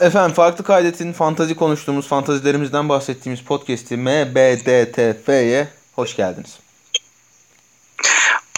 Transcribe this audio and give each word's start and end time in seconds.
Efendim 0.00 0.34
farklı 0.34 0.64
kaydetin 0.64 1.12
fantazi 1.12 1.54
konuştuğumuz, 1.56 2.06
fantazilerimizden 2.06 2.88
bahsettiğimiz 2.88 3.40
podcast'i 3.40 3.96
MBDTF'ye 3.96 5.68
hoş 5.94 6.16
geldiniz. 6.16 6.58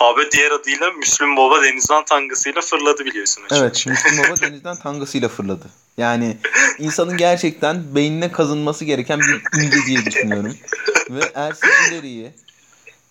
Abi 0.00 0.20
diğer 0.32 0.50
adıyla 0.50 0.90
Müslüm 0.90 1.36
Baba 1.36 1.62
denizden 1.62 2.04
tangasıyla 2.04 2.60
fırladı 2.60 3.04
biliyorsun. 3.04 3.44
Açık. 3.44 3.58
Evet 3.58 3.86
Müslüm 3.86 4.24
Baba 4.24 4.40
denizden 4.40 4.76
tangasıyla 4.76 5.28
fırladı. 5.28 5.64
Yani 5.98 6.36
insanın 6.78 7.16
gerçekten 7.16 7.94
beynine 7.94 8.32
kazınması 8.32 8.84
gereken 8.84 9.20
bir 9.20 9.60
imge 9.62 9.86
diye 9.86 10.06
düşünüyorum. 10.06 10.56
Ve 11.10 11.20
Ersin 11.34 11.68
İleri'yi 11.90 12.30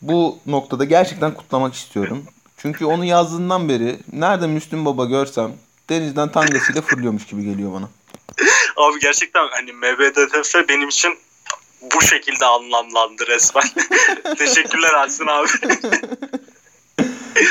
bu 0.02 0.40
noktada 0.46 0.84
gerçekten 0.84 1.34
kutlamak 1.34 1.74
istiyorum. 1.74 2.24
Çünkü 2.58 2.86
onu 2.86 3.06
yazdığından 3.06 3.70
beri 3.70 4.00
nerede 4.14 4.48
Müslüm 4.48 4.86
Baba 4.86 5.06
görsem 5.06 5.52
denizden 5.90 6.32
tangasıyla 6.32 6.82
fırlıyormuş 6.82 7.26
gibi 7.26 7.44
geliyor 7.44 7.74
bana. 7.74 7.90
Abi 8.78 9.00
gerçekten 9.00 9.48
hani 9.52 9.74
MBDTF 9.74 10.56
benim 10.70 10.90
için 10.90 11.18
bu 11.96 12.02
şekilde 12.02 12.46
anlamlandı 12.46 13.28
resmen. 13.28 13.64
Teşekkürler 14.38 14.94
Ersin 14.94 15.28
abi. 15.28 15.48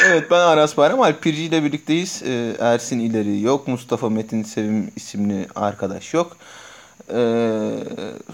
evet 0.07 0.31
ben 0.31 0.39
Aras 0.41 0.77
Bayram 0.77 1.01
Alpirci 1.03 1.43
ile 1.43 1.65
birlikteyiz. 1.65 2.23
Ee, 2.27 2.57
Ersin 2.61 2.99
ileri 2.99 3.41
yok. 3.41 3.69
Mustafa 3.69 4.11
Metin 4.11 4.43
Sevim 4.43 4.93
isimli 4.97 5.47
arkadaş 5.55 6.15
yok. 6.15 6.37
Ee, 7.11 7.15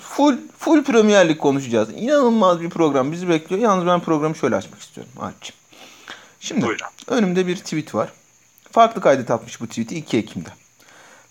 full 0.00 0.36
full 0.58 0.84
Premier 0.84 1.28
Lig 1.28 1.38
konuşacağız. 1.38 1.88
İnanılmaz 1.96 2.60
bir 2.60 2.70
program 2.70 3.12
bizi 3.12 3.28
bekliyor. 3.28 3.62
Yalnız 3.62 3.86
ben 3.86 4.00
programı 4.00 4.36
şöyle 4.36 4.56
açmak 4.56 4.80
istiyorum 4.80 5.12
Alp'ciğim. 5.20 5.56
Şimdi 6.40 6.66
Buyurun. 6.66 6.86
önümde 7.08 7.46
bir 7.46 7.56
tweet 7.56 7.94
var. 7.94 8.12
Farklı 8.72 9.00
kaydet 9.00 9.30
atmış 9.30 9.60
bu 9.60 9.66
tweet'i 9.66 9.96
2 9.96 10.18
Ekim'de. 10.18 10.48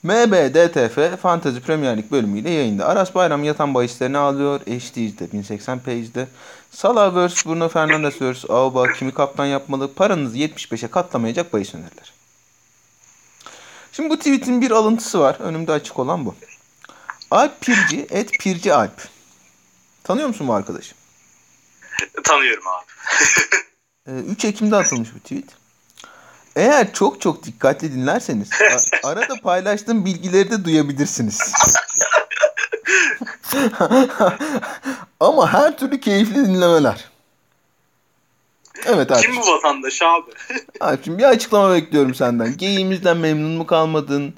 MBDTF 0.04 1.22
Fantasy 1.22 1.60
Premier 1.60 1.98
Lig 1.98 2.12
bölümüyle 2.12 2.50
yayında. 2.50 2.88
Aras 2.88 3.16
Bayram 3.16 3.44
yatan 3.44 3.74
bahislerini 3.74 4.18
alıyor. 4.18 4.60
HD'de 4.60 5.26
1080p'de. 5.26 6.28
Salah 6.72 7.16
vs. 7.16 7.46
Bruno 7.46 7.70
Fernandes 7.70 8.22
vs. 8.22 8.50
Auba 8.50 8.92
kimi 8.92 9.14
kaptan 9.14 9.46
yapmalı? 9.46 9.94
Paranızı 9.94 10.38
75'e 10.38 10.88
katlamayacak 10.88 11.54
bahis 11.54 11.76
öneriler. 11.76 12.14
Şimdi 13.92 14.10
bu 14.10 14.18
tweet'in 14.18 14.62
bir 14.62 14.72
alıntısı 14.72 15.20
var. 15.20 15.38
Önümde 15.40 15.72
açık 15.72 16.00
olan 16.00 16.26
bu. 16.26 16.36
Alp 17.32 17.62
Pirci, 17.62 18.08
et 18.10 18.32
Pirci 18.40 18.74
Alp. 18.74 19.08
Tanıyor 20.04 20.28
musun 20.28 20.48
bu 20.48 20.54
arkadaşı? 20.54 20.96
Tanıyorum 22.24 22.64
abi. 22.68 22.86
3 24.08 24.46
Ekim'de 24.46 24.76
atılmış 24.76 25.10
bu 25.16 25.20
tweet. 25.20 25.61
Eğer 26.56 26.94
çok 26.94 27.22
çok 27.22 27.44
dikkatli 27.44 27.94
dinlerseniz 27.94 28.50
arada 29.04 29.36
paylaştığım 29.44 30.06
bilgileri 30.06 30.52
de 30.52 30.66
duyabilirsiniz. 30.66 31.54
Ama 35.20 35.54
her 35.54 35.78
türlü 35.78 36.00
keyifli 36.00 36.36
dinlemeler. 36.36 37.12
Evet 38.86 39.12
abi. 39.12 39.22
Kim 39.22 39.36
bu 39.36 39.48
vatandaş 39.48 40.02
abi? 40.02 40.32
Abicim 40.80 41.18
bir 41.18 41.24
açıklama 41.24 41.74
bekliyorum 41.74 42.16
senden. 42.16 42.58
Geyiğimizden 42.58 43.18
memnun 43.18 43.52
mu 43.52 43.66
kalmadın? 43.66 44.34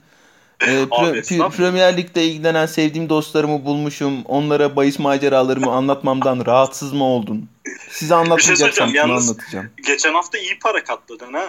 Ee, 0.62 0.66
pre- 0.84 1.22
pre- 1.22 1.50
Premier 1.52 1.98
Lig'de 1.98 2.26
ilgilenen 2.26 2.66
sevdiğim 2.66 3.10
dostlarımı 3.10 3.66
bulmuşum. 3.66 4.24
Onlara 4.26 4.76
bahis 4.76 5.00
maceralarımı 5.00 5.72
anlatmamdan 5.72 6.46
rahatsız 6.46 6.94
mı 6.94 7.04
oldun? 7.04 7.50
Size 7.90 8.16
anlatmayacaksam 8.16 8.90
şey 8.90 9.02
anlatacağım. 9.02 9.70
Geçen 9.86 10.14
hafta 10.14 10.38
iyi 10.38 10.60
para 10.60 10.84
katladın 10.84 11.34
ha. 11.34 11.46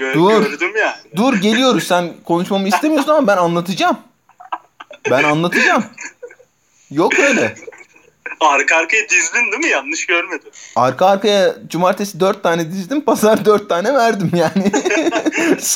Gö- 0.00 0.14
dur, 0.14 0.42
gördüm 0.42 0.76
yani. 0.76 1.16
Dur 1.16 1.34
geliyoruz. 1.34 1.86
Sen 1.86 2.12
konuşmamı 2.24 2.68
istemiyorsun 2.68 3.10
ama 3.10 3.26
ben 3.26 3.36
anlatacağım. 3.36 3.98
Ben 5.10 5.24
anlatacağım. 5.24 5.84
Yok 6.90 7.18
öyle. 7.18 7.54
Arka 8.40 8.76
arkaya 8.76 9.08
dizdin 9.08 9.52
değil 9.52 9.64
mi? 9.64 9.68
Yanlış 9.68 10.06
görmedim. 10.06 10.50
Arka 10.76 11.06
arkaya 11.06 11.54
cumartesi 11.68 12.20
dört 12.20 12.42
tane 12.42 12.72
dizdim. 12.72 13.00
Pazar 13.00 13.44
dört 13.44 13.68
tane 13.68 13.94
verdim 13.94 14.30
yani. 14.34 14.72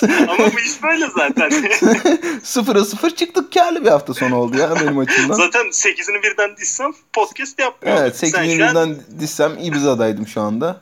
Ama 0.28 0.52
bu 0.52 0.60
iş 0.60 0.82
böyle 0.82 1.06
zaten. 1.16 1.50
Sıfıra 2.42 2.84
sıfır 2.84 3.10
çıktık. 3.10 3.52
Karlı 3.52 3.84
bir 3.84 3.90
hafta 3.90 4.14
sonu 4.14 4.36
oldu 4.36 4.58
ya 4.58 4.74
benim 4.80 4.98
açımdan. 4.98 5.34
Zaten 5.34 5.70
sekizini 5.70 6.22
birden 6.22 6.56
dizsem 6.56 6.92
podcast 7.12 7.58
yapmıyordum. 7.58 8.02
Evet 8.02 8.16
sekizini 8.16 8.54
birden 8.54 8.74
an... 8.74 8.96
dizsem 9.20 9.58
Ibiza'daydım 9.58 10.26
şu 10.26 10.40
anda. 10.40 10.80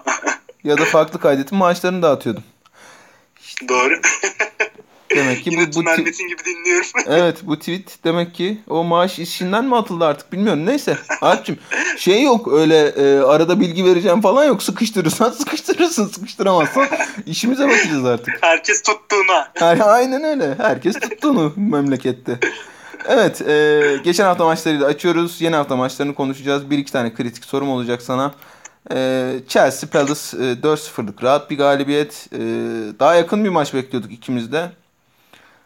ya 0.64 0.78
da 0.78 0.84
farklı 0.84 1.20
kaydetim 1.20 1.58
maaşlarını 1.58 2.02
dağıtıyordum. 2.02 2.44
Doğru. 3.68 4.00
Demek 5.16 5.44
ki 5.44 5.50
bu, 5.50 5.76
bu 5.76 5.82
Metin 5.82 6.28
gibi 6.28 6.44
dinliyorum. 6.44 6.88
evet 7.06 7.36
bu 7.42 7.58
tweet 7.58 8.04
demek 8.04 8.34
ki 8.34 8.58
o 8.68 8.84
maaş 8.84 9.18
işinden 9.18 9.64
mi 9.64 9.76
atıldı 9.76 10.04
artık 10.04 10.32
bilmiyorum. 10.32 10.66
Neyse 10.66 10.98
Alp'cim 11.20 11.58
şey 11.96 12.22
yok 12.22 12.52
öyle 12.52 12.88
e, 12.88 13.18
arada 13.18 13.60
bilgi 13.60 13.84
vereceğim 13.84 14.20
falan 14.20 14.44
yok. 14.44 14.62
Sıkıştırırsan 14.62 15.30
sıkıştırırsın 15.38 16.06
sıkıştıramazsan 16.06 16.86
işimize 17.26 17.68
bakacağız 17.68 18.04
artık. 18.04 18.38
Herkes 18.40 18.82
tuttuğuna. 18.82 19.50
Her, 19.54 19.78
aynen 19.80 20.24
öyle. 20.24 20.54
Herkes 20.58 21.00
tuttuğunu 21.00 21.52
memlekette. 21.56 22.38
Evet 23.08 23.42
e, 23.48 23.80
geçen 24.04 24.24
hafta 24.24 24.44
maçları 24.44 24.80
da 24.80 24.86
açıyoruz. 24.86 25.40
Yeni 25.40 25.56
hafta 25.56 25.76
maçlarını 25.76 26.14
konuşacağız. 26.14 26.70
Bir 26.70 26.78
iki 26.78 26.92
tane 26.92 27.14
kritik 27.14 27.44
sorum 27.44 27.68
olacak 27.68 28.02
sana. 28.02 28.34
Ee, 28.90 29.34
Chelsea 29.48 29.90
Palace 29.90 30.36
e, 30.36 30.52
4-0'lık 30.62 31.22
rahat 31.24 31.50
bir 31.50 31.58
galibiyet. 31.58 32.26
Ee, 32.32 32.38
daha 32.98 33.14
yakın 33.14 33.44
bir 33.44 33.48
maç 33.48 33.74
bekliyorduk 33.74 34.12
ikimiz 34.12 34.52
de. 34.52 34.72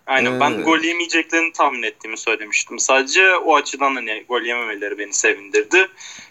Aynen 0.07 0.33
ee, 0.33 0.41
ben 0.41 0.63
gol 0.63 0.81
yemeyeceklerini 0.81 1.53
tahmin 1.53 1.83
ettiğimi 1.83 2.19
söylemiştim. 2.19 2.79
Sadece 2.79 3.37
o 3.37 3.57
açıdan 3.57 3.95
hani 3.95 4.25
gol 4.29 4.43
yememeleri 4.43 4.99
beni 4.99 5.13
sevindirdi. 5.13 5.89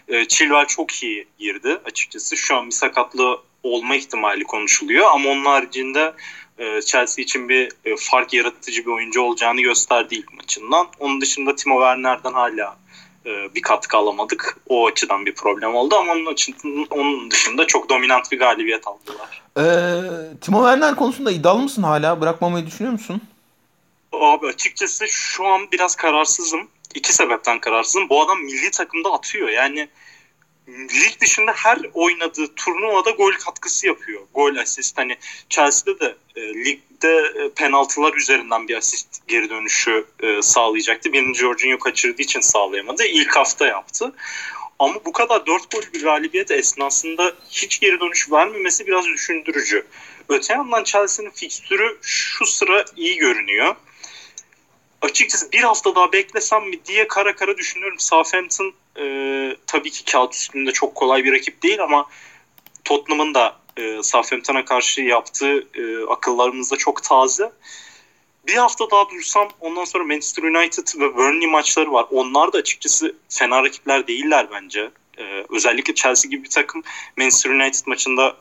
Ee, 0.08 0.28
Chilwell 0.28 0.66
çok 0.66 1.02
iyi 1.02 1.26
girdi 1.38 1.78
açıkçası. 1.84 2.36
Şu 2.36 2.56
an 2.56 2.66
bir 2.66 2.74
sakatlığı 2.74 3.40
olma 3.62 3.96
ihtimali 3.96 4.44
konuşuluyor 4.44 5.06
ama 5.12 5.30
onun 5.30 5.44
haricinde 5.44 6.14
e, 6.58 6.82
Chelsea 6.82 7.22
için 7.22 7.48
bir 7.48 7.72
e, 7.84 7.96
fark 7.98 8.32
yaratıcı 8.32 8.86
bir 8.86 8.90
oyuncu 8.90 9.20
olacağını 9.20 9.60
gösterdi 9.60 10.14
ilk 10.14 10.32
maçından. 10.32 10.86
Onun 10.98 11.20
dışında 11.20 11.54
Timo 11.54 11.74
Werner'den 11.74 12.32
hala 12.32 12.76
e, 13.26 13.54
bir 13.54 13.62
katkı 13.62 13.96
alamadık. 13.96 14.56
O 14.68 14.86
açıdan 14.86 15.26
bir 15.26 15.34
problem 15.34 15.74
oldu 15.74 15.96
ama 15.96 16.12
onun, 16.12 16.26
açısından, 16.26 16.86
onun 16.90 17.30
dışında 17.30 17.66
çok 17.66 17.88
dominant 17.88 18.32
bir 18.32 18.38
galibiyet 18.38 18.84
aldılar. 18.86 19.42
Ee, 19.58 20.36
Timo 20.40 20.58
Werner 20.58 20.96
konusunda 20.96 21.30
iddialı 21.30 21.62
mısın 21.62 21.82
hala? 21.82 22.20
Bırakmamayı 22.20 22.66
düşünüyor 22.66 22.92
musun? 22.92 23.22
Abi 24.12 24.46
açıkçası 24.46 25.08
şu 25.08 25.46
an 25.46 25.68
biraz 25.72 25.96
kararsızım. 25.96 26.68
İki 26.94 27.14
sebepten 27.14 27.60
kararsızım. 27.60 28.08
Bu 28.08 28.22
adam 28.22 28.38
milli 28.38 28.70
takımda 28.70 29.12
atıyor. 29.12 29.48
Yani 29.48 29.88
lig 30.68 31.20
dışında 31.20 31.52
her 31.52 31.78
oynadığı 31.94 32.54
turnuvada 32.54 33.10
gol 33.10 33.32
katkısı 33.32 33.86
yapıyor. 33.86 34.20
Gol 34.34 34.56
asist 34.56 34.98
hani 34.98 35.16
Chelsea'de 35.48 36.00
de 36.00 36.16
e, 36.36 36.54
ligde 36.54 37.32
e, 37.44 37.50
penaltılar 37.50 38.14
üzerinden 38.14 38.68
bir 38.68 38.76
asist 38.76 39.28
geri 39.28 39.50
dönüşü 39.50 40.06
e, 40.20 40.42
sağlayacaktı. 40.42 41.12
Birini 41.12 41.34
Jorginho 41.34 41.78
kaçırdığı 41.78 42.22
için 42.22 42.40
sağlayamadı. 42.40 43.04
İlk 43.04 43.36
hafta 43.36 43.66
yaptı. 43.66 44.12
Ama 44.78 44.94
bu 45.04 45.12
kadar 45.12 45.46
dört 45.46 45.70
gol 45.70 45.82
bir 45.94 46.02
galibiyet 46.02 46.50
esnasında 46.50 47.32
hiç 47.50 47.80
geri 47.80 48.00
dönüş 48.00 48.32
vermemesi 48.32 48.86
biraz 48.86 49.04
düşündürücü. 49.04 49.86
Öte 50.28 50.54
yandan 50.54 50.84
Chelsea'nin 50.84 51.30
fikstürü 51.30 51.98
şu 52.02 52.46
sıra 52.46 52.84
iyi 52.96 53.16
görünüyor 53.16 53.76
açıkçası 55.02 55.52
bir 55.52 55.60
hafta 55.60 55.94
daha 55.94 56.12
beklesem 56.12 56.68
mi 56.68 56.84
diye 56.84 57.08
kara 57.08 57.36
kara 57.36 57.56
düşünüyorum. 57.56 57.98
Southampton 57.98 58.74
e, 58.98 59.56
tabii 59.66 59.90
ki 59.90 60.04
kağıt 60.04 60.34
üstünde 60.34 60.72
çok 60.72 60.94
kolay 60.94 61.24
bir 61.24 61.32
rakip 61.32 61.62
değil 61.62 61.82
ama 61.82 62.06
Tottenham'ın 62.84 63.34
da 63.34 63.56
e, 63.76 64.02
Southampton'a 64.02 64.64
karşı 64.64 65.00
yaptığı 65.02 65.66
e, 65.74 66.06
akıllarımızda 66.08 66.76
çok 66.76 67.02
taze. 67.02 67.52
Bir 68.46 68.54
hafta 68.54 68.90
daha 68.90 69.10
dursam 69.10 69.48
ondan 69.60 69.84
sonra 69.84 70.04
Manchester 70.04 70.42
United 70.42 71.00
ve 71.00 71.16
Burnley 71.16 71.46
maçları 71.46 71.92
var. 71.92 72.06
Onlar 72.10 72.52
da 72.52 72.58
açıkçası 72.58 73.16
fena 73.28 73.64
rakipler 73.64 74.06
değiller 74.06 74.46
bence. 74.52 74.90
Ee, 75.18 75.44
özellikle 75.50 75.94
Chelsea 75.94 76.30
gibi 76.30 76.44
bir 76.44 76.50
takım 76.50 76.82
Manchester 77.16 77.50
United 77.50 77.86
maçında 77.86 78.36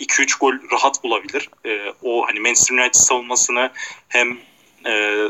2-3 0.00 0.38
gol 0.38 0.52
rahat 0.72 1.04
bulabilir. 1.04 1.50
Ee, 1.66 1.92
o 2.02 2.26
hani 2.26 2.40
Manchester 2.40 2.74
United 2.74 2.94
savunmasını 2.94 3.70
hem 4.08 4.38
e, 4.86 5.22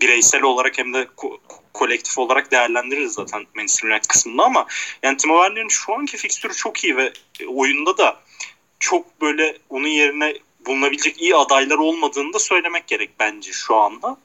bireysel 0.00 0.42
olarak 0.42 0.78
hem 0.78 0.94
de 0.94 1.08
ko- 1.16 1.38
kolektif 1.72 2.18
olarak 2.18 2.50
değerlendiririz 2.50 3.12
zaten 3.12 3.46
Manchester 3.54 3.88
United 3.88 4.08
kısmında 4.08 4.44
ama 4.44 4.66
yani 5.02 5.16
Timo 5.16 5.42
Werner'in 5.42 5.68
şu 5.68 5.94
anki 5.94 6.16
fikstürü 6.16 6.54
çok 6.54 6.84
iyi 6.84 6.96
ve 6.96 7.12
e, 7.40 7.46
oyunda 7.46 7.98
da 7.98 8.20
çok 8.78 9.20
böyle 9.20 9.58
onun 9.68 9.88
yerine 9.88 10.34
bulunabilecek 10.66 11.22
iyi 11.22 11.36
adaylar 11.36 11.76
olmadığını 11.76 12.32
da 12.32 12.38
söylemek 12.38 12.86
gerek 12.86 13.10
bence 13.20 13.52
şu 13.52 13.76
anda. 13.76 14.16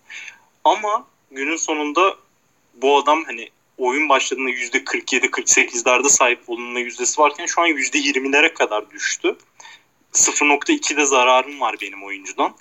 Ama 0.64 1.08
günün 1.32 1.56
sonunda 1.56 2.16
bu 2.74 2.98
adam 2.98 3.24
hani 3.24 3.50
oyun 3.78 4.10
başladığında 4.10 4.50
%47-48'lerde 4.50 6.10
sahip 6.10 6.40
olunma 6.48 6.80
yüzdesi 6.80 7.22
varken 7.22 7.46
şu 7.46 7.62
an 7.62 7.68
%20'lere 7.68 8.54
kadar 8.54 8.92
düştü. 8.92 9.36
0.2'de 10.14 11.06
zararım 11.06 11.60
var 11.62 11.76
benim 11.82 12.04
oyuncudan. 12.04 12.56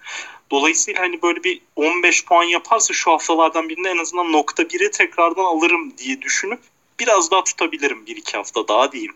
Dolayısıyla 0.50 1.02
hani 1.02 1.22
böyle 1.22 1.44
bir 1.44 1.60
15 1.76 2.24
puan 2.24 2.44
yaparsa 2.44 2.94
şu 2.94 3.10
haftalardan 3.10 3.68
birinde 3.68 3.90
en 3.90 3.98
azından 3.98 4.32
nokta 4.32 4.68
biri 4.68 4.90
tekrardan 4.90 5.44
alırım 5.44 5.98
diye 5.98 6.22
düşünüp 6.22 6.60
biraz 7.00 7.30
daha 7.30 7.44
tutabilirim 7.44 8.06
bir 8.06 8.16
iki 8.16 8.36
hafta 8.36 8.68
daha 8.68 8.92
diyeyim. 8.92 9.14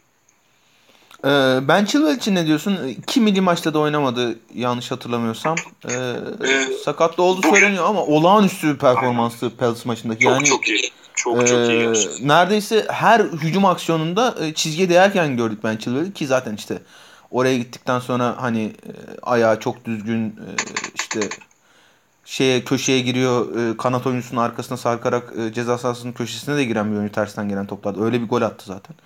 Ee, 1.24 1.58
ben 1.68 1.84
Chilwell 1.84 2.16
için 2.16 2.34
ne 2.34 2.46
diyorsun? 2.46 2.88
İki 2.88 3.20
milli 3.20 3.40
maçta 3.40 3.74
da 3.74 3.78
oynamadı 3.78 4.38
yanlış 4.54 4.90
hatırlamıyorsam. 4.90 5.56
Ee, 5.88 5.92
ee, 5.94 6.72
sakatlı 6.84 7.22
oldu 7.22 7.40
bugün, 7.42 7.54
söyleniyor 7.54 7.84
ama 7.84 8.04
olağanüstü 8.04 8.74
bir 8.74 8.78
performanstı 8.78 9.56
Palace 9.56 9.80
maçındaki. 9.84 10.24
Çok 10.24 10.32
yani, 10.32 10.44
çok 10.44 10.68
iyi. 10.68 10.90
Çok 11.14 11.42
e, 11.42 11.46
çok 11.46 11.58
iyi 11.58 11.78
gerçekten. 11.78 12.28
Neredeyse 12.28 12.86
her 12.88 13.20
hücum 13.20 13.64
aksiyonunda 13.64 14.34
e, 14.40 14.54
çizgiye 14.54 14.88
değerken 14.88 15.36
gördük 15.36 15.58
ben 15.64 15.76
Chilwell'i 15.76 16.12
ki 16.12 16.26
zaten 16.26 16.54
işte 16.54 16.82
oraya 17.30 17.58
gittikten 17.58 17.98
sonra 17.98 18.36
hani 18.40 18.62
e, 18.64 18.92
ayağı 19.22 19.60
çok 19.60 19.84
düzgün 19.84 20.26
e, 20.26 20.48
işte 21.08 21.28
şeye 22.24 22.64
köşeye 22.64 23.00
giriyor 23.00 23.56
e, 23.56 23.76
kanat 23.76 24.06
oyuncusunun 24.06 24.40
arkasına 24.40 24.76
sarkarak 24.76 25.32
e, 25.38 25.52
ceza 25.52 25.78
sahasının 25.78 26.12
köşesine 26.12 26.56
de 26.56 26.64
giren 26.64 26.92
bir 26.92 26.96
oyuncu 26.96 27.14
tersten 27.14 27.48
gelen 27.48 27.66
toplarda. 27.66 28.04
Öyle 28.04 28.22
bir 28.22 28.28
gol 28.28 28.42
attı 28.42 28.64
zaten. 28.66 28.96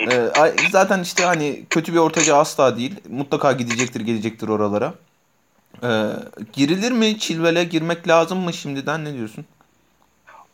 E, 0.00 0.30
zaten 0.70 1.02
işte 1.02 1.24
hani 1.24 1.64
kötü 1.70 1.92
bir 1.92 1.98
ortacı 1.98 2.36
asla 2.36 2.76
değil. 2.76 2.94
Mutlaka 3.08 3.52
gidecektir 3.52 4.00
gelecektir 4.00 4.48
oralara. 4.48 4.94
E, 5.82 5.90
girilir 6.52 6.92
mi? 6.92 7.18
Chilwell'e 7.18 7.64
girmek 7.64 8.08
lazım 8.08 8.38
mı 8.38 8.52
şimdiden? 8.52 9.04
Ne 9.04 9.14
diyorsun? 9.14 9.46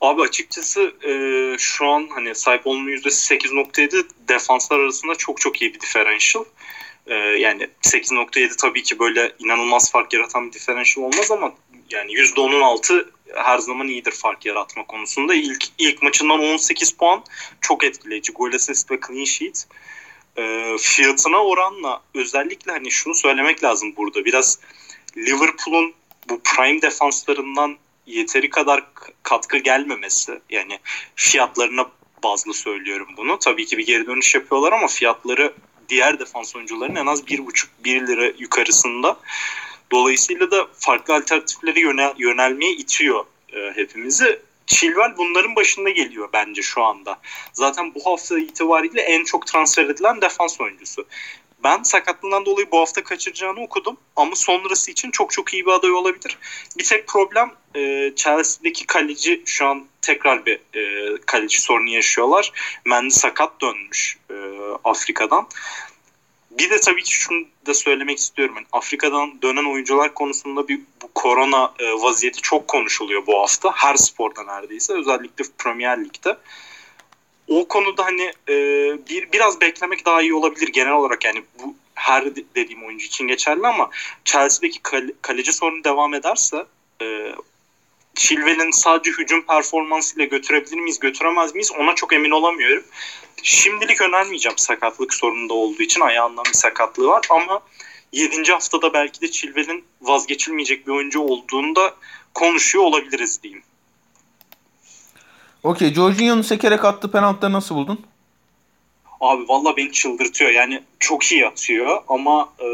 Abi 0.01 0.23
açıkçası 0.23 0.93
e, 1.09 1.13
şu 1.59 1.87
an 1.87 2.09
hani 2.15 2.35
sahip 2.35 2.67
olma 2.67 2.91
yüzdesi 2.91 3.35
8.7 3.35 4.05
defanslar 4.29 4.79
arasında 4.79 5.15
çok 5.15 5.41
çok 5.41 5.63
iyi 5.63 5.75
bir 5.75 5.81
differential. 5.81 6.45
E, 7.07 7.15
yani 7.15 7.69
8.7 7.83 8.57
tabii 8.57 8.83
ki 8.83 8.99
böyle 8.99 9.33
inanılmaz 9.39 9.93
fark 9.93 10.13
yaratan 10.13 10.47
bir 10.49 10.53
differential 10.53 11.05
olmaz 11.05 11.31
ama 11.31 11.55
yani 11.91 12.13
%10'un 12.13 12.61
altı 12.61 13.11
her 13.35 13.59
zaman 13.59 13.89
iyidir 13.89 14.13
fark 14.13 14.47
yaratma 14.47 14.87
konusunda. 14.87 15.35
İlk, 15.35 15.65
ilk 15.79 16.03
maçından 16.03 16.41
18 16.41 16.93
puan 16.93 17.25
çok 17.61 17.85
etkileyici. 17.85 18.33
Gol 18.33 18.53
asist 18.53 18.91
ve 18.91 18.99
clean 19.07 19.25
sheet. 19.25 19.67
E, 20.37 20.77
fiyatına 20.79 21.45
oranla 21.45 22.03
özellikle 22.15 22.73
hani 22.73 22.91
şunu 22.91 23.15
söylemek 23.15 23.65
lazım 23.65 23.97
burada. 23.97 24.25
Biraz 24.25 24.59
Liverpool'un 25.17 25.95
bu 26.29 26.41
prime 26.45 26.83
defanslarından 26.83 27.77
yeteri 28.07 28.51
kadar 28.51 28.85
katkı 29.23 29.59
gelmemesi 29.59 30.41
yani 30.51 30.79
fiyatlarına 31.17 31.87
bazlı 32.25 32.55
söylüyorum 32.55 33.09
bunu. 33.17 33.39
Tabii 33.39 33.67
ki 33.67 33.79
bir 33.79 33.87
geri 33.87 34.07
dönüş 34.07 34.35
yapıyorlar 34.35 34.73
ama 34.73 34.87
fiyatları 34.87 35.55
diğer 35.89 36.19
defans 36.19 36.57
oyuncuların 36.57 36.97
en 36.97 37.07
az 37.07 37.23
1,5-1 37.23 38.07
lira 38.07 38.33
yukarısında. 38.39 39.17
Dolayısıyla 39.93 40.51
da 40.51 40.69
farklı 40.79 41.15
alternatiflere 41.15 41.81
yönel, 41.81 42.15
yönelmeye 42.19 42.73
itiyor 42.73 43.25
e, 43.53 43.73
hepimizi. 43.75 44.41
Chilwell 44.67 45.17
bunların 45.17 45.57
başında 45.57 45.91
geliyor 45.91 46.29
bence 46.33 46.63
şu 46.63 46.83
anda. 46.83 47.21
Zaten 47.53 47.95
bu 47.95 48.07
hafta 48.07 48.39
itibariyle 48.39 49.01
en 49.01 49.25
çok 49.25 49.47
transfer 49.47 49.85
edilen 49.85 50.21
defans 50.21 50.61
oyuncusu. 50.61 51.07
Ben 51.65 51.83
sakatlığından 51.83 52.47
dolayı 52.47 52.71
bu 52.71 52.81
hafta 52.81 53.05
kaçıracağını 53.05 53.61
okudum 53.61 53.97
ama 54.17 54.37
sonrası 54.37 54.91
için 54.91 55.11
çok 55.11 55.33
çok 55.33 55.55
iyi 55.55 55.67
bir 55.67 55.71
aday 55.71 55.93
olabilir. 55.93 56.39
Bir 56.79 56.85
tek 56.85 57.09
problem 57.09 57.53
e, 57.75 58.13
Chelsea'deki 58.17 58.87
kaleci 58.87 59.43
şu 59.47 59.67
an 59.67 59.87
tekrar 60.03 60.47
bir 60.47 60.61
e, 60.75 61.15
kaleci 61.27 61.61
sorunu 61.61 61.89
yaşıyorlar. 61.89 62.53
Mendy 62.85 63.11
sakat 63.15 63.61
dönmüş 63.61 64.19
e, 64.31 64.35
Afrika'dan. 64.85 65.49
Bir 66.51 66.71
de 66.71 66.81
tabii 66.81 67.03
ki 67.03 67.15
şunu 67.15 67.47
da 67.67 67.75
söylemek 67.75 68.19
istiyorum. 68.19 68.55
Yani 68.57 68.67
Afrika'dan 68.73 69.43
dönen 69.43 69.73
oyuncular 69.73 70.15
konusunda 70.15 70.69
bir 70.69 70.81
bu 71.03 71.11
korona 71.15 71.73
e, 71.79 71.93
vaziyeti 71.93 72.41
çok 72.41 72.69
konuşuluyor 72.69 73.27
bu 73.27 73.41
hafta. 73.41 73.73
Her 73.75 73.97
sporda 73.97 74.43
neredeyse. 74.43 74.93
Özellikle 74.93 75.45
Premier 75.59 76.05
Lig'de. 76.05 76.37
O 77.49 77.69
konuda 77.69 78.05
hani 78.05 78.33
e, 78.49 78.55
bir 79.09 79.33
biraz 79.33 79.61
beklemek 79.61 80.07
daha 80.07 80.23
iyi 80.23 80.35
olabilir 80.35 80.69
genel 80.69 80.93
olarak. 80.93 81.25
Yani 81.25 81.43
bu 81.63 81.75
her 81.95 82.37
dediğim 82.37 82.87
oyuncu 82.87 83.07
için 83.07 83.27
geçerli 83.27 83.67
ama 83.67 83.91
Chelsea'deki 84.25 84.83
kale, 84.83 85.13
kaleci 85.23 85.53
sorunu 85.53 85.85
devam 85.85 86.15
ederse 86.15 86.65
e, 87.03 87.35
Chilwell'in 88.15 88.71
sadece 88.71 89.11
hücum 89.11 89.43
performansıyla 89.47 90.25
götürebilir 90.25 90.77
miyiz, 90.77 90.99
götüremez 90.99 91.55
miyiz 91.55 91.73
ona 91.79 91.95
çok 91.95 92.13
emin 92.13 92.31
olamıyorum. 92.31 92.85
Şimdilik 93.43 94.01
önermeyeceğim 94.01 94.59
sakatlık 94.59 95.15
sorununda 95.15 95.55
olduğu 95.55 95.83
için 95.83 96.01
ayağından 96.01 96.45
bir 96.45 96.59
sakatlığı 96.59 97.07
var 97.07 97.27
ama 97.31 97.61
7. 98.13 98.53
haftada 98.53 98.93
belki 98.93 99.21
de 99.21 99.31
Chilwell'in 99.31 99.85
vazgeçilmeyecek 100.01 100.87
bir 100.87 100.93
oyuncu 100.93 101.21
olduğunda 101.21 101.95
konuşuyor 102.35 102.85
olabiliriz 102.85 103.43
diyeyim. 103.43 103.63
Okey. 105.65 105.95
Jorginho'nun 105.95 106.43
sekerek 106.43 106.85
attığı 106.85 107.11
penaltıları 107.11 107.53
nasıl 107.53 107.75
buldun? 107.75 108.07
Abi 109.21 109.49
valla 109.49 109.77
beni 109.77 109.93
çıldırtıyor. 109.93 110.51
Yani 110.51 110.83
çok 111.01 111.25
iyi 111.25 111.47
atıyor 111.47 112.03
ama 112.09 112.53
e, 112.59 112.69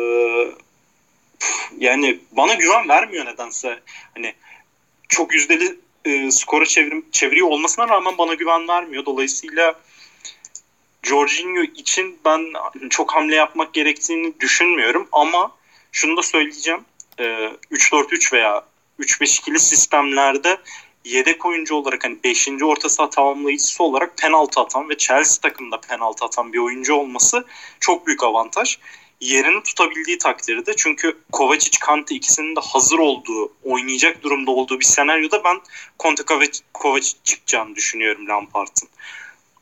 yani 1.79 2.19
bana 2.33 2.55
güven 2.55 2.89
vermiyor 2.89 3.27
nedense. 3.27 3.81
Hani 4.15 4.35
çok 5.09 5.35
yüzdeli 5.35 5.77
e, 6.05 6.31
skora 6.31 6.65
çevirim, 6.65 7.05
çeviriyor 7.13 7.49
olmasına 7.49 7.89
rağmen 7.89 8.19
bana 8.19 8.35
güven 8.35 8.69
vermiyor. 8.69 9.07
Dolayısıyla 9.07 9.75
Jorginho 11.03 11.63
için 11.63 12.19
ben 12.25 12.41
çok 12.91 13.15
hamle 13.15 13.37
yapmak 13.37 13.75
gerektiğini 13.75 14.41
düşünmüyorum 14.41 15.09
ama 15.13 15.53
şunu 15.93 16.17
da 16.17 16.23
söyleyeceğim. 16.23 16.85
E, 17.19 17.25
3-4-3 17.73 18.33
veya 18.33 18.65
3-5-2'li 19.01 19.61
sistemlerde 19.61 20.59
yedek 21.05 21.47
oyuncu 21.47 21.75
olarak 21.75 22.05
hani 22.05 22.19
5. 22.25 22.49
orta 22.63 22.89
saha 22.89 23.11
tamamlayıcısı 23.11 23.83
olarak 23.83 24.19
penaltı 24.19 24.61
atan 24.61 24.89
ve 24.89 24.97
Chelsea 24.97 25.41
takımında 25.43 25.81
penaltı 25.81 26.25
atan 26.25 26.53
bir 26.53 26.59
oyuncu 26.59 26.95
olması 26.95 27.45
çok 27.81 28.07
büyük 28.07 28.23
avantaj. 28.23 28.79
Yerini 29.21 29.63
tutabildiği 29.63 30.19
takdirde 30.19 30.77
çünkü 30.77 31.19
Kovacic, 31.33 31.79
Kante 31.81 32.15
ikisinin 32.15 32.57
de 32.57 32.61
hazır 32.61 32.99
olduğu, 32.99 33.53
oynayacak 33.65 34.23
durumda 34.23 34.51
olduğu 34.51 34.81
bir 34.81 34.85
senaryoda 34.85 35.45
ben 35.45 35.61
Conte 35.99 36.23
Kovacic 36.73 37.17
çıkacağını 37.25 37.75
düşünüyorum 37.75 38.29
Lampard'ın. 38.29 38.89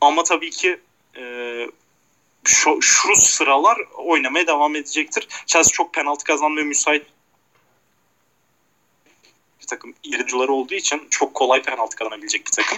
Ama 0.01 0.23
tabii 0.23 0.49
ki 0.49 0.79
e, 1.17 1.23
şu, 2.43 2.81
şu 2.81 3.15
sıralar 3.15 3.77
oynamaya 3.97 4.47
devam 4.47 4.75
edecektir. 4.75 5.27
Chelsea 5.45 5.71
çok 5.71 5.93
penaltı 5.93 6.23
kazanmaya 6.23 6.65
müsait 6.65 7.05
takım 9.69 9.93
yırıcıları 10.03 10.53
olduğu 10.53 10.75
için 10.75 11.07
çok 11.09 11.33
kolay 11.33 11.61
penaltı 11.61 11.95
kazanabilecek 11.95 12.45
bir 12.45 12.51
takım. 12.51 12.77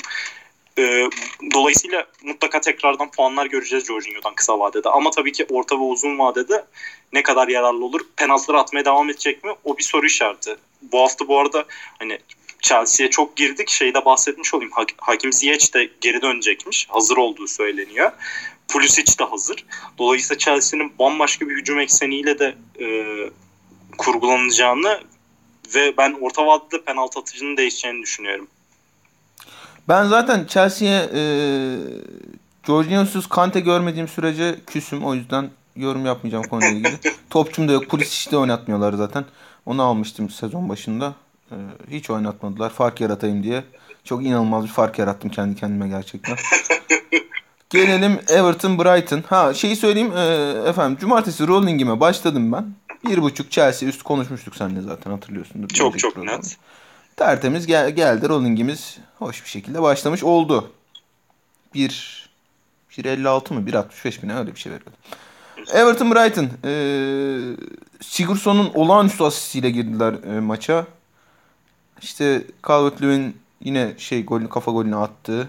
E, 0.77 1.10
dolayısıyla 1.53 2.05
mutlaka 2.24 2.62
tekrardan 2.62 3.12
puanlar 3.12 3.45
göreceğiz 3.45 3.86
Jorginho'dan 3.86 4.36
kısa 4.36 4.60
vadede. 4.60 4.89
Ama 4.89 5.12
tabii 5.12 5.31
ki 5.31 5.45
orta 5.50 5.75
ve 5.75 5.83
uzun 5.83 6.19
vadede 6.19 6.65
ne 7.13 7.24
kadar 7.24 7.48
yararlı 7.48 7.86
olur? 7.86 8.01
Penaltıları 8.15 8.60
atmaya 8.60 8.86
devam 8.86 9.10
edecek 9.10 9.43
mi? 9.43 9.51
O 9.63 9.77
bir 9.77 9.83
soru 9.83 10.05
işareti. 10.05 10.55
Bu 10.81 11.00
hafta 11.01 11.27
bu 11.27 11.39
arada 11.39 11.65
hani 12.00 12.19
Chelsea'ye 12.62 13.10
çok 13.10 13.38
girdik. 13.38 13.69
Şeyde 13.69 14.05
bahsetmiş 14.05 14.53
olayım. 14.53 14.71
Hakim 14.98 15.33
Ziyech 15.33 15.74
de 15.74 15.89
geri 16.01 16.21
dönecekmiş. 16.21 16.88
Hazır 16.89 17.17
olduğu 17.17 17.48
söyleniyor. 17.48 18.12
Pulisic 18.67 19.19
de 19.19 19.24
hazır. 19.24 19.65
Dolayısıyla 19.98 20.38
Chelsea'nin 20.38 20.93
bambaşka 21.00 21.50
bir 21.50 21.55
hücum 21.55 21.79
ekseniyle 21.79 22.39
de 22.39 22.55
e, 22.79 22.86
kurgulanacağını 23.98 25.00
ve 25.75 25.97
ben 25.97 26.17
orta 26.21 26.45
vadede 26.45 26.83
penaltı 26.83 27.19
atıcının 27.19 27.57
değişeceğini 27.57 28.01
düşünüyorum. 28.01 28.47
Ben 29.87 30.05
zaten 30.05 30.45
Chelsea'ye 30.45 31.09
e, 31.13 31.21
Jorginho'suz 32.67 33.27
Kante 33.27 33.59
görmediğim 33.59 34.07
sürece 34.07 34.55
küsüm. 34.67 35.05
O 35.05 35.13
yüzden 35.13 35.49
yorum 35.75 36.05
yapmayacağım 36.05 36.43
konuyla 36.43 36.69
ilgili. 36.69 36.99
Topçum 37.29 37.67
da 37.67 37.71
yok. 37.71 37.89
Pulisic'i 37.89 38.31
de 38.31 38.37
oynatmıyorlar 38.37 38.93
zaten. 38.93 39.25
Onu 39.65 39.83
almıştım 39.83 40.29
sezon 40.29 40.69
başında. 40.69 41.13
E, 41.51 41.55
hiç 41.91 42.09
oynatmadılar. 42.09 42.69
Fark 42.69 43.01
yaratayım 43.01 43.43
diye. 43.43 43.63
Çok 44.03 44.25
inanılmaz 44.25 44.63
bir 44.63 44.69
fark 44.69 44.99
yarattım 44.99 45.29
kendi 45.31 45.55
kendime 45.55 45.87
gerçekten. 45.87 46.37
Gelelim 47.69 48.19
Everton 48.27 48.79
Brighton. 48.79 49.23
Ha 49.29 49.53
şeyi 49.53 49.75
söyleyeyim 49.75 50.11
e, 50.17 50.23
efendim. 50.69 50.97
Cumartesi 51.01 51.47
Rolling'ime 51.47 51.99
başladım 51.99 52.51
ben. 52.51 52.65
Bir 53.05 53.22
buçuk 53.22 53.51
Chelsea 53.51 53.89
üst 53.89 54.03
konuşmuştuk 54.03 54.55
seninle 54.55 54.81
zaten 54.81 55.12
hatırlıyorsundur. 55.12 55.67
Çok 55.67 56.00
çok 56.00 56.13
programı. 56.13 56.38
net. 56.38 56.58
Tertemiz 57.15 57.67
gel 57.67 57.89
geldi 57.89 58.29
Rolling'imiz 58.29 58.98
hoş 59.20 59.43
bir 59.43 59.50
şekilde 59.50 59.81
başlamış 59.81 60.24
oldu. 60.24 60.72
1 61.74 62.22
1.56 62.91 63.53
mı 63.53 63.70
1.65 63.70 64.25
mi 64.25 64.27
ne 64.27 64.36
öyle 64.36 64.55
bir 64.55 64.60
şey 64.60 64.72
veriyordu. 64.72 64.98
Everton 65.74 66.12
Brighton 66.12 66.50
e, 66.65 66.74
Sigurdsson'un 68.01 68.72
olağanüstü 68.74 69.24
asistiyle 69.24 69.70
girdiler 69.72 70.13
e, 70.13 70.39
maça. 70.39 70.86
İşte 72.01 72.43
Calvert-Lewin 72.63 73.31
yine 73.62 73.93
şey 73.98 74.25
golünü 74.25 74.50
kafa 74.50 74.72
golünü 74.72 74.96
attı. 74.96 75.48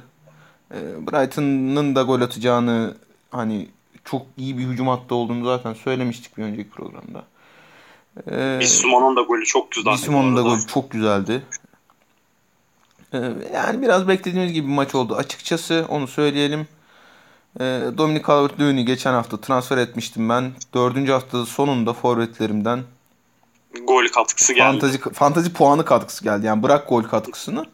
E, 0.74 0.76
Brighton'ın 1.06 1.94
da 1.94 2.02
gol 2.02 2.20
atacağını 2.20 2.96
hani 3.30 3.68
çok 4.04 4.26
iyi 4.36 4.58
bir 4.58 4.64
hücum 4.64 4.88
hattı 4.88 5.14
olduğunu 5.14 5.44
zaten 5.44 5.74
söylemiştik 5.74 6.38
bir 6.38 6.42
önceki 6.42 6.70
programda. 6.70 7.24
Ee, 8.30 8.60
da 9.16 9.22
golü 9.22 9.44
çok 9.44 9.70
güzeldi. 9.70 9.94
Bissouma'nın 9.94 10.36
da 10.36 10.40
golü 10.42 10.66
çok 10.66 10.90
güzeldi. 10.90 11.42
Ee, 13.14 13.18
yani 13.54 13.82
biraz 13.82 14.08
beklediğimiz 14.08 14.52
gibi 14.52 14.66
bir 14.66 14.72
maç 14.72 14.94
oldu. 14.94 15.16
Açıkçası 15.16 15.86
onu 15.88 16.06
söyleyelim. 16.06 16.68
Ee, 17.60 17.80
Dominic 17.98 18.24
Calvert-Lewin'i 18.26 18.84
geçen 18.84 19.12
hafta 19.12 19.40
transfer 19.40 19.78
etmiştim 19.78 20.28
ben. 20.28 20.52
Dördüncü 20.74 21.12
hafta 21.12 21.46
sonunda 21.46 21.92
forvetlerimden 21.92 22.82
gol 23.80 24.06
katkısı 24.06 24.52
geldi. 24.52 24.64
Fantazi, 24.64 25.00
fantazi 25.12 25.52
puanı 25.52 25.84
katkısı 25.84 26.24
geldi. 26.24 26.46
Yani 26.46 26.62
bırak 26.62 26.88
gol 26.88 27.02
katkısını. 27.02 27.66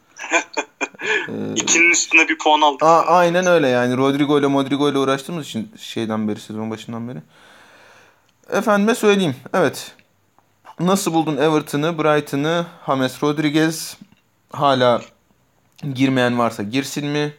ee, 1.29 1.33
İkinin 1.57 1.91
üstüne 1.91 2.29
bir 2.29 2.39
puan 2.39 2.61
aldık. 2.61 2.83
A- 2.83 3.07
aynen 3.07 3.47
öyle 3.47 3.69
yani. 3.69 3.97
Rodrigo 3.97 4.39
ile 4.39 4.47
Modrigo 4.47 4.91
ile 4.91 4.99
uğraştığımız 4.99 5.47
için 5.47 5.73
şeyden 5.79 6.29
beri, 6.29 6.41
sezon 6.41 6.71
başından 6.71 7.09
beri. 7.09 7.19
Efendime 8.53 8.95
söyleyeyim. 8.95 9.37
Evet. 9.55 9.93
Nasıl 10.81 11.15
buldun 11.15 11.37
Everton'ı, 11.37 11.99
Brighton'ı, 11.99 12.67
James 12.87 13.23
Rodriguez 13.23 13.97
hala 14.53 15.03
girmeyen 15.95 16.39
varsa 16.39 16.63
girsin 16.63 17.07
mi? 17.07 17.35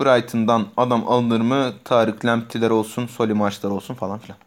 Brighton'dan 0.00 0.68
adam 0.76 1.08
alınır 1.08 1.40
mı? 1.40 1.74
Tarık 1.84 2.24
Lamptey'ler 2.24 2.70
olsun, 2.70 3.06
Soli 3.06 3.34
maçlar 3.34 3.70
olsun 3.70 3.94
falan 3.94 4.18
filan. 4.18 4.38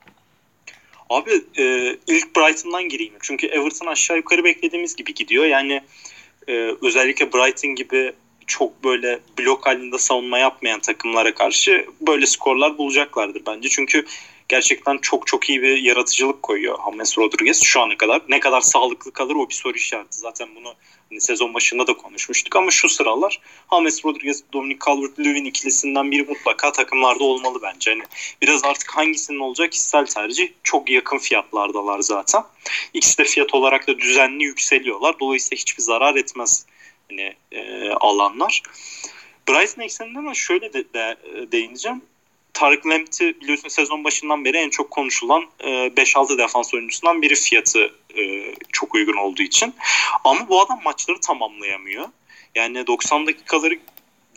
Abi 1.10 1.32
e, 1.58 1.96
ilk 2.08 2.36
Brighton'dan 2.36 2.90
gireyim. 2.90 3.14
Çünkü 3.22 3.48
Everton 3.48 3.88
aşağı 3.88 4.18
yukarı 4.18 4.44
beklediğimiz 4.44 4.96
gibi 4.96 5.14
gidiyor. 5.14 5.46
Yani 5.46 5.82
e, 6.48 6.76
özellikle 6.82 7.34
Brighton 7.34 7.76
gibi 7.76 8.14
çok 8.48 8.84
böyle 8.84 9.20
blok 9.40 9.66
halinde 9.66 9.98
savunma 9.98 10.38
yapmayan 10.38 10.80
takımlara 10.80 11.34
karşı 11.34 11.86
böyle 12.02 12.26
skorlar 12.26 12.78
bulacaklardır 12.78 13.42
bence. 13.48 13.70
Çünkü 13.70 14.06
gerçekten 14.48 14.98
çok 14.98 15.28
çok 15.28 15.50
iyi 15.50 15.62
bir 15.62 15.78
yaratıcılık 15.78 16.44
koyuyor 16.44 16.80
James 16.92 17.18
Rodriguez 17.18 17.64
şu 17.64 17.82
ana 17.82 17.98
kadar. 17.98 18.22
Ne 18.30 18.40
kadar 18.40 18.62
sağlıklı 18.62 19.12
kalır 19.12 19.36
o 19.36 19.50
bir 19.50 19.54
soru 19.54 19.78
işareti. 19.78 20.20
Zaten 20.20 20.56
bunu 20.56 20.74
hani 21.10 21.22
sezon 21.22 21.54
başında 21.54 21.88
da 21.88 21.94
konuşmuştuk 21.94 22.56
ama 22.56 22.72
şu 22.72 22.90
sıralar 22.90 23.40
James 23.72 24.06
Rodriguez, 24.06 24.44
Dominic 24.54 24.80
Calvert-Lewin 24.80 25.48
ikilisinden 25.48 26.12
biri 26.12 26.24
mutlaka 26.24 26.72
takımlarda 26.72 27.24
olmalı 27.24 27.60
bence. 27.64 27.92
Hani 27.92 28.04
biraz 28.42 28.64
artık 28.64 28.90
hangisinin 28.90 29.40
olacak 29.40 29.72
kişisel 29.72 30.06
tercih. 30.06 30.50
Çok 30.64 30.90
yakın 30.90 31.18
fiyatlardalar 31.18 32.00
zaten. 32.00 32.44
İkisi 32.94 33.18
de 33.18 33.24
fiyat 33.24 33.54
olarak 33.54 33.88
da 33.88 34.00
düzenli 34.00 34.44
yükseliyorlar. 34.44 35.20
Dolayısıyla 35.20 35.62
hiçbir 35.62 35.84
zarar 35.84 36.16
etmez 36.16 36.66
hani 37.10 37.34
e, 37.52 37.90
alanlar. 37.90 38.62
Brighton 39.50 39.82
ekseninde 39.82 40.20
ama 40.20 40.34
şöyle 40.34 40.74
de, 40.74 40.94
de 40.94 41.18
değineceğim. 41.52 42.02
Tarık 42.54 42.88
Lamptey 42.88 43.40
biliyorsun 43.42 43.68
sezon 43.68 44.04
başından 44.04 44.46
beri 44.46 44.58
en 44.58 44.70
çok 44.70 44.92
konuşulan 44.92 45.46
e, 45.60 45.70
5-6 45.70 46.38
defans 46.38 46.74
oyuncusundan 46.74 47.22
biri 47.22 47.36
fiyatı 47.36 47.92
e, 48.18 48.56
çok 48.72 48.96
uygun 48.96 49.18
olduğu 49.18 49.42
için. 49.42 49.76
Ama 50.24 50.50
bu 50.50 50.62
adam 50.62 50.80
maçları 50.84 51.20
tamamlayamıyor. 51.20 52.06
Yani 52.56 52.88
90 52.88 53.28
dakikaları 53.28 53.80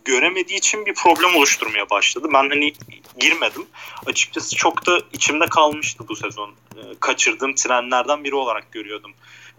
göremediği 0.04 0.58
için 0.58 0.86
bir 0.86 0.94
problem 0.94 1.36
oluşturmaya 1.36 1.90
başladı. 1.90 2.28
Ben 2.32 2.48
hani 2.48 2.72
girmedim. 3.18 3.66
Açıkçası 4.06 4.56
çok 4.56 4.86
da 4.86 5.00
içimde 5.12 5.46
kalmıştı 5.46 6.04
bu 6.08 6.16
sezon. 6.16 6.50
E, 6.50 6.80
kaçırdığım 7.00 7.54
trenlerden 7.54 8.24
biri 8.24 8.34
olarak 8.34 8.72
görüyordum 8.72 9.12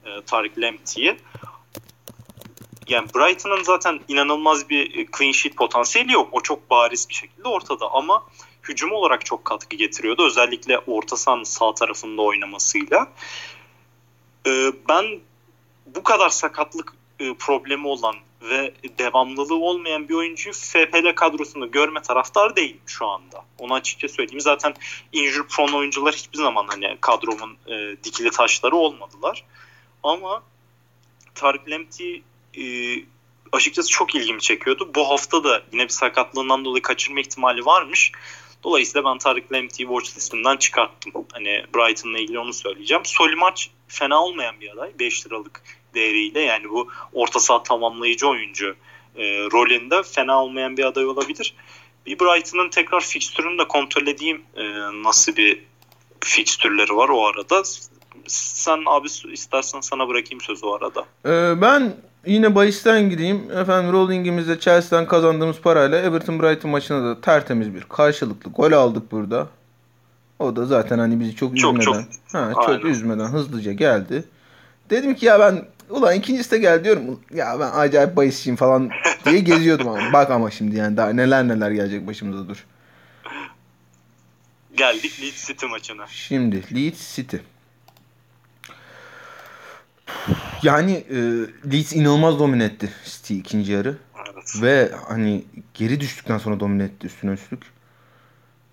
e, 0.06 0.22
Tarık 0.26 0.60
Lamptey'i 0.60 1.18
yani 2.88 3.08
Brighton'ın 3.16 3.64
zaten 3.64 4.00
inanılmaz 4.08 4.70
bir 4.70 5.08
clean 5.18 5.32
sheet 5.32 5.58
potansiyeli 5.58 6.12
yok. 6.12 6.30
O 6.32 6.42
çok 6.42 6.70
bariz 6.70 7.10
bir 7.10 7.14
şekilde 7.14 7.48
ortada 7.48 7.92
ama 7.92 8.24
hücum 8.64 8.92
olarak 8.92 9.26
çok 9.26 9.46
katkı 9.46 9.76
getiriyordu. 9.76 10.26
Özellikle 10.26 10.80
orta 10.80 11.18
sahanın 11.18 11.44
sağ 11.44 11.74
tarafında 11.74 12.22
oynamasıyla. 12.22 13.08
Ee, 14.48 14.72
ben 14.90 15.20
bu 15.86 16.04
kadar 16.04 16.30
sakatlık 16.30 16.94
e, 17.20 17.34
problemi 17.34 17.88
olan 17.88 18.16
ve 18.42 18.74
devamlılığı 19.00 19.56
olmayan 19.56 20.10
bir 20.10 20.14
oyuncuyu 20.14 20.54
FPL 20.54 21.16
kadrosunda 21.16 21.66
görme 21.66 22.02
taraftar 22.02 22.56
değilim 22.56 22.82
şu 22.86 23.08
anda. 23.08 23.46
Onu 23.58 23.74
açıkça 23.74 24.08
söyleyeyim. 24.08 24.42
Zaten 24.42 24.74
injury 25.12 25.48
prone 25.48 25.76
oyuncular 25.76 26.14
hiçbir 26.16 26.38
zaman 26.38 26.68
hani 26.68 26.98
kadromun 27.02 27.58
e, 27.68 28.04
dikili 28.04 28.32
taşları 28.32 28.76
olmadılar. 28.76 29.44
Ama 30.04 30.44
Tarık 31.36 31.70
Lemti 31.70 32.24
e, 32.58 32.66
açıkçası 33.52 33.90
çok 33.90 34.16
ilgimi 34.16 34.42
çekiyordu. 34.42 34.92
Bu 34.96 35.10
hafta 35.10 35.44
da 35.44 35.64
yine 35.72 35.84
bir 35.84 35.90
sakatlığından 35.90 36.66
dolayı 36.66 36.82
kaçırma 36.82 37.20
ihtimali 37.20 37.66
varmış. 37.66 38.12
Dolayısıyla 38.64 39.12
ben 39.12 39.18
Tarık 39.18 39.54
Lemti'yi 39.54 39.88
watch 39.88 40.18
listemden 40.18 40.58
çıkarttım. 40.58 41.14
Hani 41.34 41.66
Brighton'la 41.76 42.20
ilgili 42.20 42.40
onu 42.40 42.54
söyleyeceğim. 42.54 43.06
Solimaç 43.06 43.70
fena 43.88 44.24
olmayan 44.24 44.60
bir 44.60 44.72
aday. 44.72 44.92
5 45.00 45.26
liralık 45.26 45.62
değeriyle 45.94 46.42
yani 46.42 46.70
bu 46.70 46.88
orta 47.14 47.40
saha 47.40 47.64
tamamlayıcı 47.64 48.28
oyuncu 48.28 48.76
e, 49.16 49.24
rolünde 49.24 50.04
fena 50.04 50.44
olmayan 50.44 50.78
bir 50.78 50.84
aday 50.84 51.06
olabilir. 51.06 51.54
Bir 52.06 52.20
Brighton'ın 52.20 52.70
tekrar 52.70 53.02
fikstürünü 53.02 53.60
de 53.60 53.68
kontrol 53.68 54.08
edeyim 54.08 54.42
e, 54.56 54.64
nasıl 55.04 55.36
bir 55.36 55.64
fikstürleri 56.20 56.96
var 56.96 57.10
o 57.10 57.26
arada. 57.28 57.64
Sen 58.28 58.84
abi 58.86 59.08
istersen 59.32 59.82
sana 59.82 60.08
bırakayım 60.08 60.42
sözü 60.42 60.66
o 60.66 60.76
arada. 60.76 61.06
Ee, 61.26 61.62
ben 61.62 61.98
yine 62.28 62.56
bahisten 62.56 63.10
gideyim. 63.10 63.52
Efendim 63.52 63.94
Rolling'imizde 63.94 64.60
Chelsea'den 64.60 65.08
kazandığımız 65.08 65.62
parayla 65.62 66.00
Everton 66.00 66.42
Brighton 66.42 66.72
maçına 66.72 67.04
da 67.04 67.22
tertemiz 67.22 67.76
bir 67.76 67.82
karşılıklı 67.82 68.52
gol 68.52 68.72
aldık 68.72 69.12
burada. 69.12 69.48
O 70.40 70.56
da 70.56 70.66
zaten 70.66 71.00
hani 71.00 71.20
bizi 71.20 71.36
çok, 71.36 71.58
çok 71.58 71.80
üzmeden, 71.80 72.02
çok, 72.02 72.34
ha, 72.34 72.52
çok 72.54 72.70
aynen. 72.70 72.86
üzmeden 72.86 73.26
hızlıca 73.26 73.74
geldi. 73.74 74.24
Dedim 74.90 75.16
ki 75.16 75.26
ya 75.26 75.40
ben 75.40 75.66
ulan 75.90 76.16
ikincisi 76.16 76.52
de 76.52 76.58
gel 76.58 76.84
diyorum. 76.84 77.20
Ya 77.34 77.60
ben 77.60 77.70
acayip 77.74 78.16
bahisçiyim 78.16 78.56
falan 78.56 78.90
diye 79.26 79.40
geziyordum 79.40 79.88
ama. 79.88 80.14
Bak 80.14 80.32
ama 80.32 80.52
şimdi 80.52 80.76
yani 80.76 80.98
daha 80.98 81.10
neler 81.10 81.48
neler 81.48 81.72
gelecek 81.72 82.08
başımıza 82.08 82.50
dur. 82.50 82.66
Geldik 84.76 85.22
Leeds 85.22 85.48
City 85.48 85.66
maçına. 85.66 86.08
Şimdi 86.08 86.76
Leeds 86.76 87.16
City. 87.16 87.38
Yani 90.64 90.92
e, 91.10 91.16
Leeds 91.72 91.94
inanılmaz 91.94 92.40
domine 92.40 92.64
etti 92.64 92.90
City 93.06 93.40
ikinci 93.40 93.72
yarı. 93.72 93.98
Evet. 94.34 94.62
Ve 94.62 94.92
hani 95.08 95.44
geri 95.74 96.00
düştükten 96.00 96.38
sonra 96.38 96.60
domine 96.60 96.84
etti 96.84 97.08
üstüne 97.08 97.32
üstlük. 97.32 97.64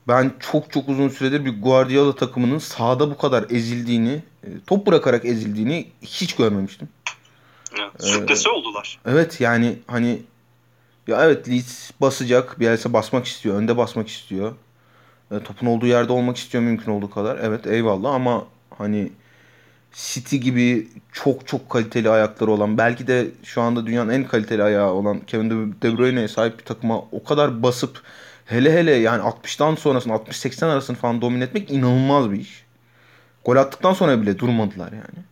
Ben 0.09 0.33
çok 0.41 0.73
çok 0.73 0.89
uzun 0.89 1.09
süredir 1.09 1.45
bir 1.45 1.63
Guardiola 1.63 2.15
takımının 2.15 2.59
sahada 2.59 3.11
bu 3.11 3.19
kadar 3.19 3.47
ezildiğini, 3.51 4.23
e, 4.45 4.49
top 4.67 4.87
bırakarak 4.87 5.25
ezildiğini 5.25 5.89
hiç 6.03 6.37
görmemiştim. 6.37 6.89
Evet, 8.01 8.47
ee, 8.47 8.51
oldular. 8.51 8.99
Evet 9.07 9.41
yani 9.41 9.79
hani 9.87 10.23
ya 11.07 11.25
evet 11.25 11.49
Leeds 11.49 11.91
basacak. 12.01 12.61
Bielsa 12.61 12.93
basmak 12.93 13.27
istiyor. 13.27 13.57
Önde 13.57 13.77
basmak 13.77 14.09
istiyor. 14.09 14.55
E, 15.31 15.39
topun 15.39 15.67
olduğu 15.67 15.87
yerde 15.87 16.13
olmak 16.13 16.37
istiyor 16.37 16.65
mümkün 16.65 16.93
olduğu 16.93 17.11
kadar. 17.11 17.39
Evet 17.43 17.67
eyvallah 17.67 18.15
ama 18.15 18.47
hani 18.79 19.13
City 19.95 20.37
gibi 20.37 20.89
çok 21.13 21.49
çok 21.49 21.71
kaliteli 21.71 22.11
ayakları 22.11 22.51
olan 22.51 22.79
belki 22.79 23.07
de 23.07 23.27
şu 23.45 23.63
anda 23.63 23.87
dünyanın 23.87 24.11
en 24.11 24.25
kaliteli 24.25 24.63
ayağı 24.63 24.93
olan 24.93 25.21
Kevin 25.21 25.51
De 25.83 25.99
Bruyne'ye 25.99 26.29
sahip 26.29 26.59
bir 26.59 26.65
takıma 26.65 26.99
o 26.99 27.25
kadar 27.25 27.63
basıp 27.63 28.03
hele 28.45 28.73
hele 28.73 28.95
yani 28.95 29.23
60'tan 29.23 29.77
sonrasını 29.77 30.13
60-80 30.13 30.67
arasını 30.67 30.97
falan 30.97 31.21
domine 31.21 31.45
etmek 31.45 31.71
inanılmaz 31.71 32.31
bir 32.31 32.41
iş. 32.41 32.65
Gol 33.45 33.57
attıktan 33.57 33.93
sonra 33.93 34.23
bile 34.23 34.39
durmadılar 34.39 34.93
yani. 34.93 35.25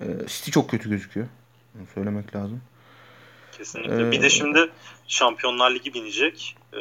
Ee, 0.00 0.26
City 0.26 0.50
çok 0.50 0.70
kötü 0.70 0.90
gözüküyor. 0.90 1.26
Bunu 1.74 1.86
söylemek 1.94 2.36
lazım. 2.36 2.60
Kesinlikle. 3.58 4.08
Ee, 4.08 4.10
bir 4.10 4.22
de 4.22 4.30
şimdi 4.30 4.70
Şampiyonlar 5.08 5.74
Ligi 5.74 5.94
binecek. 5.94 6.56
Ee, 6.72 6.78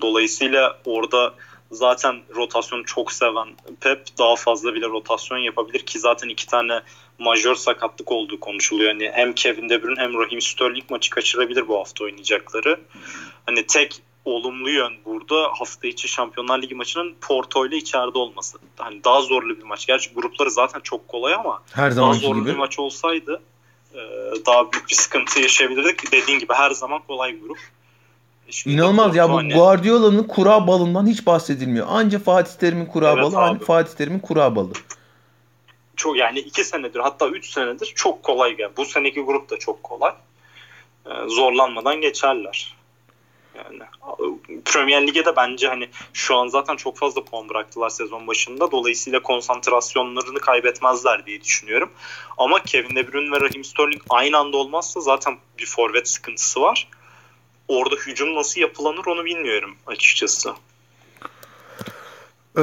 dolayısıyla 0.00 0.78
orada 0.84 1.34
zaten 1.70 2.22
rotasyonu 2.36 2.84
çok 2.84 3.12
seven 3.12 3.48
Pep 3.80 4.18
daha 4.18 4.36
fazla 4.36 4.74
bile 4.74 4.86
rotasyon 4.86 5.38
yapabilir 5.38 5.80
ki 5.80 5.98
zaten 5.98 6.28
iki 6.28 6.46
tane 6.46 6.80
majör 7.18 7.54
sakatlık 7.54 8.12
olduğu 8.12 8.40
konuşuluyor. 8.40 8.90
Yani 8.90 9.10
hem 9.14 9.32
Kevin 9.32 9.68
De 9.68 9.82
Bruyne 9.82 10.00
hem 10.00 10.18
Raheem 10.18 10.40
Sterling 10.40 10.90
maçı 10.90 11.10
kaçırabilir 11.10 11.68
bu 11.68 11.78
hafta 11.78 12.04
oynayacakları. 12.04 12.80
Hani 13.46 13.66
tek 13.66 14.02
olumlu 14.24 14.70
yön 14.70 14.92
burada 15.04 15.48
hafta 15.58 15.88
içi 15.88 16.08
Şampiyonlar 16.08 16.62
Ligi 16.62 16.74
maçının 16.74 17.16
Porto 17.20 17.66
ile 17.66 17.76
içeride 17.76 18.18
olması. 18.18 18.58
Hani 18.76 19.04
daha 19.04 19.20
zorlu 19.20 19.58
bir 19.58 19.62
maç. 19.62 19.86
Gerçi 19.86 20.14
grupları 20.14 20.50
zaten 20.50 20.80
çok 20.80 21.08
kolay 21.08 21.34
ama 21.34 21.62
her 21.72 21.96
daha 21.96 22.12
zorlu 22.12 22.40
gibi. 22.40 22.50
bir 22.50 22.56
maç 22.56 22.78
olsaydı 22.78 23.42
e, 23.94 24.00
daha 24.46 24.72
büyük 24.72 24.88
bir 24.88 24.94
sıkıntı 24.94 25.40
yaşayabilirdik. 25.40 26.12
Dediğin 26.12 26.38
gibi 26.38 26.52
her 26.52 26.70
zaman 26.70 27.02
kolay 27.06 27.40
grup. 27.40 27.58
Şimdi 28.50 28.76
İnanılmaz 28.76 29.16
ya 29.16 29.30
bu 29.30 29.36
hani... 29.36 29.54
Guardiola'nın 29.54 30.24
kura 30.24 30.66
balından 30.66 31.06
hiç 31.06 31.26
bahsedilmiyor. 31.26 31.86
Anca 31.90 32.18
Fatih 32.18 32.52
Terim'in 32.52 32.86
kura 32.86 33.12
evet, 33.12 33.24
balı, 33.24 33.38
anca 33.38 33.64
Fatih 33.64 33.92
Terim'in 33.92 34.18
kura 34.18 34.56
balı. 34.56 34.72
Çok 35.96 36.16
yani 36.16 36.38
iki 36.38 36.64
senedir 36.64 37.00
hatta 37.00 37.28
üç 37.28 37.50
senedir 37.50 37.92
çok 37.94 38.22
kolay. 38.22 38.54
Yani 38.58 38.72
bu 38.76 38.84
seneki 38.84 39.20
grup 39.20 39.50
da 39.50 39.58
çok 39.58 39.82
kolay. 39.82 40.12
Ee, 41.06 41.10
zorlanmadan 41.28 42.00
geçerler. 42.00 42.76
Yani 43.56 43.78
yani. 43.78 44.62
Premier 44.64 45.06
Lig'e 45.06 45.24
de 45.24 45.36
bence 45.36 45.68
hani 45.68 45.88
şu 46.12 46.36
an 46.36 46.48
zaten 46.48 46.76
çok 46.76 46.96
fazla 46.96 47.24
puan 47.24 47.48
bıraktılar 47.48 47.90
sezon 47.90 48.26
başında. 48.26 48.70
Dolayısıyla 48.70 49.22
konsantrasyonlarını 49.22 50.38
kaybetmezler 50.38 51.26
diye 51.26 51.40
düşünüyorum. 51.40 51.90
Ama 52.38 52.62
Kevin 52.62 52.96
De 52.96 53.12
Bruyne 53.12 53.36
ve 53.36 53.40
Raheem 53.40 53.64
Sterling 53.64 54.02
aynı 54.10 54.38
anda 54.38 54.56
olmazsa 54.56 55.00
zaten 55.00 55.38
bir 55.58 55.66
forvet 55.66 56.08
sıkıntısı 56.08 56.60
var. 56.60 56.88
Orada 57.68 57.94
hücum 57.94 58.34
nasıl 58.34 58.60
yapılanır 58.60 59.06
onu 59.06 59.24
bilmiyorum 59.24 59.76
açıkçası. 59.86 60.50
Ee, 62.58 62.62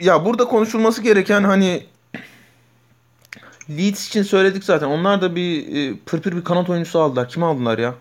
ya 0.00 0.24
burada 0.24 0.44
konuşulması 0.44 1.02
gereken 1.02 1.44
hani 1.44 1.86
Leeds 3.70 4.08
için 4.08 4.22
söyledik 4.22 4.64
zaten. 4.64 4.86
Onlar 4.86 5.22
da 5.22 5.36
bir 5.36 5.76
e, 5.76 5.96
pırpır 6.06 6.36
bir 6.36 6.44
kanat 6.44 6.70
oyuncusu 6.70 7.00
aldılar. 7.00 7.28
Kim 7.28 7.42
aldılar 7.42 7.78
ya? 7.78 7.94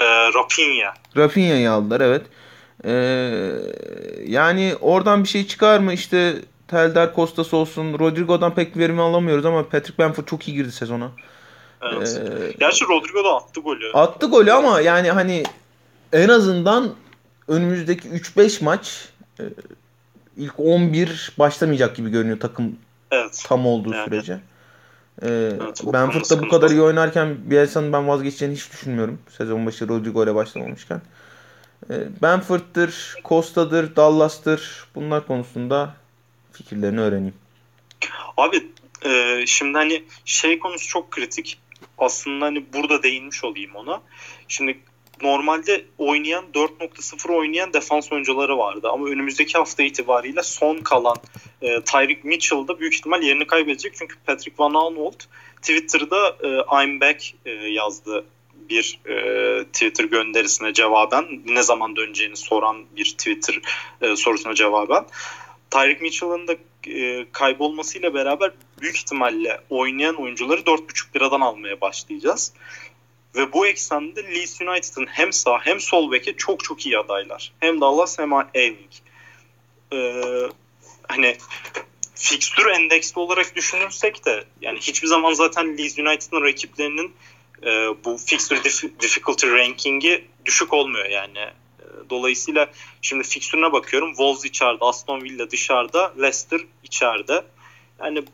E, 0.00 0.04
Rafinha. 0.34 0.94
Rafinha'yı 1.16 1.70
aldılar 1.70 2.00
evet. 2.00 2.26
E, 2.84 2.92
yani 4.26 4.74
oradan 4.80 5.24
bir 5.24 5.28
şey 5.28 5.46
çıkar 5.46 5.78
mı? 5.78 5.92
İşte 5.92 6.34
Telder 6.68 7.14
Costas 7.14 7.54
olsun. 7.54 7.98
Rodrigo'dan 7.98 8.54
pek 8.54 8.76
verimi 8.76 9.02
alamıyoruz 9.02 9.46
ama 9.46 9.68
Patrick 9.68 9.98
Bamford 9.98 10.26
çok 10.26 10.48
iyi 10.48 10.54
girdi 10.54 10.72
sezona. 10.72 11.10
Evet. 11.82 12.20
Ee, 12.24 12.52
Gerçi 12.58 12.84
Rodrigo 12.84 13.24
da 13.24 13.36
attı 13.36 13.60
golü. 13.60 13.92
Attı 13.92 14.26
golü 14.26 14.52
ama 14.52 14.80
yani 14.80 15.10
hani 15.10 15.42
en 16.12 16.28
azından 16.28 16.94
önümüzdeki 17.48 18.08
3-5 18.08 18.64
maç 18.64 19.08
e, 19.40 19.44
ilk 20.36 20.54
11 20.60 21.32
başlamayacak 21.38 21.96
gibi 21.96 22.10
görünüyor 22.10 22.40
takım 22.40 22.76
evet. 23.10 23.44
tam 23.46 23.66
olduğu 23.66 23.94
yani. 23.94 24.04
sürece. 24.04 24.40
Ee, 25.22 25.28
evet, 25.28 26.30
da 26.30 26.42
bu 26.42 26.48
kadar 26.48 26.70
iyi 26.70 26.82
oynarken 26.82 27.36
Bielsa'nın 27.50 27.92
ben 27.92 28.08
vazgeçeceğini 28.08 28.54
hiç 28.54 28.72
düşünmüyorum. 28.72 29.18
Sezon 29.38 29.66
başı 29.66 29.88
Rodrigo 29.88 30.24
ile 30.24 30.34
başlamamışken. 30.34 31.02
Ee, 31.90 31.94
Benford'dır, 32.22 33.14
Costa'dır, 33.24 33.96
Dallas'tır 33.96 34.86
bunlar 34.94 35.26
konusunda 35.26 35.94
fikirlerini 36.52 37.00
öğreneyim. 37.00 37.34
Abi 38.36 38.66
e, 39.04 39.44
şimdi 39.46 39.78
hani 39.78 40.04
şey 40.24 40.58
konusu 40.58 40.88
çok 40.88 41.10
kritik. 41.10 41.58
Aslında 41.98 42.44
hani 42.44 42.72
burada 42.72 43.02
değinmiş 43.02 43.44
olayım 43.44 43.74
ona. 43.74 44.02
Şimdi 44.48 44.78
normalde 45.22 45.84
oynayan 45.98 46.44
4.0 46.54 47.32
oynayan 47.32 47.72
defans 47.72 48.12
oyuncuları 48.12 48.58
vardı. 48.58 48.88
Ama 48.92 49.06
önümüzdeki 49.06 49.58
hafta 49.58 49.82
itibariyle 49.82 50.42
son 50.42 50.78
kalan 50.78 51.16
e, 51.62 51.80
Tyreek 51.80 52.24
Mitchell 52.24 52.68
da 52.68 52.80
büyük 52.80 52.94
ihtimal 52.94 53.22
yerini 53.22 53.46
kaybedecek. 53.46 53.94
Çünkü 53.94 54.16
Patrick 54.26 54.54
Van 54.58 54.74
Aanholt 54.74 55.24
Twitter'da 55.62 56.36
e, 56.42 56.48
I'm 56.84 57.00
back 57.00 57.34
e, 57.46 57.50
yazdı 57.50 58.24
bir 58.68 59.00
e, 59.06 59.64
Twitter 59.64 60.04
gönderisine 60.04 60.72
cevaben 60.72 61.24
ne 61.46 61.62
zaman 61.62 61.96
döneceğini 61.96 62.36
soran 62.36 62.84
bir 62.96 63.04
Twitter 63.04 63.60
e, 64.00 64.16
sorusuna 64.16 64.54
cevaben 64.54 65.04
Tyreek 65.70 66.02
Mitchell'ın 66.02 66.48
da 66.48 66.56
e, 66.86 67.26
kaybolmasıyla 67.32 68.14
beraber 68.14 68.52
büyük 68.80 68.96
ihtimalle 68.96 69.60
oynayan 69.70 70.14
oyuncuları 70.14 70.60
4.5 70.60 71.16
liradan 71.16 71.40
almaya 71.40 71.80
başlayacağız. 71.80 72.52
Ve 73.36 73.52
bu 73.52 73.66
eksende 73.66 74.24
Leeds 74.24 74.60
United'ın 74.60 75.06
hem 75.06 75.32
sağ 75.32 75.58
hem 75.60 75.80
sol 75.80 76.12
beke 76.12 76.36
çok 76.36 76.64
çok 76.64 76.86
iyi 76.86 76.98
adaylar. 76.98 77.52
Hem 77.60 77.80
Dallas 77.80 78.18
hem 78.18 78.32
Ewing. 78.54 78.90
Ee, 79.92 80.22
hani 81.08 81.36
fikstür 82.14 82.66
endeksli 82.66 83.18
olarak 83.20 83.56
düşünürsek 83.56 84.26
de 84.26 84.44
yani 84.60 84.78
hiçbir 84.78 85.08
zaman 85.08 85.32
zaten 85.32 85.78
Leeds 85.78 85.98
United'ın 85.98 86.42
rakiplerinin 86.42 87.14
e, 87.62 87.70
bu 88.04 88.16
fixture 88.16 88.64
difficulty 89.00 89.46
rankingi 89.46 90.24
düşük 90.44 90.72
olmuyor 90.72 91.06
yani. 91.06 91.50
Dolayısıyla 92.10 92.70
şimdi 93.02 93.24
fikstürüne 93.24 93.72
bakıyorum. 93.72 94.08
Wolves 94.08 94.44
içeride, 94.44 94.84
Aston 94.84 95.22
Villa 95.22 95.50
dışarıda, 95.50 96.12
Leicester 96.18 96.60
içeride. 96.82 97.44
Yani 98.00 98.24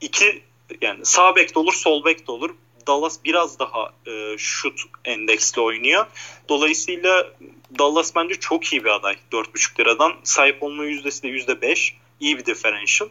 iki 0.00 0.42
yani 0.80 1.06
sağ 1.06 1.36
bek 1.36 1.54
de 1.54 1.58
olur, 1.58 1.72
sol 1.72 2.04
bek 2.04 2.26
de 2.28 2.32
olur. 2.32 2.50
Dallas 2.86 3.24
biraz 3.24 3.58
daha 3.58 3.92
e, 4.06 4.38
şut 4.38 4.80
endeksli 5.04 5.60
oynuyor. 5.60 6.06
Dolayısıyla 6.48 7.32
Dallas 7.78 8.16
bence 8.16 8.34
çok 8.34 8.72
iyi 8.72 8.84
bir 8.84 8.90
aday 8.90 9.16
4.5 9.32 9.80
liradan. 9.80 10.12
Sahip 10.24 10.62
olma 10.62 10.84
yüzdesi 10.84 11.22
de 11.22 11.28
%5. 11.28 11.92
İyi 12.20 12.38
bir 12.38 12.46
differential. 12.46 13.08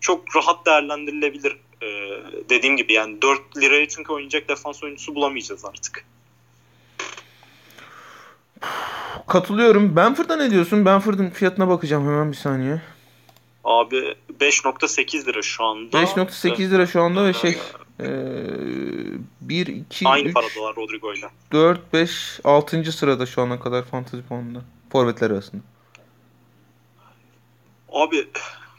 Çok 0.00 0.36
rahat 0.36 0.66
değerlendirilebilir. 0.66 1.56
E, 1.82 1.86
dediğim 2.48 2.76
gibi 2.76 2.92
yani 2.92 3.22
4 3.22 3.56
liraya 3.56 3.88
çünkü 3.88 4.12
oynayacak 4.12 4.48
defans 4.48 4.82
oyuncusu 4.82 5.14
bulamayacağız 5.14 5.64
artık. 5.64 6.04
Katılıyorum. 9.26 9.96
Benford'a 9.96 10.36
ne 10.36 10.50
diyorsun? 10.50 10.84
Benford'un 10.84 11.30
fiyatına 11.30 11.68
bakacağım 11.68 12.06
hemen 12.06 12.32
bir 12.32 12.36
saniye. 12.36 12.82
Abi 13.64 14.14
5.8 14.40 15.26
lira 15.26 15.42
şu 15.42 15.64
anda. 15.64 16.02
5.8 16.02 16.70
lira 16.70 16.86
şu 16.86 17.02
anda 17.02 17.24
ve 17.24 17.32
şey 17.32 17.58
ee, 18.00 18.06
1, 19.40 19.66
2, 19.66 20.08
Aynı 20.08 20.28
3, 20.28 20.34
paradalar 20.34 20.76
Rodrigo 20.76 21.14
ile. 21.14 21.30
4, 21.52 21.92
5, 21.92 22.40
6. 22.44 22.92
sırada 22.92 23.26
şu 23.26 23.42
ana 23.42 23.60
kadar 23.60 23.84
fantasy 23.84 24.22
puanında. 24.28 24.62
Forvetler 24.92 25.30
arasında. 25.30 25.62
Abi 27.92 28.28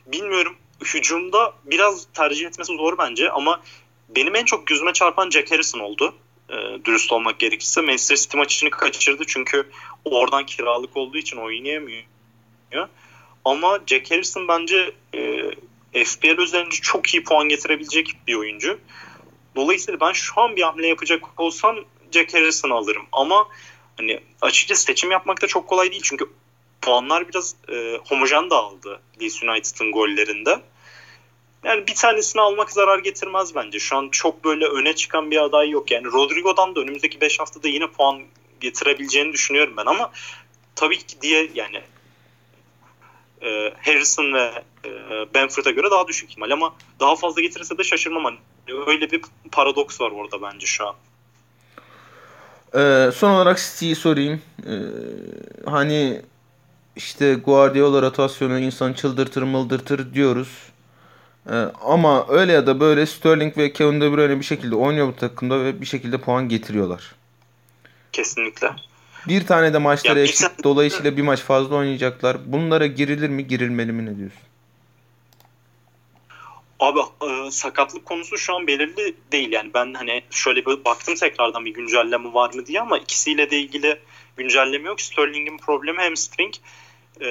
bilmiyorum. 0.08 0.56
Hücumda 0.86 1.54
biraz 1.66 2.08
tercih 2.14 2.48
etmesi 2.48 2.76
zor 2.78 2.98
bence 2.98 3.32
ama 3.32 3.62
benim 4.10 4.36
en 4.36 4.46
çok 4.46 4.68
gözüme 4.68 4.94
çarpan 4.94 5.30
Jack 5.30 5.52
Harrison 5.52 5.80
oldu. 5.80 6.14
E, 6.50 6.86
dürüst 6.86 7.12
olmak 7.12 7.40
gerekirse. 7.40 7.82
Manchester 7.82 8.16
City 8.16 8.38
maçını 8.38 8.70
kaçırdı 8.70 9.24
çünkü 9.28 9.70
oradan 10.06 10.46
kiralık 10.46 10.98
olduğu 10.98 11.18
için 11.18 11.38
oynayamıyor. 11.38 12.04
Ama 13.46 13.80
Jack 13.88 14.12
Harrison 14.12 14.48
bence 14.48 14.92
e, 15.94 16.04
FPL 16.04 16.42
özelinde 16.42 16.70
çok 16.70 17.14
iyi 17.14 17.24
puan 17.24 17.50
getirebilecek 17.50 18.16
bir 18.28 18.36
oyuncu. 18.36 18.80
Dolayısıyla 19.56 20.00
ben 20.00 20.12
şu 20.12 20.42
an 20.42 20.56
bir 20.56 20.62
hamle 20.62 20.88
yapacak 20.88 21.40
olsam 21.40 21.76
Jack 22.12 22.34
Harrison'ı 22.34 22.74
alırım. 22.74 23.06
Ama 23.12 23.48
hani 23.98 24.20
açıkçası 24.42 24.84
seçim 24.84 25.12
yapmak 25.12 25.42
da 25.42 25.48
çok 25.48 25.68
kolay 25.68 25.92
değil. 25.92 26.02
Çünkü 26.06 26.26
puanlar 26.82 27.28
biraz 27.28 27.56
e, 27.70 28.00
homojen 28.08 28.50
dağıldı 28.50 29.02
Leeds 29.22 29.44
United'ın 29.44 29.92
gollerinde. 29.92 30.62
Yani 31.64 31.88
bir 31.88 31.96
tanesini 31.96 32.42
almak 32.42 32.72
zarar 32.72 33.00
getirmez 33.00 33.56
bence. 33.56 33.80
Şu 33.80 33.98
an 33.98 34.10
çok 34.12 34.44
böyle 34.46 34.66
öne 34.66 34.96
çıkan 34.96 35.32
bir 35.32 35.44
aday 35.44 35.70
yok. 35.70 35.92
Yani 35.92 36.06
Rodrigo'dan 36.06 36.76
da 36.76 36.80
önümüzdeki 36.80 37.22
5 37.22 37.40
haftada 37.40 37.68
yine 37.68 37.88
puan 37.88 38.22
getirebileceğini 38.62 39.34
düşünüyorum 39.34 39.74
ben 39.78 39.86
ama 39.86 40.12
tabii 40.76 40.98
ki 40.98 41.22
diye 41.22 41.50
yani 41.56 41.82
e, 43.42 43.74
Harrison 43.86 44.34
ve 44.34 44.64
e, 44.86 44.90
Benford'a 45.34 45.72
göre 45.72 45.92
daha 45.92 46.08
düşük 46.08 46.30
ihtimal 46.30 46.52
ama 46.52 46.76
daha 47.00 47.16
fazla 47.16 47.42
getirirse 47.42 47.78
de 47.78 47.84
şaşırmam. 47.84 48.24
Hani 48.24 48.38
öyle 48.88 49.12
bir 49.12 49.22
paradoks 49.52 50.02
var 50.02 50.12
orada 50.12 50.42
bence 50.42 50.66
şu 50.66 50.88
an. 50.88 50.96
Ee, 52.76 53.12
son 53.12 53.32
olarak 53.32 53.58
City'yi 53.58 53.96
sorayım. 53.96 54.42
Ee, 54.68 54.72
hani 55.70 56.22
işte 56.96 57.34
Guardiola 57.34 58.02
rotasyonu 58.02 58.60
insan 58.60 58.94
çıldırtır 58.94 59.44
mıldırtır 59.44 60.14
diyoruz. 60.14 60.50
Ee, 61.48 61.54
ama 61.82 62.26
öyle 62.30 62.52
ya 62.52 62.68
da 62.68 62.80
böyle 62.80 63.06
Sterling 63.06 63.58
ve 63.58 63.74
Kevin 63.74 64.02
De 64.02 64.12
Bruyne 64.12 64.40
bir 64.40 64.46
şekilde 64.46 64.76
oynuyor 64.76 65.08
bu 65.08 65.16
takımda 65.16 65.66
ve 65.66 65.82
bir 65.82 65.86
şekilde 65.86 66.18
puan 66.18 66.50
getiriyorlar. 66.50 67.16
Kesinlikle. 68.12 68.72
Bir 69.28 69.48
tane 69.48 69.74
de 69.74 69.78
maçları 69.78 70.20
eksik. 70.20 70.38
Sen... 70.38 70.52
Dolayısıyla 70.64 71.18
bir 71.18 71.22
maç 71.22 71.40
fazla 71.40 71.76
oynayacaklar. 71.76 72.38
Bunlara 72.46 72.86
girilir 72.86 73.30
mi, 73.30 73.48
girilmeli 73.48 73.92
mi 73.92 74.06
ne 74.06 74.18
diyorsun? 74.18 74.40
Abi 76.80 77.00
e, 77.00 77.52
sakatlık 77.52 78.06
konusu 78.06 78.38
şu 78.38 78.56
an 78.56 78.68
belirli 78.68 79.16
değil. 79.32 79.52
Yani 79.52 79.74
ben 79.74 79.94
hani 79.94 80.24
şöyle 80.30 80.66
bir 80.66 80.86
baktım 80.86 81.16
tekrardan 81.16 81.66
bir 81.66 81.74
güncelleme 81.74 82.34
var 82.34 82.54
mı 82.54 82.66
diye 82.66 82.82
ama 82.82 82.98
ikisiyle 82.98 83.52
de 83.52 83.60
ilgili 83.60 84.00
güncelleme 84.38 84.90
yok. 84.90 85.02
Sterling'in 85.02 85.58
problemi 85.58 86.02
hamstring. 86.02 86.54
E, 87.22 87.28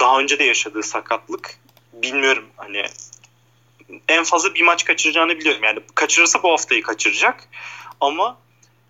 daha 0.00 0.20
önce 0.20 0.38
de 0.38 0.44
yaşadığı 0.44 0.82
sakatlık. 0.82 1.58
Bilmiyorum 1.92 2.44
hani 2.56 2.82
en 4.08 4.24
fazla 4.24 4.54
bir 4.54 4.62
maç 4.62 4.84
kaçıracağını 4.84 5.38
biliyorum. 5.38 5.64
Yani 5.64 5.80
kaçırırsa 5.94 6.42
bu 6.42 6.52
haftayı 6.52 6.82
kaçıracak. 6.82 7.48
Ama 8.00 8.38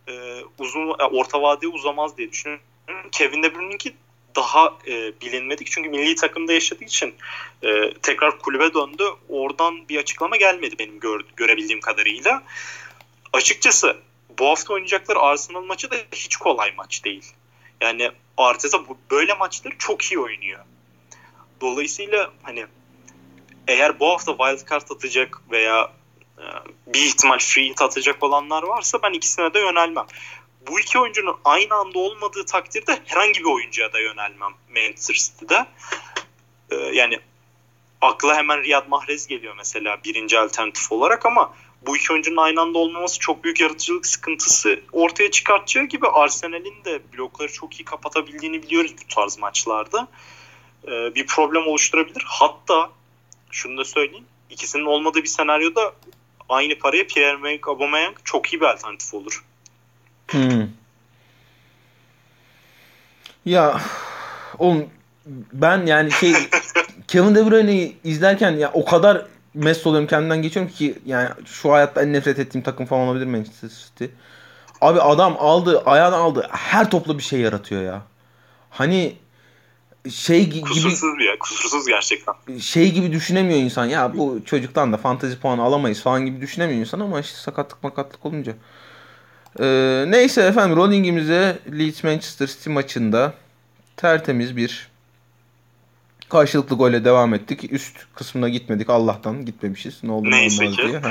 e, 0.08 0.42
uzun 0.58 0.88
e, 0.88 1.04
orta 1.04 1.42
vadeye 1.42 1.72
uzamaz 1.72 2.16
diye 2.16 2.30
düşünüyorum. 2.30 2.64
Kevin 3.12 3.42
De 3.42 3.54
Bruyne'ninki 3.54 3.94
daha 4.36 4.74
e, 4.86 5.20
bilinmedik 5.20 5.66
çünkü 5.70 5.88
milli 5.88 6.14
takımda 6.14 6.52
yaşadığı 6.52 6.84
için 6.84 7.14
e, 7.62 7.94
tekrar 8.02 8.38
kulübe 8.38 8.74
döndü. 8.74 9.04
Oradan 9.28 9.88
bir 9.88 9.98
açıklama 9.98 10.36
gelmedi 10.36 10.74
benim 10.78 11.00
gör, 11.00 11.20
görebildiğim 11.36 11.80
kadarıyla. 11.80 12.42
Açıkçası 13.32 13.96
bu 14.38 14.46
hafta 14.46 14.74
oynayacakları 14.74 15.18
Arsenal 15.18 15.62
maçı 15.62 15.90
da 15.90 15.96
hiç 16.12 16.36
kolay 16.36 16.72
maç 16.76 17.04
değil. 17.04 17.32
Yani 17.80 18.10
Arteta 18.36 18.88
bu, 18.88 18.98
böyle 19.10 19.34
maçları 19.34 19.78
çok 19.78 20.02
iyi 20.02 20.18
oynuyor. 20.18 20.64
Dolayısıyla 21.60 22.32
hani 22.42 22.66
eğer 23.68 24.00
bu 24.00 24.10
hafta 24.10 24.36
wild 24.36 24.70
card 24.70 24.90
atacak 24.90 25.42
veya 25.50 25.92
e, 26.38 26.44
bir 26.86 27.00
ihtimal 27.00 27.38
free 27.38 27.68
hit 27.68 27.82
atacak 27.82 28.22
olanlar 28.22 28.62
varsa 28.62 28.98
ben 29.02 29.12
ikisine 29.12 29.54
de 29.54 29.58
yönelmem. 29.58 30.06
bu 30.66 30.80
iki 30.80 30.98
oyuncunun 30.98 31.36
aynı 31.44 31.74
anda 31.74 31.98
olmadığı 31.98 32.46
takdirde 32.46 32.98
herhangi 33.04 33.40
bir 33.40 33.50
oyuncuya 33.50 33.92
da 33.92 34.00
yönelmem 34.00 34.52
Manchester 34.74 35.14
City'de. 35.14 35.66
Ee, 36.70 36.76
yani 36.76 37.20
akla 38.00 38.36
hemen 38.36 38.62
Riyad 38.62 38.88
Mahrez 38.88 39.26
geliyor 39.26 39.54
mesela 39.56 39.96
birinci 40.04 40.38
alternatif 40.38 40.92
olarak 40.92 41.26
ama 41.26 41.54
bu 41.86 41.96
iki 41.96 42.12
oyuncunun 42.12 42.36
aynı 42.36 42.60
anda 42.60 42.78
olmaması 42.78 43.18
çok 43.18 43.44
büyük 43.44 43.60
yaratıcılık 43.60 44.06
sıkıntısı 44.06 44.80
ortaya 44.92 45.30
çıkartacağı 45.30 45.84
gibi 45.84 46.08
Arsenal'in 46.08 46.84
de 46.84 47.00
blokları 47.12 47.52
çok 47.52 47.80
iyi 47.80 47.84
kapatabildiğini 47.84 48.62
biliyoruz 48.62 48.94
bu 49.04 49.14
tarz 49.14 49.38
maçlarda. 49.38 50.08
Ee, 50.88 51.14
bir 51.14 51.26
problem 51.26 51.66
oluşturabilir. 51.66 52.24
Hatta 52.26 52.90
şunu 53.50 53.78
da 53.78 53.84
söyleyeyim. 53.84 54.24
ikisinin 54.50 54.86
olmadığı 54.86 55.22
bir 55.22 55.28
senaryoda 55.28 55.92
aynı 56.48 56.78
paraya 56.78 57.06
Pierre-Emerick 57.06 57.70
Aubameyang 57.70 58.16
çok 58.24 58.52
iyi 58.52 58.60
bir 58.60 58.66
alternatif 58.66 59.14
olur. 59.14 59.44
Hmm. 60.30 60.68
Ya 63.44 63.80
oğlum 64.58 64.90
ben 65.52 65.86
yani 65.86 66.12
şey 66.12 66.34
Kevin 67.08 67.34
De 67.34 67.50
Bruyne'yi 67.50 67.96
izlerken 68.04 68.50
ya 68.50 68.70
o 68.72 68.84
kadar 68.84 69.26
mest 69.54 69.86
oluyorum 69.86 70.08
kendimden 70.08 70.42
geçiyorum 70.42 70.72
ki 70.72 70.98
yani 71.06 71.28
şu 71.46 71.72
hayatta 71.72 72.02
en 72.02 72.12
nefret 72.12 72.38
ettiğim 72.38 72.64
takım 72.64 72.86
falan 72.86 73.08
olabilir 73.08 73.26
Manchester 73.26 73.68
City. 73.68 74.04
Abi 74.80 75.00
adam 75.00 75.36
aldı, 75.38 75.82
ayağına 75.86 76.16
aldı. 76.16 76.48
Her 76.50 76.90
topla 76.90 77.18
bir 77.18 77.22
şey 77.22 77.40
yaratıyor 77.40 77.82
ya. 77.82 78.02
Hani 78.70 79.16
şey 80.10 80.46
gibi 80.50 80.60
kusursuz 80.60 81.24
ya, 81.26 81.38
kusursuz 81.38 81.86
gerçekten. 81.86 82.34
Şey 82.60 82.92
gibi 82.92 83.12
düşünemiyor 83.12 83.60
insan. 83.60 83.86
Ya 83.86 84.16
bu 84.16 84.40
çocuktan 84.44 84.92
da 84.92 84.96
fantezi 84.96 85.38
puanı 85.40 85.62
alamayız 85.62 86.02
falan 86.02 86.26
gibi 86.26 86.40
düşünemiyor 86.40 86.80
insan 86.80 87.00
ama 87.00 87.20
işte 87.20 87.38
sakatlık 87.38 87.82
makatlık 87.82 88.26
olunca. 88.26 88.54
Ee, 89.60 90.04
neyse 90.08 90.42
efendim 90.42 90.76
rollingimize 90.76 91.58
Leeds 91.78 92.04
Manchester 92.04 92.46
City 92.46 92.70
maçında 92.70 93.34
tertemiz 93.96 94.56
bir 94.56 94.88
karşılıklı 96.28 96.76
golle 96.76 97.04
devam 97.04 97.34
ettik. 97.34 97.72
Üst 97.72 97.96
kısmına 98.14 98.48
gitmedik 98.48 98.90
Allah'tan 98.90 99.44
gitmemişiz. 99.44 100.04
Ne 100.04 100.12
oldu 100.12 100.30
Neyse 100.30 100.64
olmaz 100.64 100.76
ki. 100.76 100.82
diye. 100.82 101.02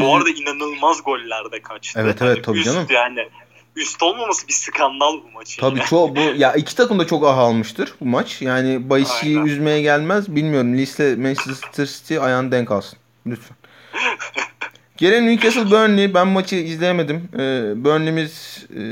Bu 0.00 0.16
arada 0.16 0.30
inanılmaz 0.30 1.02
goller 1.04 1.52
de 1.52 1.62
kaçtı. 1.62 2.00
Evet 2.02 2.22
evet 2.22 2.44
tabii 2.44 2.58
üst 2.58 2.66
canım. 2.66 2.86
Yani 2.90 3.28
üst 3.76 4.02
olmaması 4.02 4.48
bir 4.48 4.52
skandal 4.52 5.14
bu 5.14 5.30
maçın. 5.34 5.60
Tabii 5.60 5.78
yani. 5.78 5.88
çok 5.88 6.16
bu 6.16 6.20
ya 6.20 6.52
iki 6.52 6.76
takım 6.76 6.98
da 6.98 7.06
çok 7.06 7.26
ah 7.26 7.38
almıştır 7.38 7.94
bu 8.00 8.04
maç. 8.04 8.42
Yani 8.42 8.90
Bayishi'yi 8.90 9.38
Aynen. 9.38 9.48
üzmeye 9.48 9.82
gelmez. 9.82 10.36
Bilmiyorum. 10.36 10.78
Leeds'le 10.78 11.18
Manchester 11.18 11.86
City 11.86 12.18
ayağını 12.18 12.52
denk 12.52 12.70
alsın. 12.70 12.98
Lütfen. 13.26 13.56
Gelen 14.96 15.26
Newcastle 15.26 15.70
Burnley. 15.70 16.14
Ben 16.14 16.28
maçı 16.28 16.56
izleyemedim. 16.56 17.28
Ee, 17.34 17.84
Burnley'miz 17.84 18.66
e, 18.76 18.82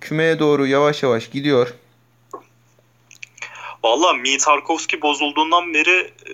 kümeye 0.00 0.38
doğru 0.38 0.66
yavaş 0.66 1.02
yavaş 1.02 1.30
gidiyor. 1.30 1.74
Valla 3.84 4.12
Mi 4.12 4.38
Tarkovski 4.38 5.02
bozulduğundan 5.02 5.74
beri 5.74 6.00
e, 6.00 6.32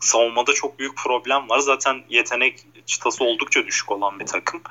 savunmada 0.00 0.52
çok 0.52 0.78
büyük 0.78 0.96
problem 0.96 1.48
var. 1.48 1.58
Zaten 1.58 2.02
yetenek 2.08 2.64
çıtası 2.86 3.24
oldukça 3.24 3.66
düşük 3.66 3.92
olan 3.92 4.20
bir 4.20 4.26
takım. 4.26 4.62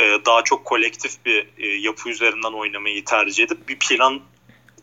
E, 0.00 0.04
daha 0.26 0.44
çok 0.44 0.64
kolektif 0.64 1.24
bir 1.24 1.48
e, 1.58 1.66
yapı 1.66 2.08
üzerinden 2.08 2.52
oynamayı 2.52 3.04
tercih 3.04 3.44
edip 3.44 3.68
bir 3.68 3.78
plan 3.78 4.20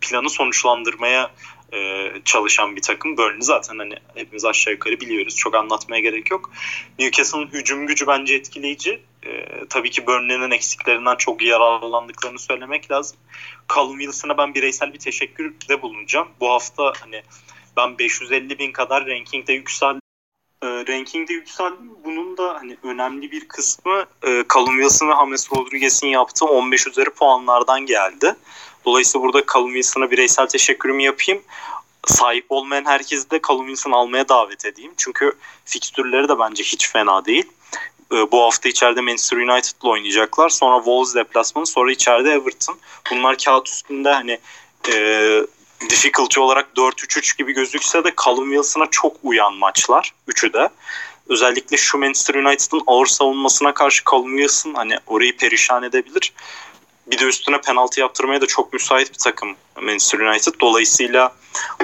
planı 0.01 0.29
sonuçlandırmaya 0.29 1.31
e, 1.73 2.11
çalışan 2.25 2.75
bir 2.75 2.81
takım. 2.81 3.17
Burnley 3.17 3.41
zaten 3.41 3.77
hani 3.77 3.95
hepimiz 4.15 4.45
aşağı 4.45 4.73
yukarı 4.73 4.99
biliyoruz. 4.99 5.35
Çok 5.35 5.55
anlatmaya 5.55 6.01
gerek 6.01 6.31
yok. 6.31 6.51
Newcastle'ın 6.99 7.47
hücum 7.47 7.87
gücü 7.87 8.07
bence 8.07 8.35
etkileyici. 8.35 9.01
E, 9.25 9.45
tabii 9.69 9.89
ki 9.89 10.07
Burnley'nin 10.07 10.51
eksiklerinden 10.51 11.15
çok 11.15 11.41
yararlandıklarını 11.41 12.39
söylemek 12.39 12.91
lazım. 12.91 13.17
Callum 13.75 13.99
Wilson'a 13.99 14.37
ben 14.37 14.55
bireysel 14.55 14.93
bir 14.93 14.99
teşekkürde 14.99 15.81
bulunacağım. 15.81 16.27
Bu 16.39 16.49
hafta 16.49 16.93
hani 17.01 17.23
ben 17.77 17.97
550 17.97 18.59
bin 18.59 18.71
kadar 18.71 19.07
rankingde 19.07 19.53
yükseldim. 19.53 20.00
E, 20.63 20.67
rankingde 20.67 21.33
yükseldim. 21.33 21.91
Bunun 22.05 22.37
da 22.37 22.53
hani 22.53 22.77
önemli 22.83 23.31
bir 23.31 23.47
kısmı 23.47 24.05
e, 24.23 24.43
Callum 24.53 24.81
Wilson 24.81 25.09
ve 25.09 25.13
James 25.13 25.51
Rodriguez'in 25.51 26.07
yaptığı 26.07 26.45
15 26.45 26.87
üzeri 26.87 27.09
puanlardan 27.09 27.85
geldi. 27.85 28.35
Dolayısıyla 28.85 29.27
burada 29.27 29.45
Callum 29.53 29.73
Wilson'a 29.73 30.11
bireysel 30.11 30.47
teşekkürümü 30.47 31.03
yapayım. 31.03 31.41
Sahip 32.05 32.45
olmayan 32.49 32.85
herkesi 32.85 33.31
de 33.31 33.39
Callum 33.47 33.65
Wilson 33.65 33.91
almaya 33.91 34.29
davet 34.29 34.65
edeyim. 34.65 34.91
Çünkü 34.97 35.33
fikstürleri 35.65 36.29
de 36.29 36.39
bence 36.39 36.63
hiç 36.63 36.89
fena 36.89 37.25
değil. 37.25 37.45
Ee, 38.11 38.31
Bu 38.31 38.41
hafta 38.41 38.69
içeride 38.69 39.01
Manchester 39.01 39.37
United'la 39.37 39.89
oynayacaklar. 39.89 40.49
Sonra 40.49 40.77
Wolves 40.77 41.15
deplasmanı, 41.15 41.65
sonra 41.65 41.91
içeride 41.91 42.31
Everton. 42.31 42.77
Bunlar 43.11 43.37
kağıt 43.37 43.67
üstünde 43.67 44.11
hani 44.11 44.39
e, 44.89 44.95
difficulty 45.89 46.39
olarak 46.39 46.67
4-3-3 46.75 47.37
gibi 47.37 47.53
gözükse 47.53 48.03
de 48.03 48.13
Callum 48.25 48.49
Wilson'a 48.49 48.85
çok 48.91 49.15
uyan 49.23 49.53
maçlar. 49.53 50.13
Üçü 50.27 50.53
de. 50.53 50.69
Özellikle 51.29 51.77
şu 51.77 51.97
Manchester 51.97 52.35
United'ın 52.35 52.83
ağır 52.87 53.05
savunmasına 53.05 53.73
karşı 53.73 54.03
Callum 54.11 54.37
Wilson 54.37 54.73
hani 54.73 54.97
orayı 55.07 55.37
perişan 55.37 55.83
edebilir. 55.83 56.33
Bir 57.07 57.19
de 57.19 57.25
üstüne 57.25 57.61
penaltı 57.61 57.99
yaptırmaya 57.99 58.41
da 58.41 58.45
çok 58.45 58.73
müsait 58.73 59.09
bir 59.13 59.17
takım 59.17 59.55
Manchester 59.81 60.19
United. 60.19 60.53
Dolayısıyla 60.61 61.33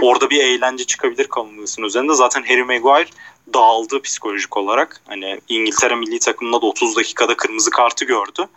orada 0.01 0.29
bir 0.29 0.43
eğlence 0.43 0.83
çıkabilir 0.83 1.27
Callum 1.35 1.55
Wilson 1.55 1.83
üzerinde. 1.83 2.13
Zaten 2.13 2.43
Harry 2.43 2.63
Maguire 2.63 3.09
dağıldı 3.53 4.01
psikolojik 4.01 4.57
olarak. 4.57 5.01
Hani 5.07 5.41
İngiltere 5.49 5.95
milli 5.95 6.19
takımında 6.19 6.61
da 6.61 6.65
30 6.65 6.95
dakikada 6.95 7.37
kırmızı 7.37 7.69
kartı 7.69 8.05
gördü. 8.05 8.47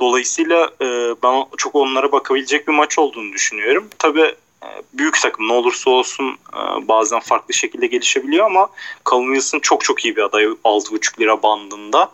Dolayısıyla 0.00 0.70
e, 0.80 0.86
ben 1.22 1.44
çok 1.56 1.74
onlara 1.74 2.12
bakabilecek 2.12 2.68
bir 2.68 2.72
maç 2.72 2.98
olduğunu 2.98 3.32
düşünüyorum. 3.32 3.88
Tabii 3.98 4.34
e, 4.62 4.68
büyük 4.92 5.20
takım 5.22 5.48
ne 5.48 5.52
olursa 5.52 5.90
olsun 5.90 6.38
e, 6.52 6.88
bazen 6.88 7.20
farklı 7.20 7.54
şekilde 7.54 7.86
gelişebiliyor 7.86 8.46
ama 8.46 8.68
Callum 9.10 9.34
Wilson 9.34 9.58
çok 9.58 9.84
çok 9.84 10.04
iyi 10.04 10.16
bir 10.16 10.22
aday 10.22 10.44
6,5 10.44 11.20
lira 11.20 11.42
bandında. 11.42 12.12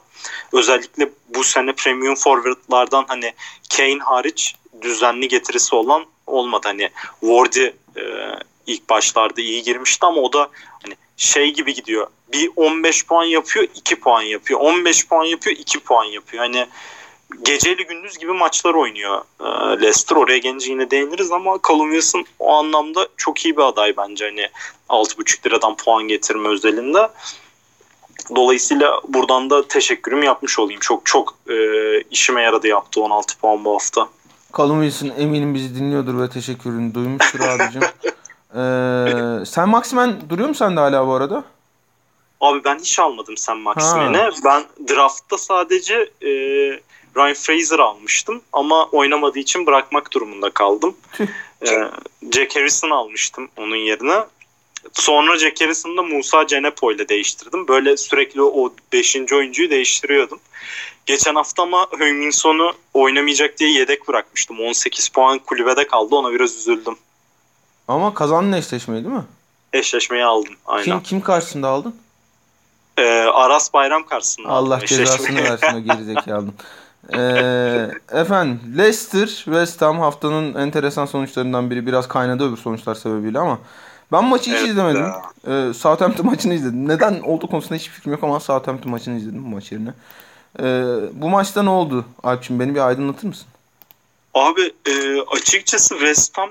Özellikle 0.53 1.11
bu 1.29 1.45
sene 1.45 1.73
premium 1.73 2.15
forwardlardan 2.15 3.05
hani 3.09 3.33
Kane 3.77 3.99
hariç 3.99 4.55
düzenli 4.83 5.29
getirisi 5.29 5.75
olan 5.75 6.05
olmadı. 6.27 6.69
Hani 6.69 6.91
Wardy 7.21 7.65
e, 7.97 8.03
ilk 8.67 8.91
başlarda 8.91 9.41
iyi 9.41 9.63
girmişti 9.63 10.07
ama 10.07 10.21
o 10.21 10.33
da 10.33 10.51
hani 10.83 10.95
şey 11.17 11.53
gibi 11.53 11.75
gidiyor. 11.75 12.07
Bir 12.33 12.51
15 12.57 13.07
puan 13.07 13.25
yapıyor, 13.25 13.69
2 13.75 14.01
puan 14.01 14.23
yapıyor. 14.23 14.61
15 14.61 15.09
puan 15.09 15.25
yapıyor, 15.25 15.57
2 15.57 15.81
puan 15.81 16.05
yapıyor. 16.05 16.45
Hani 16.45 16.67
geceli 17.45 17.87
gündüz 17.87 18.19
gibi 18.19 18.33
maçlar 18.33 18.75
oynuyor 18.75 19.23
e, 19.41 19.45
Leicester. 19.83 20.17
Oraya 20.17 20.39
gelince 20.39 20.71
yine 20.71 20.91
değiniriz 20.91 21.33
ama 21.33 21.59
Callum 21.69 21.91
Wilson 21.91 22.25
o 22.39 22.53
anlamda 22.53 23.09
çok 23.17 23.45
iyi 23.45 23.57
bir 23.57 23.63
aday 23.63 23.97
bence. 23.97 24.25
Hani 24.25 24.49
6,5 24.89 25.47
liradan 25.47 25.77
puan 25.77 26.03
getirme 26.03 26.49
özelinde. 26.49 27.09
Dolayısıyla 28.37 29.01
buradan 29.09 29.51
da 29.51 29.69
teşekkürümü 29.69 30.25
yapmış 30.25 30.59
olayım. 30.59 30.81
Çok 30.81 31.07
çok 31.07 31.35
e, 31.51 31.57
işime 32.01 32.43
yaradı 32.43 32.69
yaptı 32.69 33.01
16 33.01 33.39
puan 33.39 33.65
bu 33.65 33.75
hafta. 33.75 34.09
Callum 34.57 34.83
Wilson 34.83 35.23
eminim 35.23 35.55
bizi 35.55 35.75
dinliyordur 35.75 36.21
ve 36.21 36.29
teşekkürünü 36.31 36.95
duymuştur 36.95 37.41
abicim. 37.41 37.83
ee, 38.57 39.45
sen 39.47 39.69
Maximen 39.69 40.31
duruyor 40.31 40.49
mu 40.49 40.55
sende 40.55 40.81
hala 40.81 41.07
bu 41.07 41.13
arada? 41.13 41.45
Abi 42.41 42.65
ben 42.65 42.79
hiç 42.79 42.99
almadım 42.99 43.37
sen 43.37 43.57
Maximen'i. 43.57 44.31
Ben 44.45 44.65
draftta 44.89 45.39
sadece 45.39 46.11
e, 46.23 46.31
Ryan 47.17 47.35
Fraser 47.35 47.79
almıştım 47.79 48.43
ama 48.53 48.85
oynamadığı 48.85 49.39
için 49.39 49.67
bırakmak 49.67 50.13
durumunda 50.13 50.51
kaldım. 50.51 50.97
e, 51.67 51.71
Jack 52.33 52.57
Harrison 52.57 52.91
almıştım 52.91 53.49
onun 53.57 53.77
yerine. 53.77 54.25
Sonra 54.93 55.39
Jack 55.39 55.61
Harrison'ı 55.61 55.97
da 55.97 56.03
Musa 56.03 56.47
Cenepo 56.47 56.93
ile 56.93 57.09
değiştirdim. 57.09 57.69
Böyle 57.69 57.97
sürekli 57.97 58.43
o 58.43 58.73
5. 58.93 59.17
oyuncuyu 59.33 59.71
değiştiriyordum. 59.71 60.41
Geçen 61.07 61.35
hafta 61.35 61.63
ama 61.63 61.87
Hönginson'u 61.99 62.73
oynamayacak 62.95 63.59
diye 63.59 63.73
yedek 63.73 64.09
bırakmıştım. 64.09 64.61
18 64.61 65.09
puan 65.09 65.39
kulübede 65.39 65.87
kaldı. 65.87 66.15
Ona 66.15 66.33
biraz 66.33 66.57
üzüldüm. 66.57 66.97
Ama 67.89 68.15
kazandın 68.15 68.53
eşleşmeyi 68.53 69.05
değil 69.05 69.15
mi? 69.15 69.25
Eşleşmeyi 69.73 70.25
aldım. 70.25 70.55
Aynen. 70.67 70.85
Kim 70.85 71.03
kim 71.03 71.21
karşısında 71.21 71.69
aldın? 71.69 71.97
Ee, 72.99 73.03
Aras 73.33 73.73
Bayram 73.75 74.07
karşısında 74.07 74.49
Allah 74.49 74.75
aldım 74.75 74.87
cezasını 74.87 75.43
versin 75.45 75.77
o 75.77 75.81
gerizekalının. 75.95 76.55
Ee, 77.15 77.91
efendim 78.13 78.61
Leicester 78.79 79.27
West 79.27 79.83
Ham 79.83 80.01
haftanın 80.01 80.55
enteresan 80.55 81.07
sonuçlarından 81.07 81.71
biri 81.71 81.87
biraz 81.87 82.09
kaynadı 82.09 82.49
öbür 82.49 82.57
sonuçlar 82.57 82.95
sebebiyle 82.95 83.39
ama 83.39 83.59
ben 84.13 84.25
maçı 84.25 84.51
hiç 84.51 84.57
Evet 84.57 84.69
izlemedim. 84.69 85.07
Ee, 85.49 85.75
Southampton 85.75 86.27
maçını 86.27 86.55
izledim. 86.55 86.89
Neden 86.89 87.21
olduğu 87.21 87.47
konusunda 87.47 87.75
hiçbir 87.75 87.93
fikrim 87.95 88.13
yok 88.13 88.25
ama 88.25 88.41
Southampton 88.41 88.91
maçını 88.91 89.17
izledim 89.19 89.45
bu 89.45 89.49
maç 89.49 89.73
yerine. 89.73 89.91
Ee, 90.61 90.85
bu 91.13 91.29
maçta 91.29 91.63
ne 91.63 91.71
oldu 91.71 92.05
Alpçin 92.23 92.61
beni 92.61 92.75
bir 92.75 92.87
aydınlatır 92.87 93.27
mısın? 93.27 93.47
Abi 94.35 94.73
e, 94.87 95.21
açıkçası 95.21 95.95
West 95.95 96.39
Ham 96.39 96.51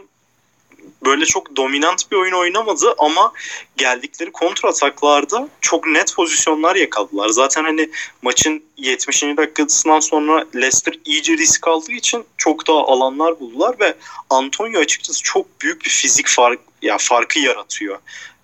böyle 1.06 1.26
çok 1.26 1.56
dominant 1.56 2.12
bir 2.12 2.18
oyun 2.18 2.34
oynamadı 2.34 2.96
ama 2.98 3.34
geldikleri 3.78 4.32
kontra 4.32 4.70
ataklarda 4.70 5.50
çok 5.62 5.88
net 5.88 6.16
pozisyonlar 6.16 6.76
yakaladılar. 6.76 7.30
Zaten 7.30 7.64
hani 7.64 7.90
maçın 8.22 8.64
70. 8.78 9.24
dakikasından 9.24 10.00
sonra 10.00 10.46
Leicester 10.56 10.94
iyice 11.06 11.38
risk 11.38 11.68
aldığı 11.68 11.92
için 11.92 12.26
çok 12.38 12.68
daha 12.68 12.78
alanlar 12.78 13.40
buldular 13.40 13.76
ve 13.80 13.96
Antonio 14.30 14.80
açıkçası 14.80 15.24
çok 15.24 15.62
büyük 15.62 15.86
bir 15.86 15.90
fizik 15.90 16.28
fark 16.28 16.60
ya 16.82 16.98
farkı 16.98 17.40
yaratıyor 17.40 18.00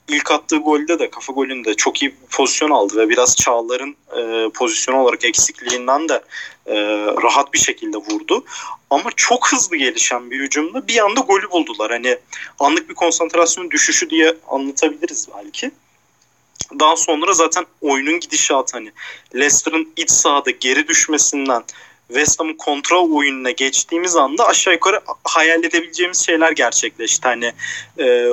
ilk 0.08 0.32
attığı 0.32 0.58
golde 0.58 1.00
de 1.00 1.10
kafa 1.10 1.34
golünde 1.34 1.74
çok 1.74 2.02
iyi 2.02 2.12
bir 2.12 2.28
pozisyon 2.32 2.70
aldı 2.70 2.98
ve 2.98 3.10
biraz 3.10 3.36
Çağlar'ın 3.36 3.96
e, 4.18 4.50
pozisyon 4.50 4.96
olarak 4.96 5.26
eksikliğinden 5.26 6.10
de 6.10 6.24
e, 6.66 6.76
rahat 7.24 7.54
bir 7.54 7.60
şekilde 7.60 7.98
vurdu. 7.98 8.44
Ama 8.90 9.10
çok 9.16 9.52
hızlı 9.52 9.78
gelişen 9.78 10.32
bir 10.32 10.40
hücumda 10.40 10.88
bir 10.88 11.06
anda 11.06 11.20
golü 11.20 11.52
buldular. 11.52 11.92
Hani 11.92 12.18
anlık 12.60 12.90
bir 12.90 12.96
konsantrasyon 12.96 13.72
düşüşü 13.72 14.10
diye 14.10 14.34
anlatabiliriz 14.48 15.28
belki. 15.38 15.72
Daha 16.80 16.96
sonra 16.96 17.34
zaten 17.34 17.66
oyunun 17.82 18.20
gidişatı 18.20 18.78
hani 18.78 18.92
Leicester'ın 19.36 19.94
iç 19.98 20.12
sahada 20.12 20.52
geri 20.52 20.88
düşmesinden 20.88 21.64
West 22.08 22.40
Ham'ın 22.40 22.54
kontrol 22.54 23.12
oyununa 23.12 23.52
geçtiğimiz 23.52 24.16
anda 24.16 24.48
aşağı 24.48 24.74
yukarı 24.74 25.02
hayal 25.24 25.64
edebileceğimiz 25.64 26.26
şeyler 26.26 26.52
gerçekleşti. 26.52 27.28
Hani 27.28 27.54
e, 28.00 28.30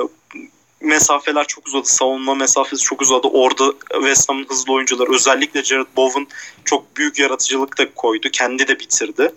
mesafeler 0.85 1.47
çok 1.47 1.67
uzadı. 1.67 1.85
Savunma 1.85 2.35
mesafesi 2.35 2.83
çok 2.83 3.01
uzadı. 3.01 3.27
Orada 3.27 3.73
West 3.93 4.29
Ham'ın 4.29 4.45
hızlı 4.49 4.73
oyuncuları 4.73 5.13
özellikle 5.13 5.63
Jared 5.63 5.87
Bowen 5.95 6.27
çok 6.65 6.97
büyük 6.97 7.19
yaratıcılık 7.19 7.77
da 7.77 7.93
koydu. 7.93 8.27
Kendi 8.31 8.67
de 8.67 8.79
bitirdi. 8.79 9.31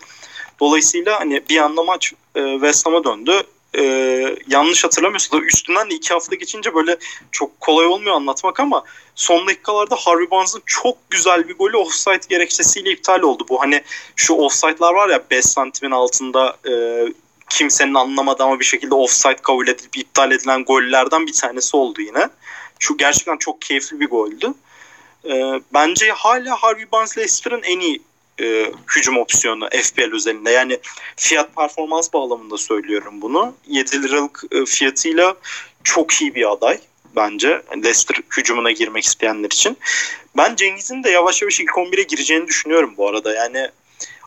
Dolayısıyla 0.60 1.20
hani 1.20 1.42
bir 1.50 1.58
anda 1.58 1.82
maç 1.82 2.12
e, 2.34 2.52
West 2.52 2.86
Ham'a 2.86 3.04
döndü. 3.04 3.42
E, 3.78 3.82
yanlış 4.48 4.84
hatırlamıyorsam 4.84 5.40
da 5.40 5.44
üstünden 5.44 5.90
de 5.90 5.94
iki 5.94 6.14
hafta 6.14 6.36
geçince 6.36 6.74
böyle 6.74 6.96
çok 7.32 7.60
kolay 7.60 7.86
olmuyor 7.86 8.14
anlatmak 8.14 8.60
ama 8.60 8.84
son 9.14 9.46
dakikalarda 9.46 9.96
Harvey 9.96 10.30
Barnes'ın 10.30 10.62
çok 10.66 11.10
güzel 11.10 11.48
bir 11.48 11.54
golü 11.54 11.76
offside 11.76 12.20
gerekçesiyle 12.28 12.90
iptal 12.90 13.20
oldu. 13.20 13.46
Bu 13.48 13.60
hani 13.60 13.82
şu 14.16 14.34
offside'lar 14.34 14.94
var 14.94 15.08
ya 15.08 15.22
5 15.30 15.44
santimin 15.44 15.90
altında 15.90 16.56
e, 16.68 16.72
kimsenin 17.50 17.94
anlamadığı 17.94 18.42
ama 18.42 18.60
bir 18.60 18.64
şekilde 18.64 18.94
offside 18.94 19.36
kabul 19.36 19.68
edilip 19.68 19.96
iptal 19.96 20.32
edilen 20.32 20.64
gollerden 20.64 21.26
bir 21.26 21.32
tanesi 21.32 21.76
oldu 21.76 22.02
yine. 22.02 22.28
Şu 22.78 22.96
gerçekten 22.96 23.36
çok 23.36 23.62
keyifli 23.62 24.00
bir 24.00 24.08
goldü. 24.08 24.54
E, 25.24 25.60
bence 25.74 26.10
hala 26.10 26.56
Harvey 26.56 26.92
Barnes 26.92 27.18
Leicester'ın 27.18 27.62
en 27.62 27.80
iyi 27.80 28.02
e, 28.40 28.72
hücum 28.96 29.18
opsiyonu 29.18 29.68
FPL 29.70 30.14
özelinde. 30.14 30.50
Yani 30.50 30.78
fiyat 31.16 31.56
performans 31.56 32.12
bağlamında 32.12 32.58
söylüyorum 32.58 33.22
bunu. 33.22 33.54
7 33.66 34.02
liralık 34.02 34.44
e, 34.50 34.64
fiyatıyla 34.64 35.34
çok 35.84 36.12
iyi 36.12 36.34
bir 36.34 36.52
aday 36.52 36.80
bence 37.16 37.62
Leicester 37.76 38.16
hücumuna 38.36 38.70
girmek 38.70 39.04
isteyenler 39.04 39.46
için. 39.46 39.78
Ben 40.36 40.56
Cengiz'in 40.56 41.04
de 41.04 41.10
yavaş 41.10 41.42
yavaş 41.42 41.60
ilk 41.60 41.70
11'e 41.70 42.02
gireceğini 42.02 42.46
düşünüyorum 42.46 42.94
bu 42.96 43.08
arada. 43.08 43.34
Yani 43.34 43.68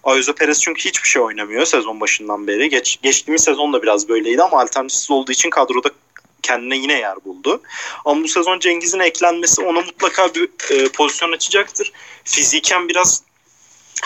Ayuso 0.03 0.33
Perez 0.33 0.61
çünkü 0.61 0.89
hiçbir 0.89 1.09
şey 1.09 1.21
oynamıyor 1.21 1.65
sezon 1.65 1.99
başından 1.99 2.47
beri. 2.47 2.69
Geç, 2.69 2.99
geçtiğimiz 3.01 3.43
sezon 3.43 3.73
da 3.73 3.83
biraz 3.83 4.09
böyleydi 4.09 4.43
ama 4.43 4.61
alternatifsiz 4.61 5.11
olduğu 5.11 5.31
için 5.31 5.49
kadroda 5.49 5.89
kendine 6.41 6.77
yine 6.77 6.99
yer 6.99 7.25
buldu. 7.25 7.61
Ama 8.05 8.23
bu 8.23 8.27
sezon 8.27 8.59
Cengiz'in 8.59 8.99
eklenmesi 8.99 9.61
ona 9.61 9.81
mutlaka 9.81 10.35
bir 10.35 10.49
e, 10.69 10.89
pozisyon 10.89 11.31
açacaktır. 11.31 11.91
Fiziken 12.23 12.89
biraz 12.89 13.23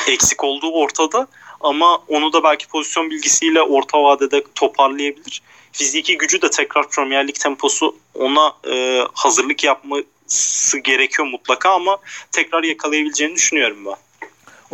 eksik 0.07 0.43
olduğu 0.43 0.71
ortada 0.71 1.27
ama 1.61 1.95
onu 2.07 2.33
da 2.33 2.43
belki 2.43 2.67
pozisyon 2.67 3.09
bilgisiyle 3.09 3.61
orta 3.61 4.03
vadede 4.03 4.43
toparlayabilir. 4.55 5.41
Fiziki 5.71 6.17
gücü 6.17 6.41
de 6.41 6.49
tekrar 6.49 6.89
Premier 6.89 7.27
Lig 7.27 7.35
temposu 7.35 7.95
ona 8.13 8.53
e, 8.71 9.03
hazırlık 9.13 9.63
yapması 9.63 10.77
gerekiyor 10.83 11.27
mutlaka 11.27 11.69
ama 11.69 11.97
tekrar 12.31 12.63
yakalayabileceğini 12.63 13.35
düşünüyorum 13.35 13.85
ben. 13.85 13.95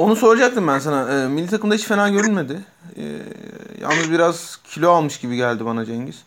Onu 0.02 0.16
soracaktım 0.16 0.68
ben 0.68 0.80
sana. 0.80 1.24
E, 1.24 1.28
milli 1.28 1.50
takımda 1.50 1.76
hiç 1.76 1.84
fena 1.84 2.10
görünmedi. 2.10 2.60
E, 2.98 3.04
yalnız 3.82 4.12
biraz 4.12 4.60
kilo 4.64 4.92
almış 4.92 5.20
gibi 5.20 5.36
geldi 5.36 5.66
bana 5.66 5.86
Cengiz. 5.86 6.24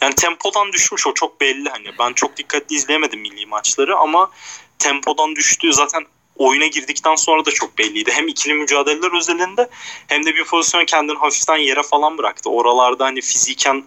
Yani 0.00 0.14
tempodan 0.14 0.72
düşmüş 0.72 1.06
o 1.06 1.14
çok 1.14 1.40
belli 1.40 1.68
hani. 1.68 1.86
Ben 1.98 2.12
çok 2.12 2.36
dikkatli 2.36 2.76
izleyemedim 2.76 3.20
milli 3.20 3.46
maçları 3.46 3.96
ama 3.96 4.30
tempodan 4.78 5.36
düştüğü 5.36 5.72
zaten 5.72 6.06
oyuna 6.36 6.66
girdikten 6.66 7.14
sonra 7.14 7.44
da 7.44 7.50
çok 7.50 7.78
belliydi. 7.78 8.10
Hem 8.14 8.28
ikili 8.28 8.54
mücadeleler 8.54 9.16
özelinde 9.16 9.68
hem 10.06 10.26
de 10.26 10.34
bir 10.34 10.44
pozisyon 10.44 10.84
kendini 10.84 11.18
hafiften 11.18 11.56
yere 11.56 11.82
falan 11.82 12.18
bıraktı. 12.18 12.50
Oralarda 12.50 13.04
hani 13.04 13.20
fiziken 13.20 13.84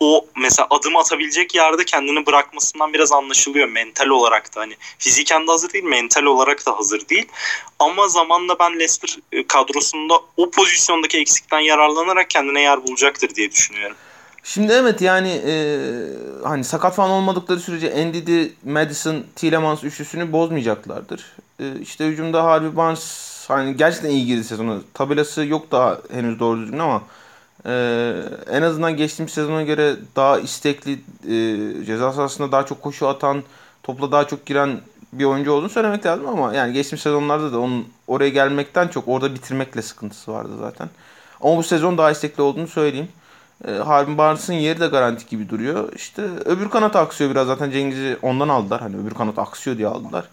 o 0.00 0.26
mesela 0.36 0.66
adım 0.70 0.96
atabilecek 0.96 1.54
yerde 1.54 1.84
kendini 1.84 2.26
bırakmasından 2.26 2.92
biraz 2.92 3.12
anlaşılıyor 3.12 3.68
mental 3.68 4.06
olarak 4.06 4.56
da 4.56 4.60
hani 4.60 4.76
fiziken 4.98 5.46
de 5.46 5.50
hazır 5.50 5.72
değil 5.72 5.84
mental 5.84 6.22
olarak 6.22 6.66
da 6.66 6.78
hazır 6.78 7.08
değil 7.08 7.28
ama 7.78 8.08
zamanla 8.08 8.58
ben 8.58 8.74
Leicester 8.74 9.16
e, 9.32 9.46
kadrosunda 9.46 10.14
o 10.36 10.50
pozisyondaki 10.50 11.18
eksikten 11.18 11.60
yararlanarak 11.60 12.30
kendine 12.30 12.60
yer 12.60 12.86
bulacaktır 12.86 13.34
diye 13.34 13.50
düşünüyorum. 13.50 13.96
Şimdi 14.42 14.72
evet 14.72 15.00
yani 15.00 15.42
e, 15.46 15.78
hani 16.44 16.64
sakat 16.64 16.94
falan 16.94 17.10
olmadıkları 17.10 17.60
sürece 17.60 18.06
Ndidi, 18.06 18.52
Madison, 18.64 19.24
Tielemans 19.36 19.84
üçlüsünü 19.84 20.32
bozmayacaklardır. 20.32 21.24
E, 21.60 21.80
işte 21.80 22.06
hücumda 22.06 22.44
Harvey 22.44 22.76
Barnes 22.76 23.44
hani 23.48 23.76
gerçekten 23.76 24.10
iyi 24.10 24.26
girdi 24.26 24.44
sezonu. 24.44 24.82
Tabelası 24.94 25.44
yok 25.44 25.70
daha 25.70 25.98
henüz 26.12 26.40
doğru 26.40 26.60
düzgün 26.60 26.78
ama 26.78 27.02
ee, 27.66 28.14
en 28.50 28.62
azından 28.62 28.96
geçtiğimiz 28.96 29.32
sezona 29.32 29.62
göre 29.62 29.96
daha 30.16 30.38
istekli, 30.38 30.92
e, 30.92 31.84
ceza 31.84 32.12
sahasında 32.12 32.52
daha 32.52 32.66
çok 32.66 32.82
koşu 32.82 33.08
atan, 33.08 33.42
topla 33.82 34.12
daha 34.12 34.26
çok 34.26 34.46
giren 34.46 34.80
bir 35.12 35.24
oyuncu 35.24 35.52
olduğunu 35.52 35.68
söylemek 35.68 36.06
lazım 36.06 36.28
ama 36.28 36.54
yani 36.54 36.72
geçtiğimiz 36.72 37.02
sezonlarda 37.02 37.52
da 37.52 37.58
onun 37.60 37.88
oraya 38.06 38.28
gelmekten 38.30 38.88
çok 38.88 39.08
orada 39.08 39.34
bitirmekle 39.34 39.82
sıkıntısı 39.82 40.32
vardı 40.32 40.52
zaten. 40.60 40.88
Ama 41.40 41.56
bu 41.56 41.62
sezon 41.62 41.98
daha 41.98 42.10
istekli 42.10 42.42
olduğunu 42.42 42.68
söyleyeyim. 42.68 43.08
E, 43.68 43.72
Harvey 43.72 44.18
Barnes'ın 44.18 44.52
yeri 44.52 44.80
de 44.80 44.86
garanti 44.86 45.26
gibi 45.26 45.48
duruyor. 45.48 45.92
İşte 45.92 46.22
öbür 46.44 46.68
kanat 46.68 46.96
aksıyor 46.96 47.30
biraz 47.30 47.46
zaten 47.46 47.70
Cengiz'i 47.70 48.16
ondan 48.22 48.48
aldılar. 48.48 48.80
Hani 48.80 48.96
öbür 48.96 49.14
kanat 49.14 49.38
aksıyor 49.38 49.78
diye 49.78 49.88
aldılar 49.88 50.24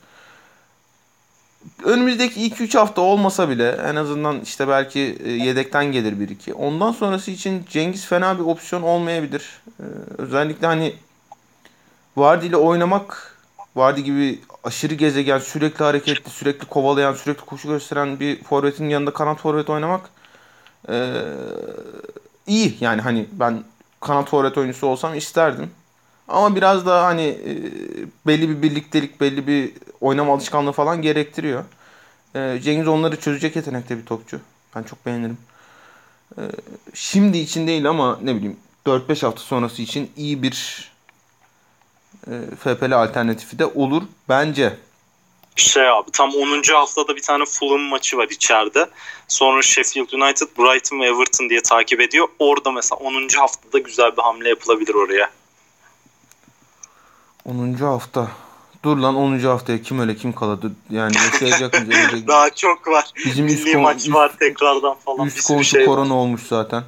önümüzdeki 1.83 2.49
2-3 2.49 2.77
hafta 2.77 3.01
olmasa 3.01 3.49
bile 3.49 3.69
en 3.69 3.95
azından 3.95 4.41
işte 4.41 4.67
belki 4.67 5.17
e, 5.23 5.31
yedekten 5.31 5.85
gelir 5.85 6.13
1-2. 6.13 6.53
Ondan 6.53 6.91
sonrası 6.91 7.31
için 7.31 7.65
Cengiz 7.69 8.05
fena 8.05 8.39
bir 8.39 8.43
opsiyon 8.43 8.81
olmayabilir. 8.81 9.61
Ee, 9.79 9.83
özellikle 10.17 10.67
hani 10.67 10.93
Vardy 12.17 12.47
ile 12.47 12.57
oynamak 12.57 13.37
Vardy 13.75 14.01
gibi 14.01 14.39
aşırı 14.63 14.93
gezegen, 14.93 15.39
sürekli 15.39 15.83
hareketli, 15.83 16.31
sürekli 16.31 16.65
kovalayan, 16.65 17.13
sürekli 17.13 17.45
koşu 17.45 17.67
gösteren 17.67 18.19
bir 18.19 18.43
forvetin 18.43 18.89
yanında 18.89 19.13
kanat 19.13 19.39
forvet 19.39 19.69
oynamak 19.69 20.09
ee, 20.89 21.21
iyi. 22.47 22.77
Yani 22.79 23.01
hani 23.01 23.25
ben 23.31 23.63
kanat 23.99 24.29
forvet 24.29 24.57
oyuncusu 24.57 24.87
olsam 24.87 25.15
isterdim. 25.15 25.71
Ama 26.27 26.55
biraz 26.55 26.85
da 26.85 27.05
hani 27.05 27.27
e, 27.27 27.51
belli 28.27 28.49
bir 28.49 28.61
birliktelik, 28.61 29.21
belli 29.21 29.47
bir 29.47 29.71
oynama 30.01 30.33
alışkanlığı 30.33 30.71
falan 30.71 31.01
gerektiriyor. 31.01 31.63
E, 32.35 32.59
Cengiz 32.63 32.87
onları 32.87 33.19
çözecek 33.19 33.55
yetenekte 33.55 33.97
bir 33.97 34.05
topçu. 34.05 34.39
Ben 34.75 34.83
çok 34.83 35.05
beğenirim. 35.05 35.37
E, 36.37 36.41
şimdi 36.93 37.37
için 37.37 37.67
değil 37.67 37.89
ama 37.89 38.19
ne 38.21 38.35
bileyim 38.35 38.57
4-5 38.85 39.25
hafta 39.25 39.41
sonrası 39.41 39.81
için 39.81 40.11
iyi 40.15 40.43
bir 40.43 40.89
FPL 42.59 42.91
alternatifi 42.91 43.59
de 43.59 43.65
olur 43.65 44.03
bence. 44.29 44.77
Şey 45.55 45.89
abi 45.89 46.11
tam 46.11 46.35
10. 46.35 46.73
haftada 46.73 47.15
bir 47.15 47.21
tane 47.21 47.45
Fulham 47.45 47.81
maçı 47.81 48.17
var 48.17 48.27
içeride. 48.31 48.89
Sonra 49.27 49.61
Sheffield 49.61 50.11
United, 50.11 50.47
Brighton 50.57 50.99
ve 50.99 51.05
Everton 51.05 51.49
diye 51.49 51.61
takip 51.61 52.01
ediyor. 52.01 52.27
Orada 52.39 52.71
mesela 52.71 52.99
10. 52.99 53.27
haftada 53.37 53.79
güzel 53.79 54.17
bir 54.17 54.21
hamle 54.21 54.49
yapılabilir 54.49 54.93
oraya. 54.93 55.29
10. 57.45 57.73
hafta. 57.73 58.27
Dur 58.83 58.97
lan 58.97 59.15
10. 59.15 59.39
haftaya 59.39 59.81
kim 59.81 59.99
öyle 59.99 60.15
kim 60.15 60.33
kaladı? 60.33 60.71
Yani 60.89 61.13
yaşayacak 61.17 61.73
mı? 61.73 61.87
Daha 62.27 62.49
çok 62.49 62.87
var. 62.87 63.05
Bizim 63.25 63.45
Milli 63.45 63.69
üst 63.69 63.75
maç 63.75 63.97
üst, 63.97 64.13
var 64.13 64.31
tekrardan 64.39 64.95
falan. 65.05 65.27
Üst 65.27 65.47
komşu 65.47 65.69
şey 65.69 65.85
korona 65.85 66.09
var. 66.09 66.19
olmuş 66.19 66.41
zaten. 66.47 66.83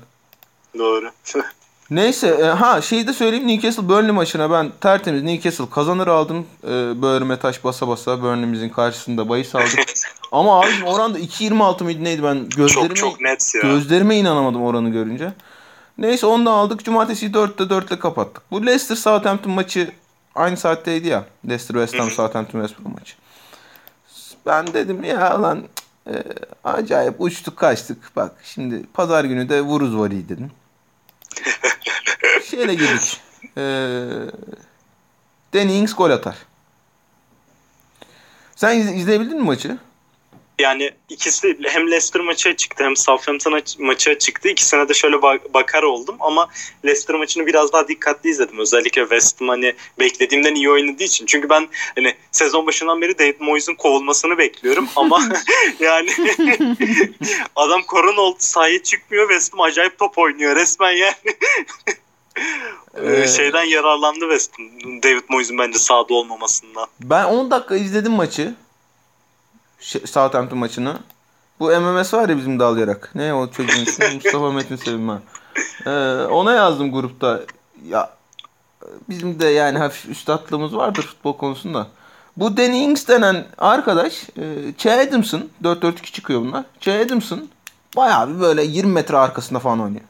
Doğru. 0.78 1.12
Neyse 1.90 2.28
e, 2.28 2.44
ha 2.44 2.82
şeyi 2.82 3.08
de 3.08 3.14
söyleyeyim 3.14 3.48
Newcastle 3.48 3.90
Burnley 3.90 4.12
maçına 4.12 4.52
ben 4.52 4.72
tertemiz 4.82 5.24
Newcastle 5.24 5.70
kazanır 5.70 6.08
aldım. 6.08 6.46
E, 6.64 7.02
böğrüme 7.02 7.40
taş 7.40 7.64
basa 7.64 7.88
basa 7.88 8.22
Burnley'mizin 8.22 8.70
karşısında 8.70 9.30
bahis 9.30 9.56
aldım. 9.56 9.68
Ama 10.32 10.60
abi 10.60 10.86
oranda 10.86 11.20
2.26 11.20 11.84
mıydı 11.84 12.04
neydi 12.04 12.24
ben 12.24 12.50
gözlerime, 12.50 12.96
çok, 12.96 12.98
çok 12.98 13.22
net 13.22 13.52
ya. 13.56 13.62
gözlerime 13.62 14.18
inanamadım 14.18 14.64
oranı 14.64 14.90
görünce. 14.90 15.34
Neyse 15.98 16.26
onu 16.26 16.46
da 16.46 16.52
aldık. 16.52 16.86
Cumartesi 16.86 17.26
4'te 17.26 17.64
4'le 17.64 18.00
kapattık. 18.00 18.44
Bu 18.52 18.66
Leicester 18.66 18.96
Southampton 18.96 19.52
maçı 19.52 19.92
aynı 20.36 20.58
saatteydi 20.58 21.08
ya. 21.08 21.26
Leicester 21.48 21.74
West 21.76 22.00
Ham 22.00 22.12
Southampton 22.12 22.62
West 22.68 22.82
Brom 22.86 22.94
maçı. 22.94 23.16
Ben 24.46 24.74
dedim 24.74 25.04
ya 25.04 25.42
lan 25.42 25.64
e, 26.08 26.24
acayip 26.64 27.16
uçtuk 27.22 27.58
kaçtık. 27.58 28.16
Bak 28.16 28.32
şimdi 28.44 28.84
pazar 28.94 29.24
günü 29.26 29.50
de 29.50 29.62
vuruz 29.62 29.98
var 29.98 30.12
iyi 30.12 30.30
dedim. 30.30 30.52
şeyle 32.50 32.74
girdik. 32.76 33.22
Ee, 33.58 33.62
Danny 35.54 35.80
Ings 35.80 35.94
gol 35.96 36.10
atar. 36.10 36.36
Sen 38.56 38.78
iz- 38.80 38.96
izleyebildin 38.96 39.38
mi 39.38 39.44
maçı? 39.44 39.78
Yani 40.60 40.92
ikisi 41.10 41.58
hem 41.64 41.88
Leicester 41.88 42.22
maçı 42.22 42.56
çıktı 42.56 42.84
hem 42.84 42.96
Southampton 42.96 43.52
aç- 43.52 43.80
maçı 43.80 44.18
çıktı. 44.18 44.50
İkisine 44.50 44.90
de 44.90 44.94
şöyle 44.94 45.22
bak- 45.22 45.54
bakar 45.54 45.84
oldum 45.84 46.16
ama 46.20 46.50
Leicester 46.86 47.16
maçını 47.16 47.46
biraz 47.48 47.74
daha 47.74 47.88
dikkatli 47.88 48.30
izledim. 48.30 48.60
Özellikle 48.60 49.02
West 49.02 49.42
Ham 49.42 49.48
hani 49.48 49.74
beklediğimden 50.00 50.56
iyi 50.56 50.70
oynadığı 50.70 51.04
için. 51.04 51.26
Çünkü 51.26 51.50
ben 51.50 51.68
hani 51.96 52.16
sezon 52.32 52.68
başından 52.68 53.02
beri 53.02 53.20
David 53.20 53.40
Moyes'un 53.40 53.76
kovulmasını 53.76 54.38
bekliyorum 54.38 54.90
ama 54.96 55.20
yani 55.80 56.10
adam 57.56 57.82
korona 57.84 58.22
oldu 58.22 58.38
sahaya 58.40 58.84
çıkmıyor. 58.84 59.30
West 59.30 59.54
Ham 59.54 59.62
acayip 59.62 60.00
top 60.00 60.18
oynuyor 60.18 60.56
resmen 60.56 60.92
yani. 60.92 61.14
Ee, 63.04 63.28
Şeyden 63.28 63.64
yararlandı 63.64 64.20
West 64.20 64.52
Ham. 64.60 65.04
David 65.04 65.24
Moyes'un 65.30 65.58
bence 65.58 65.80
sahada 65.80 66.14
olmamasından. 66.14 66.88
Ben 67.02 67.26
10 67.26 67.52
dakika 67.52 67.76
izledim 67.76 68.12
maçı. 68.12 68.54
Southampton 69.80 70.58
maçını. 70.60 71.00
Bu 71.60 71.68
MMS 71.68 72.14
var 72.14 72.30
ya 72.30 72.38
bizim 72.38 72.60
dalayarak. 72.60 73.12
Ne 73.16 73.34
o 73.34 73.52
çocuğun 73.52 73.82
ismi? 73.82 74.06
Mustafa 74.14 74.52
Metin 74.52 74.76
Sevim 74.76 75.10
ha. 75.10 75.20
Ee, 75.86 75.90
ona 76.26 76.54
yazdım 76.54 76.92
grupta. 76.92 77.42
Ya 77.88 78.10
bizim 79.10 79.40
de 79.40 79.46
yani 79.46 79.78
hafif 79.78 80.10
üstadlığımız 80.10 80.76
vardır 80.76 81.04
futbol 81.04 81.38
konusunda. 81.38 81.88
Bu 82.38 82.58
Danny 82.58 82.84
Ings 82.84 83.08
denen 83.08 83.46
arkadaş 83.58 84.30
e, 84.38 84.74
Che 84.78 85.02
Adams'ın 85.02 85.50
4-4-2 85.64 86.12
çıkıyor 86.12 86.42
bunlar. 86.42 86.66
Che 86.80 87.06
Adams'ın 87.06 87.50
bayağı 87.96 88.30
bir 88.30 88.40
böyle 88.40 88.64
20 88.64 88.92
metre 88.92 89.18
arkasında 89.18 89.60
falan 89.60 89.82
oynuyor. 89.82 90.06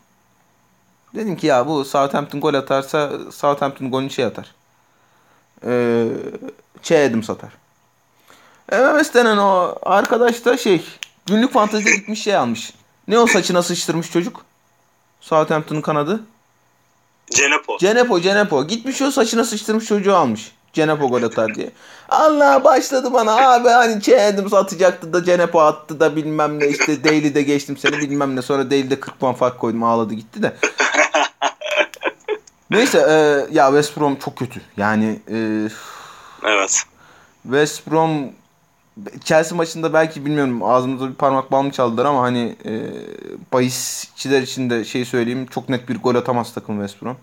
Dedim 1.16 1.36
ki 1.36 1.48
ya 1.48 1.68
bu 1.68 1.86
Southampton 1.86 2.42
gol 2.42 2.54
atarsa 2.54 3.12
Southampton 3.32 3.92
golünü 3.92 4.10
şey 4.10 4.26
atar. 4.26 4.56
Ee, 5.66 6.08
Che 6.84 7.06
Adams 7.06 7.30
atar. 7.30 7.50
MMS 8.72 9.14
denen 9.14 9.38
o 9.38 9.76
arkadaş 9.84 10.46
da 10.46 10.58
şey 10.58 10.86
günlük 11.26 11.54
fantezide 11.54 11.92
gitmiş 11.92 12.24
şey 12.24 12.36
almış. 12.36 12.74
Ne 13.08 13.20
o 13.20 13.28
saçına 13.28 13.64
sıçtırmış 13.64 14.12
çocuk? 14.12 14.46
Southampton'ın 15.22 15.82
kanadı. 15.82 16.24
Cenepo. 17.32 17.78
Cenepo 17.78 18.22
Cenepo. 18.22 18.68
Gitmiş 18.68 19.02
o 19.02 19.12
saçına 19.12 19.44
sıçtırmış 19.44 19.86
çocuğu 19.86 20.16
almış. 20.16 20.52
Cenepo 20.74 21.10
gol 21.10 21.24
atar 21.24 21.56
diye. 21.56 21.72
Allah 22.10 22.64
başladı 22.64 23.14
bana 23.14 23.54
abi 23.54 23.70
hani 23.70 24.02
Che 24.02 24.28
Adams 24.28 24.54
atacaktı 24.54 25.14
da 25.14 25.24
Cenepo 25.24 25.62
attı 25.62 26.00
da 26.00 26.16
bilmem 26.16 26.60
ne 26.60 26.68
işte 26.68 26.98
Daily'de 27.04 27.42
geçtim 27.42 27.78
seni 27.78 27.98
bilmem 27.98 28.36
ne 28.36 28.42
sonra 28.42 28.72
Daily'de 28.72 29.00
40 29.00 29.20
puan 29.20 29.34
fark 29.34 29.60
koydum 29.60 29.84
ağladı 29.84 30.14
gitti 30.14 30.44
de. 30.44 30.56
Neyse 32.70 33.06
e, 33.10 33.14
ya 33.56 33.68
West 33.68 33.98
Brom 33.98 34.16
çok 34.16 34.36
kötü. 34.36 34.62
Yani 34.78 35.20
e, 35.32 35.70
evet. 36.44 36.84
West 37.44 37.92
Brom 37.92 38.32
Chelsea 39.24 39.58
maçında 39.58 39.94
belki 39.94 40.26
bilmiyorum 40.26 40.64
ağzımıza 40.64 41.10
bir 41.10 41.14
parmak 41.14 41.52
bal 41.52 41.64
mı 41.64 41.72
çaldılar 41.72 42.06
ama 42.06 42.22
hani 42.22 42.56
e, 42.66 42.72
bahisçiler 43.54 44.42
için 44.42 44.70
de 44.70 44.86
şey 44.86 45.06
söyleyeyim 45.06 45.48
çok 45.52 45.70
net 45.70 45.90
bir 45.90 45.98
gol 45.98 46.16
atamaz 46.16 46.54
takım 46.54 46.76
West 46.76 47.02
Brom. 47.02 47.18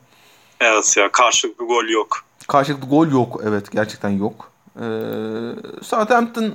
Evet 0.61 0.97
ya 0.97 1.13
karşılıklı 1.13 1.67
gol 1.67 1.85
yok. 1.85 2.25
Karşılıklı 2.49 2.89
gol 2.89 3.09
yok 3.09 3.41
evet 3.45 3.73
gerçekten 3.73 4.11
yok. 4.11 4.51
Ee, 4.77 4.83
Southampton 5.83 6.55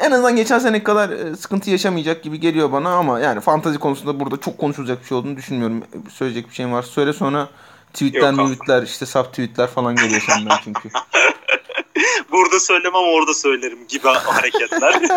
en 0.00 0.10
azından 0.10 0.36
geçen 0.36 0.58
sene 0.58 0.82
kadar 0.82 1.10
e, 1.10 1.36
sıkıntı 1.36 1.70
yaşamayacak 1.70 2.22
gibi 2.22 2.40
geliyor 2.40 2.72
bana 2.72 2.94
ama 2.94 3.20
yani 3.20 3.40
fantazi 3.40 3.78
konusunda 3.78 4.20
burada 4.20 4.36
çok 4.40 4.58
konuşulacak 4.58 5.02
bir 5.02 5.06
şey 5.06 5.18
olduğunu 5.18 5.36
düşünmüyorum. 5.36 5.82
Söyleyecek 6.10 6.48
bir 6.48 6.54
şeyim 6.54 6.72
var. 6.72 6.82
Söyle 6.82 7.12
sonra 7.12 7.48
tweetler, 7.92 8.32
tweetler 8.32 8.82
işte 8.82 9.06
sub 9.06 9.24
tweetler 9.24 9.66
falan 9.66 9.96
geliyor 9.96 10.22
senden 10.26 10.56
çünkü. 10.64 10.88
Burada 12.32 12.60
söylemem 12.60 13.02
orada 13.02 13.34
söylerim 13.34 13.78
gibi 13.88 14.08
hareketler. 14.08 15.02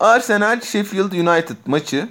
Arsenal 0.00 0.60
Sheffield 0.60 1.12
United 1.12 1.56
maçı. 1.66 2.08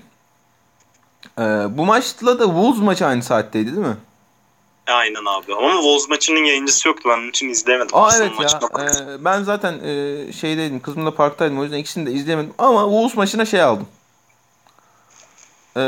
Ee, 1.40 1.44
bu 1.70 1.86
maçla 1.86 2.40
da 2.40 2.44
Wolves 2.44 2.80
maçı 2.80 3.06
aynı 3.06 3.24
saatteydi 3.24 3.76
değil 3.76 3.88
mi? 3.88 3.98
Aynen 4.88 5.26
abi. 5.26 5.56
Ama 5.56 5.72
Wolves 5.72 6.10
maçının 6.10 6.44
yayıncısı 6.44 6.88
yoktu. 6.88 7.10
Ben 7.10 7.18
onun 7.18 7.30
için 7.30 7.50
izleyemedim. 7.50 7.96
Aa 7.98 8.10
evet 8.18 8.32
ya. 8.40 8.62
baktım. 8.62 9.10
Ee, 9.10 9.26
ben 9.26 9.44
zaten 9.44 9.80
e, 9.84 10.34
şeydeydim. 10.34 10.80
Kızımla 10.80 11.16
parktaydım. 11.16 11.60
O 11.60 11.64
yüzden 11.64 11.78
ikisini 11.78 12.06
de 12.06 12.12
izleyemedim. 12.12 12.54
Ama 12.58 12.82
Wolves 12.82 13.16
maçına 13.16 13.46
şey 13.46 13.62
aldım. 13.62 13.88
Ee, 15.78 15.82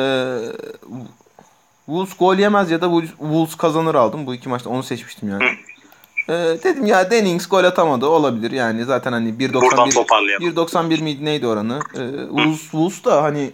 Wolves 1.86 2.18
gol 2.18 2.36
yemez 2.36 2.72
ya 2.72 2.82
da 2.82 2.86
Wolves- 2.86 3.58
kazanır 3.58 3.96
aldım. 3.96 4.26
Bu 4.26 4.36
iki 4.36 4.50
maçta 4.50 4.70
onu 4.70 4.84
seçmiştim 4.84 5.30
yani. 5.30 5.44
Ee, 6.30 6.34
dedim 6.64 6.86
ya 6.86 7.12
Dennings 7.12 7.48
gol 7.50 7.64
atamadı. 7.64 8.08
Olabilir 8.08 8.52
yani. 8.52 8.86
Zaten 8.86 9.12
hani 9.12 9.40
Buradan 9.40 9.90
1.91 9.90 9.94
toparlayalım. 9.94 10.48
1.91 10.48 11.02
miydi 11.02 11.26
neydi 11.26 11.48
oranı? 11.48 11.80
Ee, 11.94 12.28
Wolves, 12.28 12.62
Wolves 12.62 13.06
da 13.06 13.24
hani 13.24 13.52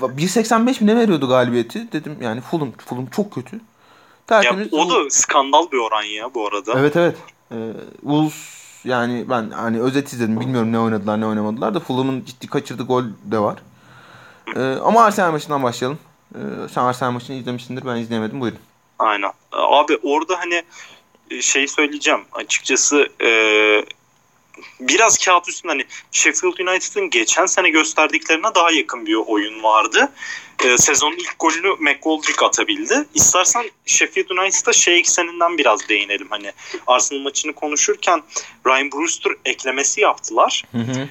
1.85 0.00 0.80
mi 0.84 0.86
ne 0.86 0.96
veriyordu 0.96 1.28
galibiyeti? 1.28 1.92
Dedim 1.92 2.16
yani 2.20 2.40
Fulham, 2.40 2.72
Fulham 2.86 3.06
çok 3.06 3.32
kötü. 3.32 3.56
Ya, 3.56 3.60
Tertemiz. 4.26 4.72
o 4.72 4.90
da 4.90 5.10
skandal 5.10 5.70
bir 5.72 5.78
oran 5.78 6.02
ya 6.02 6.34
bu 6.34 6.46
arada. 6.46 6.72
Evet 6.76 6.96
evet. 6.96 7.16
Ee, 7.52 7.56
Wolves 8.00 8.58
yani 8.84 9.24
ben 9.30 9.50
hani 9.50 9.80
özet 9.80 10.12
izledim. 10.12 10.40
Bilmiyorum 10.40 10.72
ne 10.72 10.78
oynadılar 10.78 11.20
ne 11.20 11.26
oynamadılar 11.26 11.74
da 11.74 11.80
Fulham'ın 11.80 12.24
ciddi 12.24 12.46
kaçırdığı 12.46 12.82
gol 12.82 13.04
de 13.24 13.38
var. 13.38 13.58
Ee, 14.56 14.80
ama 14.80 15.04
Arsenal 15.04 15.32
maçından 15.32 15.62
başlayalım. 15.62 15.98
Ee, 16.34 16.38
sen 16.74 16.82
Arsenal 16.82 17.10
maçını 17.10 17.36
izlemişsindir. 17.36 17.86
Ben 17.86 17.96
izleyemedim. 17.96 18.40
Buyurun. 18.40 18.58
Aynen. 18.98 19.30
Abi 19.52 19.98
orada 20.02 20.38
hani 20.38 20.62
şey 21.40 21.68
söyleyeceğim 21.68 22.20
açıkçası 22.32 23.08
e, 23.22 23.28
biraz 24.80 25.18
kağıt 25.18 25.48
üstünde 25.48 25.72
hani 25.72 25.84
Sheffield 26.12 26.58
United'ın 26.58 27.10
geçen 27.10 27.46
sene 27.46 27.70
gösterdiklerine 27.70 28.46
daha 28.54 28.70
yakın 28.70 29.06
bir 29.06 29.14
oyun 29.14 29.62
vardı. 29.62 30.12
E, 30.64 30.78
sezonun 30.78 31.16
ilk 31.16 31.38
golünü 31.38 31.68
McGoldrick 31.78 32.44
atabildi. 32.44 33.04
İstersen 33.14 33.70
Sheffield 33.86 34.30
United'a 34.30 34.72
şey 34.72 34.98
ekseninden 34.98 35.58
biraz 35.58 35.88
değinelim. 35.88 36.26
Hani 36.30 36.52
Arsenal 36.86 37.20
maçını 37.20 37.52
konuşurken 37.52 38.22
Ryan 38.66 38.92
Brewster 38.92 39.32
eklemesi 39.44 40.00
yaptılar. 40.00 40.64
Hı 40.72 40.78
hı. 40.78 41.08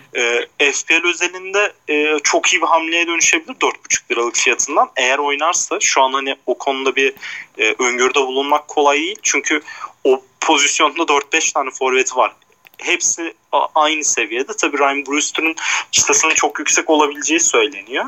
e, 0.60 0.72
FPL 0.72 1.08
özelinde 1.08 1.74
e, 1.90 2.20
çok 2.24 2.54
iyi 2.54 2.62
bir 2.62 2.68
hamleye 2.68 3.08
dönüşebilir 3.08 3.54
4,5 3.54 4.12
liralık 4.12 4.36
fiyatından. 4.36 4.90
Eğer 4.96 5.18
oynarsa 5.18 5.80
şu 5.80 6.02
an 6.02 6.14
hani 6.14 6.36
o 6.46 6.58
konuda 6.58 6.96
bir 6.96 7.14
e, 7.58 7.76
öngörüde 7.80 8.20
bulunmak 8.20 8.68
kolay 8.68 8.98
değil. 8.98 9.20
Çünkü 9.24 9.62
o 10.04 10.24
pozisyonda 10.40 11.04
4-5 11.04 11.54
tane 11.54 11.70
forveti 11.70 12.16
var. 12.16 12.34
Hepsi 12.78 13.34
aynı 13.76 14.04
seviyede. 14.04 14.52
Tabii 14.58 14.78
Ryan 14.78 15.06
Brewster'ın 15.06 15.56
çıtasının 15.92 16.34
çok 16.34 16.60
yüksek 16.60 16.90
olabileceği 16.90 17.40
söyleniyor. 17.40 18.06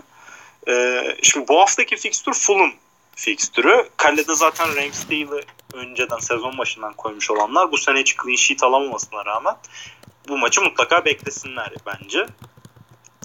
E, 0.67 1.03
şimdi 1.23 1.47
bu 1.47 1.59
haftaki 1.59 1.95
fikstür 1.97 2.33
Fulham 2.33 2.71
fikstürü. 3.15 3.89
Kalede 3.97 4.35
zaten 4.35 4.75
Ramsdale'ı 4.75 5.43
önceden 5.73 6.17
sezon 6.17 6.57
başından 6.57 6.93
koymuş 6.93 7.31
olanlar 7.31 7.71
bu 7.71 7.77
sene 7.77 7.99
hiç 7.99 8.15
clean 8.23 8.35
sheet 8.35 8.63
alamamasına 8.63 9.25
rağmen 9.25 9.55
bu 10.27 10.37
maçı 10.37 10.61
mutlaka 10.61 11.05
beklesinler 11.05 11.73
bence. 11.85 12.25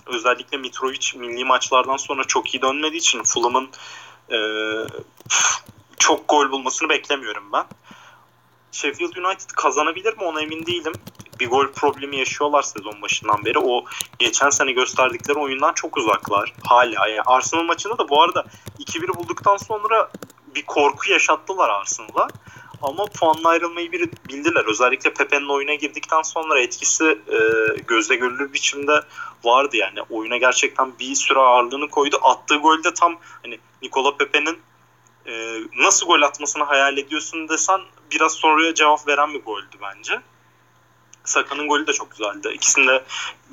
Özellikle 0.07 0.57
Mitrovic 0.57 1.18
milli 1.18 1.44
maçlardan 1.44 1.96
sonra 1.96 2.24
çok 2.24 2.54
iyi 2.54 2.62
dönmediği 2.62 3.00
için 3.00 3.22
Fulham'ın 3.22 3.70
e, 4.30 4.38
çok 5.98 6.28
gol 6.28 6.50
bulmasını 6.50 6.88
beklemiyorum 6.88 7.52
ben. 7.52 7.64
Sheffield 8.75 9.17
United 9.17 9.51
kazanabilir 9.51 10.17
mi 10.17 10.25
ona 10.25 10.43
emin 10.43 10.67
değilim. 10.67 10.93
Bir 11.41 11.49
gol 11.49 11.67
problemi 11.67 12.17
yaşıyorlar 12.17 12.63
sezon 12.63 13.03
başından 13.03 13.45
beri. 13.45 13.59
O 13.59 13.85
geçen 14.19 14.51
sene 14.51 14.73
gösterdikleri 14.73 15.39
oyundan 15.39 15.73
çok 15.73 15.97
uzaklar. 15.97 16.53
Hala. 16.65 17.09
Yani 17.09 17.23
Arsenal 17.27 17.63
maçında 17.63 17.99
da 17.99 18.09
bu 18.09 18.23
arada 18.23 18.45
2-1 18.79 19.17
bulduktan 19.17 19.57
sonra 19.57 20.11
bir 20.55 20.63
korku 20.63 21.11
yaşattılar 21.11 21.71
Arsenal'a. 21.71 22.29
Ama 22.83 23.07
puanla 23.07 23.49
ayrılmayı 23.49 23.93
bir 23.93 24.11
bildiler. 24.29 24.65
Özellikle 24.65 25.15
Pepe'nin 25.15 25.49
oyuna 25.49 25.75
girdikten 25.75 26.23
sonra 26.23 26.61
etkisi 26.61 27.05
e, 27.05 27.39
gözle 27.87 28.17
görülür 28.17 28.53
biçimde 28.53 29.01
vardı 29.45 29.77
yani. 29.77 30.03
Oyuna 30.11 30.37
gerçekten 30.37 30.99
bir 30.99 31.15
süre 31.15 31.39
ağırlığını 31.39 31.91
koydu. 31.91 32.19
Attığı 32.23 32.57
golde 32.57 32.95
tam 32.95 33.17
hani 33.43 33.59
Nikola 33.83 34.17
Pepe'nin 34.17 34.59
e, 35.27 35.61
nasıl 35.79 36.07
gol 36.07 36.22
atmasını 36.22 36.64
hayal 36.64 36.99
ediyorsun 36.99 37.49
desen 37.49 37.81
biraz 38.15 38.33
soruya 38.33 38.75
cevap 38.75 39.09
veren 39.09 39.35
bir 39.35 39.43
goldü 39.43 39.77
bence. 39.83 40.21
Saka'nın 41.25 41.69
golü 41.69 41.87
de 41.87 41.93
çok 41.93 42.11
güzeldi. 42.11 42.49
İkisinde 42.55 43.03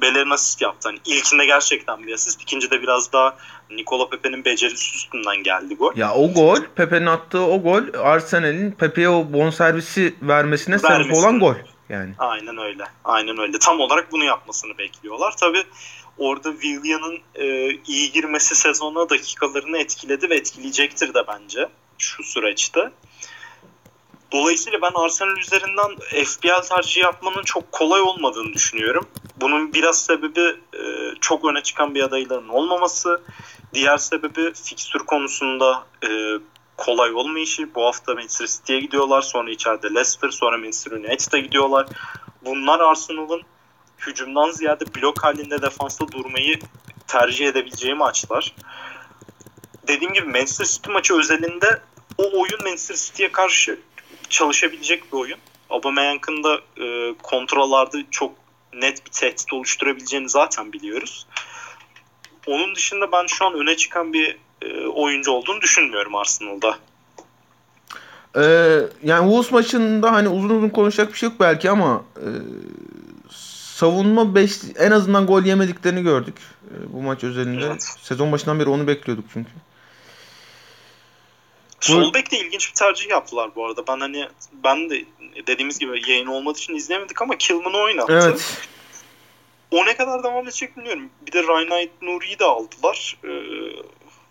Beler'in 0.02 0.30
asist 0.30 0.62
yaptı. 0.62 0.90
Hani 0.90 1.00
ilkinde 1.06 1.46
gerçekten 1.46 2.08
bir 2.08 2.14
asist. 2.14 2.42
İkincide 2.42 2.82
biraz 2.82 3.14
daha 3.14 3.38
Nikola 3.70 4.10
Pepe'nin 4.10 4.46
becerisi 4.46 4.96
üstünden 4.96 5.44
geldi 5.44 5.76
gol. 5.76 5.94
Ya 5.96 6.14
o 6.14 6.34
gol 6.34 6.58
Pepe'nin 6.76 7.06
attığı 7.06 7.46
o 7.46 7.62
gol 7.62 7.84
Arsenal'in 8.04 8.72
Pepe'ye 8.72 9.10
o 9.10 9.34
bonservisi 9.34 10.16
vermesine 10.22 10.80
sebep 10.80 11.14
olan 11.14 11.40
gol. 11.40 11.56
yani. 11.90 12.14
Aynen 12.18 12.58
öyle. 12.58 12.84
Aynen 13.04 13.38
öyle. 13.38 13.60
Tam 13.60 13.80
olarak 13.80 14.12
bunu 14.12 14.24
yapmasını 14.24 14.78
bekliyorlar. 14.78 15.34
Tabii 15.40 15.64
orada 16.18 16.52
Willian'ın 16.52 17.20
e, 17.36 17.70
iyi 17.88 18.12
girmesi 18.12 18.56
sezona 18.56 19.10
dakikalarını 19.10 19.78
etkiledi 19.78 20.30
ve 20.30 20.36
etkileyecektir 20.36 21.14
de 21.14 21.28
bence 21.28 21.70
şu 21.98 22.24
süreçte. 22.24 22.92
Dolayısıyla 24.32 24.82
ben 24.82 24.92
Arsenal 24.96 25.38
üzerinden 25.38 25.96
FPL 26.26 26.62
tercih 26.70 27.02
yapmanın 27.02 27.44
çok 27.44 27.72
kolay 27.72 28.02
olmadığını 28.02 28.54
düşünüyorum. 28.54 29.08
Bunun 29.38 29.74
biraz 29.74 30.06
sebebi 30.06 30.42
e, 30.74 30.82
çok 31.22 31.46
öne 31.46 31.64
çıkan 31.64 31.96
bir 31.96 32.04
adayların 32.04 32.50
olmaması. 32.50 33.22
Diğer 33.74 33.98
sebebi 33.98 34.54
fikstür 34.54 35.00
konusunda 35.00 35.84
e, 36.04 36.10
kolay 36.78 37.14
olmayışı. 37.14 37.76
Bu 37.76 37.86
hafta 37.86 38.14
Manchester 38.14 38.48
City'ye 38.48 38.80
gidiyorlar. 38.80 39.22
Sonra 39.22 39.52
içeride 39.52 39.88
Leicester, 39.88 40.30
sonra 40.30 40.58
Manchester 40.58 40.92
United'a 40.92 41.38
gidiyorlar. 41.38 41.88
Bunlar 42.46 42.80
Arsenal'ın 42.80 43.42
hücumdan 44.08 44.52
ziyade 44.52 44.86
blok 44.96 45.24
halinde 45.24 45.62
defansta 45.62 46.12
durmayı 46.12 46.60
tercih 47.08 47.48
edebileceği 47.48 47.94
maçlar. 47.94 48.56
Dediğim 49.88 50.14
gibi 50.14 50.26
Manchester 50.28 50.66
City 50.66 50.92
maçı 50.92 51.18
özelinde 51.20 51.82
o 52.18 52.24
oyun 52.24 52.64
Manchester 52.64 52.96
City'ye 52.96 53.32
karşı 53.32 53.80
çalışabilecek 54.32 55.14
bir 55.14 55.18
oyun. 55.18 55.38
Aubameyang'ın 55.70 56.44
da 56.44 56.60
e, 56.84 57.14
kontrollarda 57.24 57.98
çok 58.12 58.34
net 58.74 59.06
bir 59.06 59.12
tehdit 59.12 59.54
oluşturabileceğini 59.54 60.30
zaten 60.30 60.74
biliyoruz. 60.74 61.28
Onun 62.48 62.76
dışında 62.76 63.12
ben 63.12 63.26
şu 63.28 63.46
an 63.46 63.54
öne 63.54 63.78
çıkan 63.78 64.14
bir 64.14 64.38
e, 64.62 64.88
oyuncu 64.88 65.32
olduğunu 65.32 65.62
düşünmüyorum 65.62 66.16
Arsenal'da. 66.16 66.78
Ee, 68.36 68.42
yani 69.04 69.24
Wolves 69.24 69.52
maçında 69.52 70.12
hani 70.12 70.30
uzun 70.30 70.50
uzun 70.50 70.70
konuşacak 70.70 71.14
bir 71.14 71.18
şey 71.18 71.30
yok 71.30 71.40
belki 71.40 71.70
ama 71.70 72.04
e, 72.18 72.28
savunma 73.82 74.36
5 74.36 74.60
en 74.80 74.92
azından 74.92 75.26
gol 75.26 75.44
yemediklerini 75.44 76.04
gördük 76.04 76.36
e, 76.66 76.94
bu 76.94 77.02
maç 77.02 77.24
özelinde. 77.24 77.66
Evet. 77.66 77.84
Sezon 78.02 78.32
başından 78.32 78.60
beri 78.60 78.70
onu 78.70 78.88
bekliyorduk 78.88 79.26
çünkü. 79.34 79.52
Sol 81.82 82.14
bek 82.14 82.32
de 82.32 82.40
ilginç 82.40 82.70
bir 82.70 82.74
tercih 82.74 83.10
yaptılar 83.10 83.56
bu 83.56 83.66
arada. 83.66 83.88
Ben 83.88 84.00
hani 84.00 84.28
ben 84.64 84.90
de 84.90 85.06
dediğimiz 85.48 85.80
gibi 85.80 86.12
yayın 86.12 86.28
olmadığı 86.28 86.58
için 86.58 86.76
izleyemedik 86.76 87.22
ama 87.22 87.38
Kilman'ı 87.38 87.78
oynattı. 87.78 88.20
Evet. 88.28 88.58
O 89.72 89.86
ne 89.86 89.98
kadar 89.98 90.24
devam 90.24 90.44
edecek 90.44 90.78
bilmiyorum. 90.78 91.10
Bir 91.22 91.32
de 91.32 91.44
Ryan 91.44 91.90
Nuri'yi 92.02 92.40
de 92.40 92.46
aldılar. 92.46 93.18
Ee, 93.24 93.30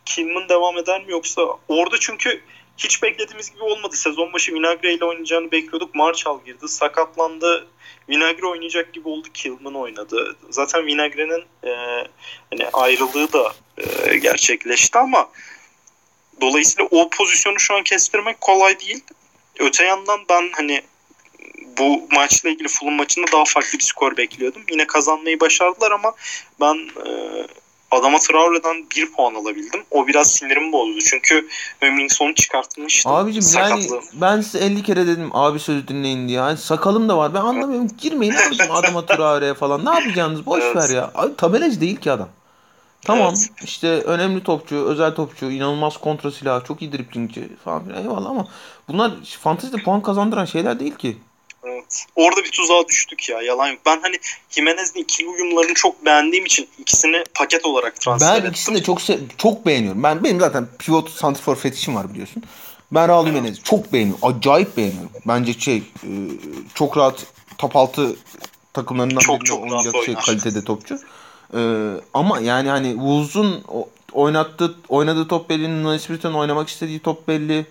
Kilman 0.05 0.49
devam 0.49 0.79
eder 0.79 1.05
mi 1.05 1.13
yoksa 1.13 1.43
orada 1.69 1.97
çünkü 2.01 2.43
hiç 2.79 3.03
beklediğimiz 3.03 3.51
gibi 3.51 3.63
olmadı. 3.63 3.97
Sezon 3.97 4.33
başı 4.33 4.55
Vinagre 4.55 4.95
ile 4.95 5.05
oynayacağını 5.05 5.51
bekliyorduk. 5.51 5.95
Marshall 5.95 6.45
girdi. 6.45 6.69
Sakatlandı. 6.69 7.67
Vinagre 8.09 8.47
oynayacak 8.47 8.93
gibi 8.93 9.09
oldu. 9.09 9.29
Kilman 9.35 9.75
oynadı. 9.75 10.37
Zaten 10.51 10.87
Vinagre'nin 10.87 11.45
e, 11.65 11.73
hani 12.51 12.69
ayrılığı 12.73 13.33
da 13.33 13.53
e, 13.79 14.17
gerçekleşti 14.17 14.99
ama 14.99 15.29
dolayısıyla 16.41 16.89
o 16.91 17.11
pozisyonu 17.11 17.61
şu 17.61 17.75
an 17.75 17.83
kestirmek 17.83 18.41
kolay 18.41 18.81
değil. 18.81 19.01
Öte 19.59 19.85
yandan 19.85 20.21
ben 20.29 20.51
hani 20.53 20.83
bu 21.79 22.09
maçla 22.15 22.49
ilgili 22.49 22.69
Fulham 22.69 22.95
maçında 22.95 23.27
daha 23.33 23.45
farklı 23.45 23.79
bir 23.79 23.85
skor 23.85 24.17
bekliyordum. 24.17 24.63
Yine 24.71 24.87
kazanmayı 24.87 25.41
başardılar 25.41 25.91
ama 25.91 26.13
ben 26.61 26.75
e, 27.07 27.11
adama 27.91 28.19
Traore'den 28.19 28.87
bir 28.97 29.13
puan 29.13 29.35
alabildim. 29.35 29.85
O 29.91 30.07
biraz 30.07 30.33
sinirimi 30.33 30.73
bozdu. 30.73 31.01
Çünkü 31.01 31.49
Hümmingson'u 31.83 32.35
çıkartmıştı. 32.35 33.09
Abicim 33.09 33.43
yani 33.57 33.87
ben 34.13 34.41
size 34.41 34.59
50 34.65 34.83
kere 34.83 35.07
dedim 35.07 35.31
abi 35.33 35.61
sözü 35.61 35.89
dinleyin 35.89 36.29
diye. 36.29 36.39
Yani 36.39 36.59
sakalım 36.59 37.09
da 37.09 37.19
var. 37.19 37.35
Ben 37.35 37.41
anlamıyorum. 37.41 37.89
Girmeyin 37.99 38.35
abicim 38.35 38.71
adama 38.71 39.07
Traore'ye 39.07 39.55
falan. 39.55 39.85
Ne 39.85 39.91
yapacaksınız? 39.91 40.47
Boş 40.47 40.63
evet. 40.65 40.77
ver 40.77 40.91
ya. 40.91 41.11
Abi 41.15 41.37
tabelacı 41.37 41.81
değil 41.81 41.97
ki 41.97 42.13
adam. 42.13 42.29
Tamam 43.05 43.35
evet. 43.39 43.51
işte 43.65 43.89
önemli 43.89 44.43
topçu, 44.43 44.77
özel 44.77 45.15
topçu, 45.15 45.51
inanılmaz 45.51 45.97
kontra 45.97 46.31
silahı, 46.31 46.65
çok 46.65 46.83
iyi 46.83 46.93
driplingçi 46.93 47.49
falan 47.65 47.85
filan 47.85 48.03
eyvallah 48.03 48.31
ama 48.31 48.49
bunlar 48.89 49.13
fantezide 49.41 49.77
puan 49.77 50.03
kazandıran 50.03 50.45
şeyler 50.45 50.81
değil 50.81 50.95
ki. 50.95 51.17
Evet. 51.65 52.07
Orada 52.17 52.45
bir 52.45 52.51
tuzağa 52.51 52.89
düştük 52.89 53.29
ya 53.29 53.43
yalan 53.43 53.69
yok. 53.69 53.79
Ben 53.87 54.01
hani 54.03 54.17
Jimenez'in 54.51 55.01
ikili 55.01 55.29
uyumlarını 55.29 55.75
çok 55.75 56.05
beğendiğim 56.05 56.47
için 56.47 56.69
ikisini 56.79 57.25
paket 57.35 57.67
olarak 57.67 58.01
transfer 58.01 58.29
ben 58.29 58.35
ettim. 58.35 58.45
Ben 58.45 58.51
ikisini 58.51 58.77
de 58.77 58.83
çok 58.83 59.01
çok 59.39 59.67
beğeniyorum. 59.67 60.03
Ben 60.03 60.25
benim 60.25 60.41
zaten 60.41 60.69
pivot 60.79 61.11
santrfor 61.11 61.57
fetişim 61.57 61.97
var 61.97 62.13
biliyorsun. 62.13 62.43
Ben 62.93 63.09
Raul 63.09 63.27
Jimenez'i 63.27 63.49
evet. 63.49 63.65
çok 63.65 63.93
beğeniyorum. 63.93 64.25
Acayip 64.25 64.77
beğeniyorum. 64.77 65.11
Bence 65.27 65.53
şey 65.53 65.77
e, 65.77 66.11
çok 66.75 66.97
rahat 66.97 67.27
top 67.59 67.77
altı 67.77 68.17
takımlarından 68.73 69.21
çok, 69.21 69.41
birinde 69.41 69.53
oynayacak 69.53 69.95
şey 70.05 70.15
kalitede 70.15 70.65
topçu. 70.65 70.99
Ee, 71.55 71.95
ama 72.15 72.41
yani 72.41 72.69
hani 72.69 72.91
Wolves'un 72.93 73.65
oynattığı 74.13 74.75
oynadığı 74.89 75.29
top 75.29 75.51
belli, 75.51 75.83
Nunes 75.83 76.25
oynamak 76.25 76.69
istediği 76.69 77.01
top 77.01 77.29
belli. 77.29 77.67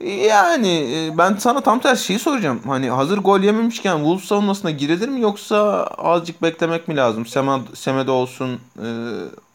Yani 0.00 0.68
e, 0.94 1.18
ben 1.18 1.36
sana 1.36 1.60
tam 1.60 1.80
tersi 1.80 2.06
şeyi 2.06 2.18
soracağım. 2.18 2.62
Hani 2.66 2.90
hazır 2.90 3.18
gol 3.18 3.40
yememişken 3.40 3.96
Wolves 3.96 4.24
savunmasına 4.24 4.70
girilir 4.70 5.08
mi 5.08 5.20
yoksa 5.20 5.84
azıcık 5.98 6.42
beklemek 6.42 6.88
mi 6.88 6.96
lazım? 6.96 7.26
Semed, 7.26 7.60
Semedo 7.74 8.12
olsun, 8.12 8.60
e, 8.78 8.86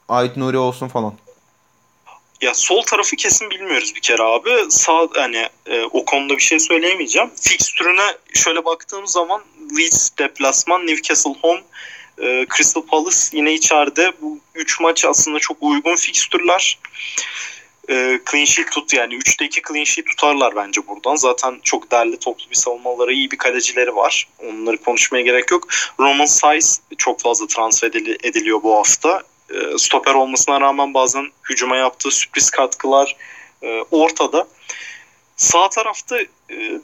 Ait 0.10 0.38
Nuri 0.38 0.58
olsun 0.58 0.88
falan. 0.88 1.14
Ya 2.42 2.54
sol 2.54 2.82
tarafı 2.82 3.16
kesin 3.16 3.50
bilmiyoruz 3.50 3.94
bir 3.96 4.02
kere 4.02 4.24
abi. 4.24 4.50
Sağ 4.70 5.08
hani 5.16 5.50
e, 5.66 5.84
o 5.84 6.06
konuda 6.06 6.34
bir 6.34 6.42
şey 6.42 6.60
söyleyemeyeceğim. 6.60 7.30
Fikstürüne 7.42 8.18
şöyle 8.34 8.66
baktığım 8.66 9.08
zaman 9.08 9.42
Leeds 9.78 10.10
deplasman, 10.20 10.88
Newcastle 10.88 11.36
home, 11.42 11.62
e, 12.22 12.46
Crystal 12.56 12.82
Palace 12.82 13.18
yine 13.32 13.54
içeride. 13.54 14.12
Bu 14.22 14.40
üç 14.56 14.80
maç 14.80 15.06
aslında 15.06 15.40
çok 15.40 15.58
uygun 15.62 15.96
fikstürler 15.96 16.78
e, 17.90 18.20
clean 18.32 18.46
sheet 18.46 18.72
tut 18.72 18.94
yani 18.94 19.14
3'te 19.14 19.46
2 19.46 19.62
clean 19.62 19.84
sheet 19.84 20.08
tutarlar 20.08 20.56
bence 20.56 20.88
buradan. 20.88 21.16
Zaten 21.16 21.60
çok 21.64 21.92
derli 21.92 22.20
toplu 22.20 22.50
bir 22.50 22.56
savunmaları, 22.56 23.14
iyi 23.14 23.32
bir 23.32 23.38
kalecileri 23.38 23.96
var. 23.96 24.28
Onları 24.40 24.78
konuşmaya 24.78 25.22
gerek 25.22 25.52
yok. 25.52 25.68
Roman 26.00 26.26
Size 26.26 26.82
çok 26.98 27.20
fazla 27.20 27.48
transfer 27.48 27.88
ediliyor 28.24 28.64
bu 28.64 28.76
hafta. 28.76 29.24
E, 29.50 29.78
stoper 29.78 30.14
olmasına 30.14 30.62
rağmen 30.62 30.94
bazen 30.94 31.26
hücuma 31.50 31.76
yaptığı 31.76 32.12
sürpriz 32.12 32.50
katkılar 32.50 33.16
e, 33.64 33.84
ortada. 33.92 34.48
Sağ 35.36 35.70
tarafta 35.70 36.20
e, 36.22 36.28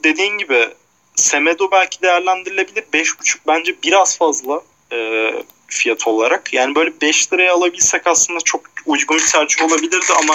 dediğin 0.04 0.38
gibi 0.38 0.68
Semedo 1.14 1.70
belki 1.70 2.02
değerlendirilebilir. 2.02 2.82
5.5 2.82 3.38
bence 3.46 3.74
biraz 3.82 4.18
fazla 4.18 4.62
e, 4.92 5.30
fiyat 5.68 6.06
olarak. 6.06 6.52
Yani 6.52 6.74
böyle 6.74 7.00
5 7.00 7.32
liraya 7.32 7.54
alabilsek 7.54 8.06
aslında 8.06 8.40
çok 8.40 8.60
uygun 8.86 9.16
bir 9.16 9.26
tercih 9.26 9.64
olabilirdi 9.64 10.12
ama 10.22 10.34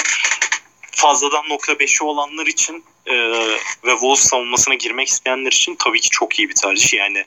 fazladan 0.91 1.49
nokta 1.49 1.79
beşi 1.79 2.03
olanlar 2.03 2.47
için 2.47 2.83
e, 3.05 3.15
ve 3.83 3.91
Wolves 3.91 4.19
savunmasına 4.19 4.73
girmek 4.73 5.07
isteyenler 5.07 5.51
için 5.51 5.75
tabii 5.75 5.99
ki 5.99 6.09
çok 6.09 6.39
iyi 6.39 6.49
bir 6.49 6.55
tercih. 6.55 6.93
Yani 6.93 7.25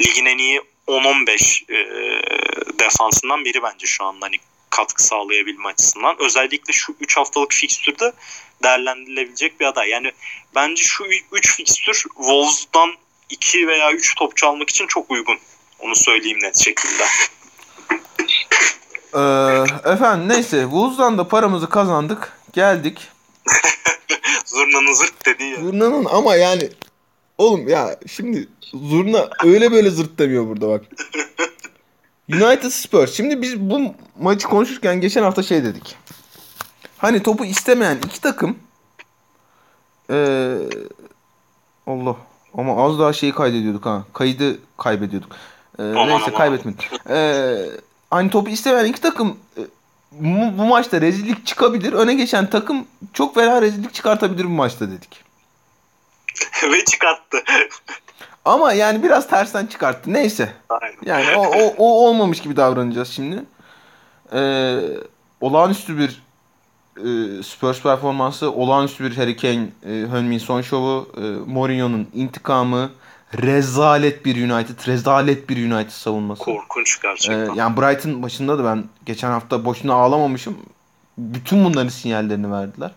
ligin 0.00 0.26
en 0.26 0.38
iyi 0.38 0.60
10-15 0.86 1.72
e, 1.72 1.78
defansından 2.78 3.44
biri 3.44 3.62
bence 3.62 3.86
şu 3.86 4.04
anda 4.04 4.26
hani 4.26 4.36
katkı 4.70 5.02
sağlayabilme 5.02 5.68
açısından. 5.68 6.16
Özellikle 6.18 6.72
şu 6.72 6.96
3 7.00 7.16
haftalık 7.16 7.52
fikstürde 7.52 8.12
değerlendirilebilecek 8.62 9.60
bir 9.60 9.66
aday. 9.66 9.88
Yani 9.88 10.12
bence 10.54 10.82
şu 10.82 11.04
3 11.32 11.56
fikstür 11.56 12.04
Wolves'dan 12.16 12.90
2 13.30 13.68
veya 13.68 13.92
3 13.92 14.14
topçu 14.14 14.46
almak 14.46 14.70
için 14.70 14.86
çok 14.86 15.10
uygun. 15.10 15.38
Onu 15.78 15.96
söyleyeyim 15.96 16.38
net 16.42 16.56
şekilde. 16.56 17.04
Ee, 19.14 19.90
efendim 19.92 20.28
neyse 20.28 20.62
Wolves'dan 20.62 21.18
da 21.18 21.28
paramızı 21.28 21.68
kazandık 21.68 22.32
geldik. 22.52 23.08
Zurna'nın 24.46 24.92
zırt 24.92 25.26
dediği 25.26 25.50
ya. 25.50 25.60
Zurna'nın 25.60 26.04
ama 26.04 26.36
yani 26.36 26.70
oğlum 27.38 27.68
ya 27.68 27.96
şimdi 28.06 28.48
Zurna 28.74 29.28
öyle 29.44 29.72
böyle 29.72 29.90
zırt 29.90 30.18
demiyor 30.18 30.46
burada 30.46 30.68
bak. 30.68 30.84
United 32.32 32.70
Spurs. 32.70 33.12
Şimdi 33.12 33.42
biz 33.42 33.60
bu 33.60 33.94
maçı 34.20 34.48
konuşurken 34.48 35.00
geçen 35.00 35.22
hafta 35.22 35.42
şey 35.42 35.64
dedik. 35.64 35.96
Hani 36.98 37.22
topu 37.22 37.44
istemeyen 37.44 37.96
iki 38.06 38.20
takım 38.20 38.58
ee, 40.10 40.56
Allah 41.86 42.16
ama 42.54 42.84
az 42.84 42.98
daha 42.98 43.12
şeyi 43.12 43.32
kaydediyorduk 43.32 43.86
ha. 43.86 44.04
Kaydı 44.12 44.58
kaybediyorduk. 44.76 45.36
Ee, 45.78 45.82
neyse 45.82 46.32
kaybetmedik. 46.32 46.90
Ee, 47.10 47.56
hani 48.10 48.30
topu 48.30 48.50
istemeyen 48.50 48.84
iki 48.84 49.00
takım 49.00 49.38
bu, 50.12 50.58
bu 50.58 50.64
maçta 50.64 51.00
rezillik 51.00 51.46
çıkabilir. 51.46 51.92
Öne 51.92 52.14
geçen 52.14 52.50
takım 52.50 52.86
çok 53.12 53.34
fena 53.34 53.62
rezillik 53.62 53.94
çıkartabilir 53.94 54.44
bu 54.44 54.48
maçta 54.48 54.90
dedik. 54.90 55.24
Ve 56.72 56.84
çıkarttı. 56.84 57.38
Ama 58.44 58.72
yani 58.72 59.02
biraz 59.02 59.28
tersten 59.28 59.66
çıkarttı. 59.66 60.12
Neyse. 60.12 60.52
Aynen. 60.68 60.96
Yani 61.04 61.36
o, 61.36 61.42
o, 61.42 61.74
o 61.78 62.06
olmamış 62.08 62.40
gibi 62.40 62.56
davranacağız 62.56 63.08
şimdi. 63.08 63.42
Ee, 64.32 64.78
olağanüstü 65.40 65.98
bir 65.98 66.22
e, 66.96 67.42
Spurs 67.42 67.82
performansı, 67.82 68.52
olağanüstü 68.52 69.04
bir 69.04 69.16
Harry 69.16 69.36
Kane, 69.36 69.68
e, 69.86 69.88
Hönmin 69.88 70.38
son 70.38 70.62
şovu, 70.62 71.08
e, 71.16 71.20
Mourinho'nun 71.50 72.08
intikamı, 72.14 72.90
rezalet 73.34 74.24
bir 74.24 74.50
United, 74.50 74.86
rezalet 74.86 75.48
bir 75.48 75.70
United 75.70 75.90
savunması. 75.90 76.42
Korkunç 76.42 77.02
gerçekten. 77.02 77.54
Ee, 77.54 77.58
yani 77.58 77.76
Brighton 77.76 78.22
başında 78.22 78.58
da 78.58 78.64
ben 78.64 78.84
geçen 79.06 79.30
hafta 79.30 79.64
boşuna 79.64 79.94
ağlamamışım. 79.94 80.56
Bütün 81.18 81.64
bunların 81.64 81.88
sinyallerini 81.88 82.52
verdiler. 82.52 82.90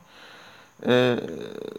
Ee, 0.87 1.15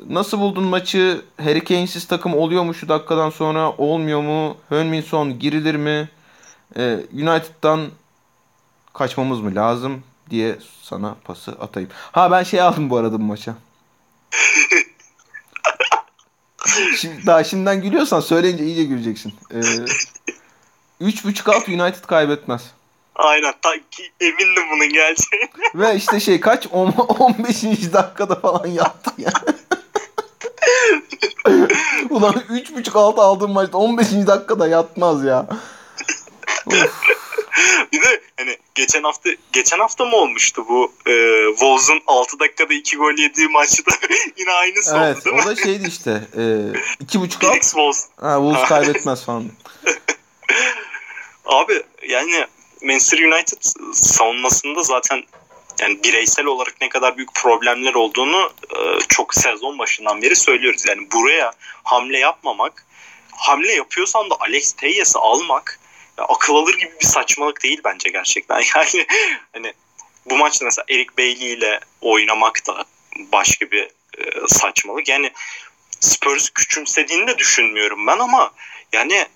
nasıl 0.09 0.41
buldun 0.41 0.65
maçı? 0.65 1.23
Harry 1.43 1.65
Kane'siz 1.65 2.07
takım 2.07 2.35
oluyor 2.35 2.63
mu 2.63 2.75
şu 2.75 2.89
dakikadan 2.89 3.31
sonra? 3.31 3.71
Olmuyor 3.71 4.21
mu? 4.23 4.57
Hönminson 4.69 5.39
girilir 5.39 5.75
mi? 5.75 6.09
Ee, 6.77 6.99
United'dan 7.13 7.89
kaçmamız 8.93 9.41
mı 9.41 9.55
lazım 9.55 10.03
diye 10.31 10.59
sana 10.83 11.17
pası 11.25 11.53
atayım. 11.53 11.89
Ha 12.13 12.31
ben 12.31 12.43
şey 12.43 12.61
aldım 12.61 12.91
bu 12.91 12.97
arada 12.97 13.21
bu 13.21 13.25
maça. 13.25 13.55
Şimdi, 16.97 17.27
daha 17.27 17.45
şimdiden 17.45 17.83
gülüyorsan 17.83 18.21
söyleyince 18.21 18.65
iyice 18.65 18.85
güleceksin. 18.85 19.35
Ee, 19.51 19.61
3.5 21.01 21.55
alt 21.55 21.69
United 21.69 22.05
kaybetmez. 22.05 22.63
Aynen. 23.15 23.55
Ta, 23.63 23.71
ki, 23.91 24.13
emindim 24.21 24.63
bunun 24.73 24.93
geleceğine. 24.93 25.51
Ve 25.75 25.97
işte 25.97 26.21
şey 26.21 26.41
kaç? 26.41 26.67
15. 26.73 27.63
dakikada 27.93 28.35
falan 28.35 28.67
yaptı 28.67 29.11
yani. 29.19 29.57
Ulan 32.11 32.35
3.5 32.35 32.99
altı 32.99 33.21
aldığım 33.21 33.53
maçta 33.53 33.79
15. 33.79 34.13
dakikada 34.27 34.69
yatmaz 34.69 35.25
ya. 35.25 35.47
Of. 36.67 37.20
bir 37.93 38.03
de 38.03 38.21
hani 38.37 38.57
geçen 38.75 39.03
hafta 39.03 39.31
geçen 39.53 39.79
hafta 39.79 40.05
mı 40.05 40.17
olmuştu 40.17 40.65
bu 40.69 40.93
e, 41.07 41.45
Wolves'un 41.51 42.03
6 42.07 42.39
dakikada 42.39 42.75
2 42.75 42.97
gol 42.97 43.19
yediği 43.19 43.49
maçta 43.49 43.93
yine 44.37 44.53
aynısı 44.53 44.97
evet, 44.97 45.17
oldu 45.17 45.25
değil 45.25 45.37
mi? 45.37 45.43
o 45.43 45.47
da 45.47 45.57
şeydi 45.57 45.89
işte. 45.89 46.11
E, 46.35 46.41
2.5 46.41 47.47
alt. 47.47 47.63
Wolves. 47.63 48.09
Ha, 48.21 48.35
Wolves 48.35 48.63
kaybetmez 48.69 49.25
falan. 49.25 49.45
Abi 51.45 51.83
yani 52.09 52.47
Manchester 52.83 53.19
United 53.19 53.59
savunmasında 53.93 54.83
zaten 54.83 55.25
yani 55.81 56.05
bireysel 56.05 56.47
olarak 56.47 56.75
ne 56.81 56.89
kadar 56.89 57.17
büyük 57.17 57.35
problemler 57.35 57.95
olduğunu 57.95 58.53
e, 58.79 59.01
çok 59.09 59.35
sezon 59.35 59.79
başından 59.79 60.23
beri 60.23 60.37
söylüyoruz. 60.37 60.87
Yani 60.89 61.11
buraya 61.13 61.53
hamle 61.83 62.19
yapmamak, 62.19 62.87
hamle 63.33 63.73
yapıyorsan 63.73 64.31
da 64.31 64.35
Alex 64.41 64.73
Teyes'i 64.73 65.19
almak 65.19 65.80
ya, 66.21 66.27
akıl 66.27 66.55
alır 66.55 66.79
gibi 66.79 66.93
bir 67.01 67.07
saçmalık 67.07 67.63
değil 67.63 67.81
bence 67.85 68.11
gerçekten. 68.11 68.63
Yani 68.75 69.07
hani 69.53 69.73
bu 70.27 70.37
maçta 70.37 70.65
mesela 70.65 70.85
Eric 70.89 71.11
Bailey 71.19 71.53
ile 71.53 71.81
oynamak 72.01 72.67
da 72.67 72.85
başka 73.19 73.71
bir 73.71 73.83
e, 74.19 74.49
saçmalık. 74.49 75.09
Yani 75.09 75.33
Spurs 76.01 76.51
küçümsediğini 76.51 77.27
de 77.27 77.39
düşünmüyorum 77.39 78.07
ben 78.07 78.19
ama 78.19 78.53
yani 78.93 79.27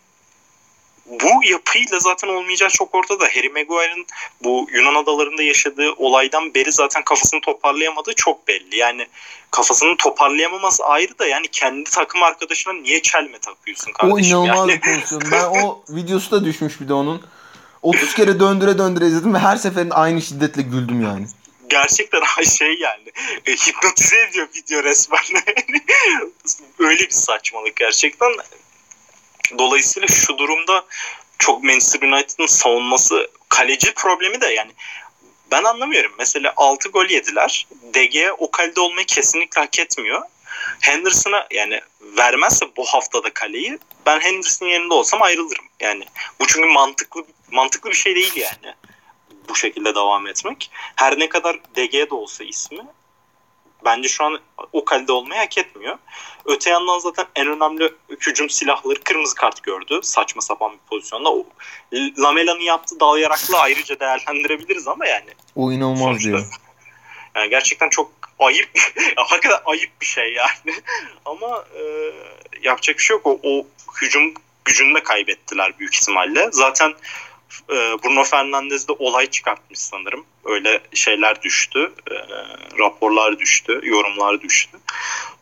bu 1.07 1.45
yapıyla 1.45 1.99
zaten 1.99 2.29
olmayacağı 2.29 2.69
çok 2.69 2.95
ortada. 2.95 3.25
Harry 3.25 3.49
Maguire'ın 3.49 4.07
bu 4.45 4.67
Yunan 4.73 4.95
adalarında 4.95 5.43
yaşadığı 5.43 5.93
olaydan 5.93 6.55
beri 6.55 6.73
zaten 6.73 7.05
kafasını 7.05 7.41
toparlayamadığı 7.41 8.15
çok 8.15 8.49
belli. 8.49 8.77
Yani 8.77 9.07
kafasını 9.51 9.97
toparlayamaması 9.97 10.85
ayrı 10.85 11.19
da 11.19 11.27
yani 11.27 11.49
kendi 11.49 11.91
takım 11.91 12.23
arkadaşına 12.23 12.73
niye 12.73 13.03
çelme 13.03 13.39
takıyorsun 13.39 13.93
kardeşim? 13.93 14.39
O 14.39 14.45
inanılmaz 14.45 14.69
yani. 14.69 14.81
pozisyon. 14.81 15.23
Ben 15.31 15.45
o 15.45 15.83
videosu 15.89 16.31
da 16.31 16.45
düşmüş 16.45 16.81
bir 16.81 16.89
de 16.89 16.95
onun. 16.95 17.23
30 17.83 18.15
kere 18.15 18.41
döndüre 18.41 18.79
döndüre 18.79 19.07
izledim 19.07 19.35
ve 19.35 19.39
her 19.39 19.57
seferinde 19.57 19.95
aynı 19.95 20.23
şiddetle 20.23 20.63
güldüm 20.63 21.03
yani. 21.03 21.27
Gerçekten 21.69 22.23
şey 22.59 22.75
yani 22.79 23.13
e, 23.47 23.53
hipnotize 23.53 24.17
ediyor 24.21 24.49
video 24.57 24.83
resmen. 24.83 25.21
Öyle 26.79 27.01
bir 27.01 27.11
saçmalık 27.11 27.77
gerçekten. 27.77 28.33
Dolayısıyla 29.59 30.09
şu 30.09 30.39
durumda 30.39 30.85
çok 31.39 31.65
Manchester 31.65 32.03
United'ın 32.03 32.47
savunması 32.47 33.31
kaleci 33.49 33.95
problemi 33.95 34.41
de 34.41 34.47
yani 34.47 34.73
ben 35.51 35.65
anlamıyorum. 35.65 36.13
Mesela 36.19 36.53
6 36.57 36.89
gol 36.89 37.07
yediler. 37.07 37.67
DG 37.95 38.17
o 38.39 38.51
kalede 38.51 38.81
olmayı 38.81 39.07
kesinlikle 39.07 39.61
hak 39.61 39.79
etmiyor. 39.79 40.23
Henderson'a 40.81 41.47
yani 41.51 41.81
vermezse 42.01 42.67
bu 42.77 42.85
haftada 42.85 43.35
kaleyi 43.35 43.79
ben 44.07 44.21
Henderson'ın 44.21 44.71
yerinde 44.71 44.95
olsam 44.95 45.23
ayrılırım. 45.23 45.65
Yani 45.81 46.05
bu 46.41 46.47
çünkü 46.47 46.69
mantıklı 46.69 47.25
mantıklı 47.51 47.91
bir 47.91 47.97
şey 47.97 48.15
değil 48.15 48.37
yani. 48.37 48.75
Bu 49.49 49.57
şekilde 49.57 49.95
devam 49.95 50.27
etmek. 50.27 50.71
Her 50.97 51.19
ne 51.19 51.29
kadar 51.29 51.57
DG 51.77 51.93
de 51.93 52.15
olsa 52.15 52.45
ismi 52.45 52.81
bence 53.85 54.09
şu 54.09 54.24
an 54.24 54.41
o 54.72 54.85
kalede 54.85 55.12
olmayı 55.12 55.41
hak 55.41 55.59
etmiyor. 55.59 55.99
Öte 56.45 56.70
yandan 56.70 56.99
zaten 56.99 57.26
en 57.37 57.47
önemli 57.47 57.93
hücum 58.11 58.51
silahları 58.51 59.01
kırmızı 59.05 59.35
kart 59.35 59.62
gördü. 59.62 60.01
Saçma 60.03 60.43
sapan 60.43 60.72
bir 60.72 60.89
pozisyonda. 60.91 61.32
O, 61.32 61.47
Lamela'nın 62.18 62.61
yaptığı 62.61 63.01
dal 63.01 63.18
yaraklı 63.18 63.59
ayrıca 63.59 64.01
değerlendirebiliriz 64.01 64.89
ama 64.89 65.07
yani. 65.07 65.30
O 65.57 65.72
inanılmaz 65.72 66.20
diyor. 66.20 66.45
Yani 67.37 67.51
gerçekten 67.51 67.89
çok 67.89 68.12
ayıp. 68.39 68.70
hakikaten 69.16 69.61
ayıp 69.64 70.01
bir 70.01 70.07
şey 70.07 70.32
yani. 70.32 70.76
ama 71.24 71.64
e, 71.78 71.82
yapacak 72.62 72.99
bir 72.99 73.03
şey 73.03 73.16
yok. 73.16 73.26
O, 73.26 73.41
o 73.43 73.66
hücum 74.03 74.35
gücünü 74.64 74.95
de 74.95 75.03
kaybettiler 75.03 75.78
büyük 75.78 75.95
ihtimalle. 75.95 76.49
Zaten 76.53 76.95
Bruno 78.05 78.25
Fernandes 78.25 78.89
de 78.89 78.93
olay 78.93 79.27
çıkartmış 79.27 79.79
sanırım. 79.79 80.25
Öyle 80.45 80.81
şeyler 80.95 81.43
düştü. 81.43 81.93
E, 82.11 82.15
raporlar 82.79 83.39
düştü. 83.39 83.81
Yorumlar 83.83 84.41
düştü. 84.41 84.79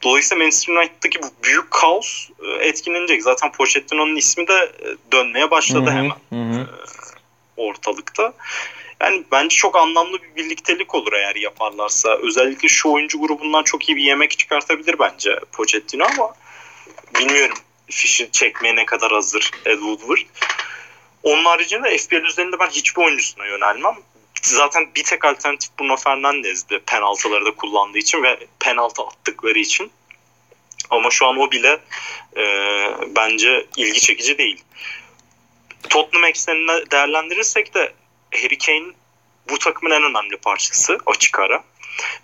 Dolayısıyla 0.03 0.45
Manchester 0.45 0.75
United'daki 0.75 1.23
bu 1.23 1.27
büyük 1.45 1.71
kaos 1.71 2.29
e, 2.45 2.67
etkilenecek. 2.67 3.23
Zaten 3.23 3.53
Pochettino'nun 3.53 4.17
ismi 4.17 4.49
de 4.49 4.55
e, 4.55 5.13
dönmeye 5.13 5.51
başladı 5.51 5.87
Hı 5.87 5.91
hı, 5.91 5.97
hemen 5.97 6.55
hı. 6.55 6.67
ortalıkta. 7.57 8.35
Yani 9.01 9.25
bence 9.33 9.57
çok 9.57 9.77
anlamlı 9.77 10.19
bir 10.23 10.37
birliktelik 10.37 10.95
olur 10.95 11.13
eğer 11.13 11.37
yaparlarsa. 11.37 12.19
Özellikle 12.23 12.69
şu 12.69 12.89
oyuncu 12.89 13.21
grubundan 13.21 13.63
çok 13.63 13.89
iyi 13.89 13.97
bir 13.97 14.03
yemek 14.03 14.39
çıkartabilir 14.39 14.99
bence 14.99 15.39
Pochettino 15.53 16.05
ama 16.05 16.35
bilmiyorum 17.19 17.57
fişi 17.91 18.31
çekmeye 18.31 18.77
ne 18.77 18.87
kadar 18.87 19.13
hazır 19.13 19.51
Ed 19.65 19.79
Woodward. 19.79 20.27
Onun 21.23 21.45
haricinde 21.45 21.99
FPL 21.99 22.14
üzerinde 22.14 22.59
ben 22.59 22.70
hiçbir 22.70 23.03
oyuncusuna 23.03 23.47
yönelmem. 23.47 23.95
Zaten 24.43 24.95
bir 24.97 25.05
tek 25.05 25.25
alternatif 25.25 25.70
Bruno 25.79 25.97
Fernandes'di 25.97 26.79
penaltıları 26.87 27.45
da 27.45 27.51
kullandığı 27.51 27.99
için 27.99 28.23
ve 28.23 28.47
penaltı 28.61 29.03
attıkları 29.03 29.59
için. 29.59 29.93
Ama 30.91 31.11
şu 31.11 31.27
an 31.27 31.39
o 31.39 31.51
bile 31.51 31.79
e, 32.37 32.45
bence 33.16 33.66
ilgi 33.77 34.01
çekici 34.01 34.39
değil. 34.39 34.62
Tottenham 35.89 36.25
ekseninde 36.25 36.91
değerlendirirsek 36.91 37.75
de 37.75 37.93
Harry 38.35 38.59
Kane 38.59 38.93
bu 39.49 39.59
takımın 39.59 39.95
en 39.95 40.03
önemli 40.03 40.37
parçası 40.37 40.99
açık 41.07 41.39
ara. 41.39 41.64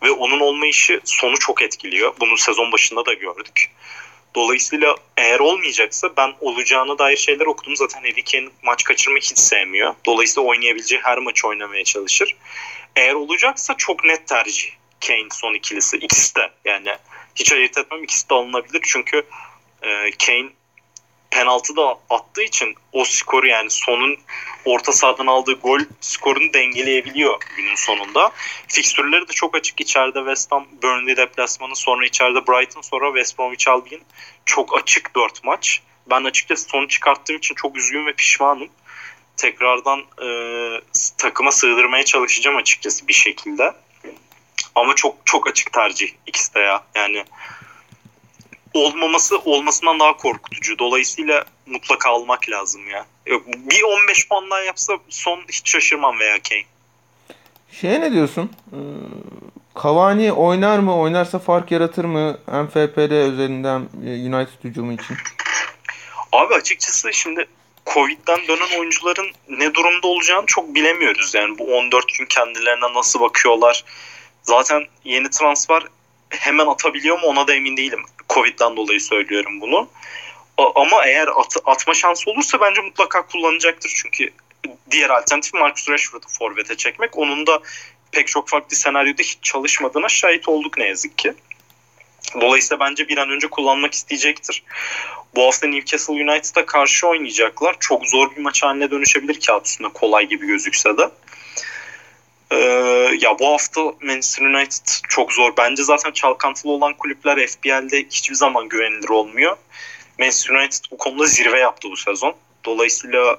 Ve 0.02 0.10
onun 0.10 0.40
olmayışı 0.40 1.00
sonu 1.04 1.38
çok 1.38 1.62
etkiliyor. 1.62 2.14
Bunu 2.20 2.36
sezon 2.36 2.72
başında 2.72 3.06
da 3.06 3.14
gördük. 3.14 3.70
Dolayısıyla 4.38 4.96
eğer 5.16 5.40
olmayacaksa 5.40 6.16
ben 6.16 6.34
olacağına 6.40 6.98
dair 6.98 7.16
şeyler 7.16 7.46
okudum. 7.46 7.76
Zaten 7.76 8.00
Harry 8.00 8.24
Kane 8.24 8.48
maç 8.62 8.84
kaçırmayı 8.84 9.22
hiç 9.22 9.38
sevmiyor. 9.38 9.94
Dolayısıyla 10.06 10.48
oynayabileceği 10.48 11.00
her 11.04 11.18
maçı 11.18 11.48
oynamaya 11.48 11.84
çalışır. 11.84 12.36
Eğer 12.96 13.14
olacaksa 13.14 13.74
çok 13.76 14.04
net 14.04 14.28
tercih 14.28 14.70
Kane 15.06 15.28
son 15.32 15.54
ikilisi. 15.54 15.96
İkisi 15.96 16.34
de 16.34 16.50
yani 16.64 16.96
hiç 17.34 17.52
ayırt 17.52 17.78
etmem 17.78 18.04
ikisi 18.04 18.30
de 18.30 18.34
alınabilir. 18.34 18.80
Çünkü 18.84 19.22
e, 19.82 20.10
Kane 20.26 20.48
penaltı 21.30 21.76
da 21.76 21.98
attığı 22.10 22.42
için 22.42 22.74
o 22.92 23.04
skoru 23.04 23.46
yani 23.46 23.70
sonun 23.70 24.18
orta 24.64 24.92
sahadan 24.92 25.26
aldığı 25.26 25.52
gol 25.52 25.80
skorunu 26.00 26.52
dengeleyebiliyor 26.52 27.38
günün 27.56 27.74
sonunda. 27.74 28.30
Fikstürleri 28.68 29.28
de 29.28 29.32
çok 29.32 29.56
açık. 29.56 29.80
İçeride 29.80 30.18
West 30.18 30.52
Ham 30.52 30.66
Burnley 30.82 31.16
deplasmanı 31.16 31.76
sonra 31.76 32.06
içeride 32.06 32.46
Brighton 32.46 32.80
sonra 32.80 33.06
West 33.06 33.38
Bromwich 33.38 33.68
Albion. 33.68 34.00
Çok 34.44 34.78
açık 34.78 35.16
4 35.16 35.44
maç. 35.44 35.82
Ben 36.10 36.24
açıkçası 36.24 36.68
sonu 36.68 36.88
çıkarttığım 36.88 37.36
için 37.36 37.54
çok 37.54 37.76
üzgün 37.76 38.06
ve 38.06 38.12
pişmanım. 38.12 38.68
Tekrardan 39.36 40.00
e, 40.22 40.28
takıma 41.18 41.52
sığdırmaya 41.52 42.04
çalışacağım 42.04 42.56
açıkçası 42.56 43.08
bir 43.08 43.12
şekilde. 43.12 43.72
Ama 44.74 44.94
çok 44.94 45.16
çok 45.24 45.48
açık 45.48 45.72
tercih 45.72 46.08
ikisi 46.26 46.54
de 46.54 46.60
ya. 46.60 46.84
Yani 46.94 47.24
olmaması 48.74 49.38
olmasından 49.38 50.00
daha 50.00 50.16
korkutucu. 50.16 50.78
Dolayısıyla 50.78 51.44
mutlaka 51.66 52.10
almak 52.10 52.50
lazım 52.50 52.88
ya. 52.88 53.06
Yok, 53.26 53.42
bir 53.46 53.82
15 53.82 54.28
puan 54.28 54.50
daha 54.50 54.60
yapsa 54.60 54.92
son 55.08 55.40
hiç 55.48 55.70
şaşırmam 55.70 56.18
veya 56.18 56.38
Kane. 56.48 56.64
Şeye 57.72 58.00
ne 58.00 58.12
diyorsun? 58.12 58.50
Ee, 58.72 58.78
Cavani 59.82 60.32
oynar 60.32 60.78
mı? 60.78 60.98
Oynarsa 61.00 61.38
fark 61.38 61.70
yaratır 61.70 62.04
mı? 62.04 62.38
FPL 62.46 63.32
üzerinden 63.32 63.88
e, 64.06 64.10
United 64.10 64.64
hücumu 64.64 64.92
için. 64.92 65.16
Abi 66.32 66.54
açıkçası 66.54 67.12
şimdi 67.12 67.48
Covid'den 67.94 68.40
dönen 68.48 68.78
oyuncuların 68.80 69.26
ne 69.48 69.74
durumda 69.74 70.06
olacağını 70.06 70.46
çok 70.46 70.74
bilemiyoruz. 70.74 71.34
Yani 71.34 71.58
bu 71.58 71.64
14 71.76 72.04
gün 72.18 72.26
kendilerine 72.26 72.94
nasıl 72.94 73.20
bakıyorlar. 73.20 73.84
Zaten 74.42 74.82
yeni 75.04 75.30
transfer 75.30 75.82
hemen 76.30 76.66
atabiliyor 76.66 77.20
mu 77.20 77.26
ona 77.26 77.46
da 77.46 77.54
emin 77.54 77.76
değilim. 77.76 78.04
Covid'den 78.28 78.76
dolayı 78.76 79.00
söylüyorum 79.00 79.60
bunu. 79.60 79.88
ama 80.74 81.06
eğer 81.06 81.28
at, 81.28 81.56
atma 81.64 81.94
şansı 81.94 82.30
olursa 82.30 82.60
bence 82.60 82.80
mutlaka 82.80 83.26
kullanacaktır. 83.26 83.92
Çünkü 84.02 84.30
diğer 84.90 85.10
alternatif 85.10 85.54
Marcus 85.54 85.88
Rashford'u 85.88 86.28
forvete 86.28 86.76
çekmek. 86.76 87.18
Onun 87.18 87.46
da 87.46 87.60
pek 88.12 88.28
çok 88.28 88.48
farklı 88.48 88.76
senaryoda 88.76 89.22
hiç 89.22 89.38
çalışmadığına 89.42 90.08
şahit 90.08 90.48
olduk 90.48 90.78
ne 90.78 90.88
yazık 90.88 91.18
ki. 91.18 91.34
Dolayısıyla 92.40 92.80
bence 92.80 93.08
bir 93.08 93.18
an 93.18 93.30
önce 93.30 93.48
kullanmak 93.48 93.94
isteyecektir. 93.94 94.62
Bu 95.34 95.46
hafta 95.46 95.66
Newcastle 95.66 96.14
United'a 96.14 96.66
karşı 96.66 97.06
oynayacaklar. 97.06 97.76
Çok 97.80 98.06
zor 98.06 98.36
bir 98.36 98.40
maç 98.40 98.62
haline 98.62 98.90
dönüşebilir 98.90 99.40
kağıt 99.40 99.66
üstünde 99.66 99.88
kolay 99.88 100.28
gibi 100.28 100.46
gözükse 100.46 100.98
de. 100.98 101.10
Ee, 102.50 102.56
ya 103.20 103.38
bu 103.38 103.46
hafta 103.46 103.80
Manchester 104.02 104.46
United 104.46 104.86
çok 105.08 105.32
zor. 105.32 105.52
Bence 105.56 105.82
zaten 105.82 106.10
çalkantılı 106.10 106.72
olan 106.72 106.94
kulüpler 106.94 107.46
FPL'de 107.46 108.04
hiçbir 108.04 108.34
zaman 108.34 108.68
güvenilir 108.68 109.08
olmuyor. 109.08 109.56
Manchester 110.18 110.54
United 110.54 110.84
bu 110.90 110.98
konuda 110.98 111.26
zirve 111.26 111.58
yaptı 111.58 111.90
bu 111.90 111.96
sezon. 111.96 112.34
Dolayısıyla 112.64 113.36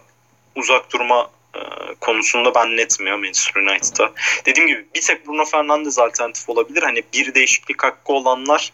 uzak 0.55 0.93
durma 0.93 1.31
e, 1.55 1.59
konusunda 1.99 2.55
ben 2.55 2.77
netmiyorum 2.77 3.21
Manchester 3.21 3.61
United'a. 3.61 4.11
Dediğim 4.45 4.67
gibi 4.67 4.85
bir 4.95 5.01
tek 5.01 5.27
Bruno 5.27 5.45
Fernandes 5.45 5.99
alternatif 5.99 6.49
olabilir. 6.49 6.83
Hani 6.83 7.03
bir 7.13 7.33
değişiklik 7.33 7.83
hakkı 7.83 8.13
olanlar 8.13 8.73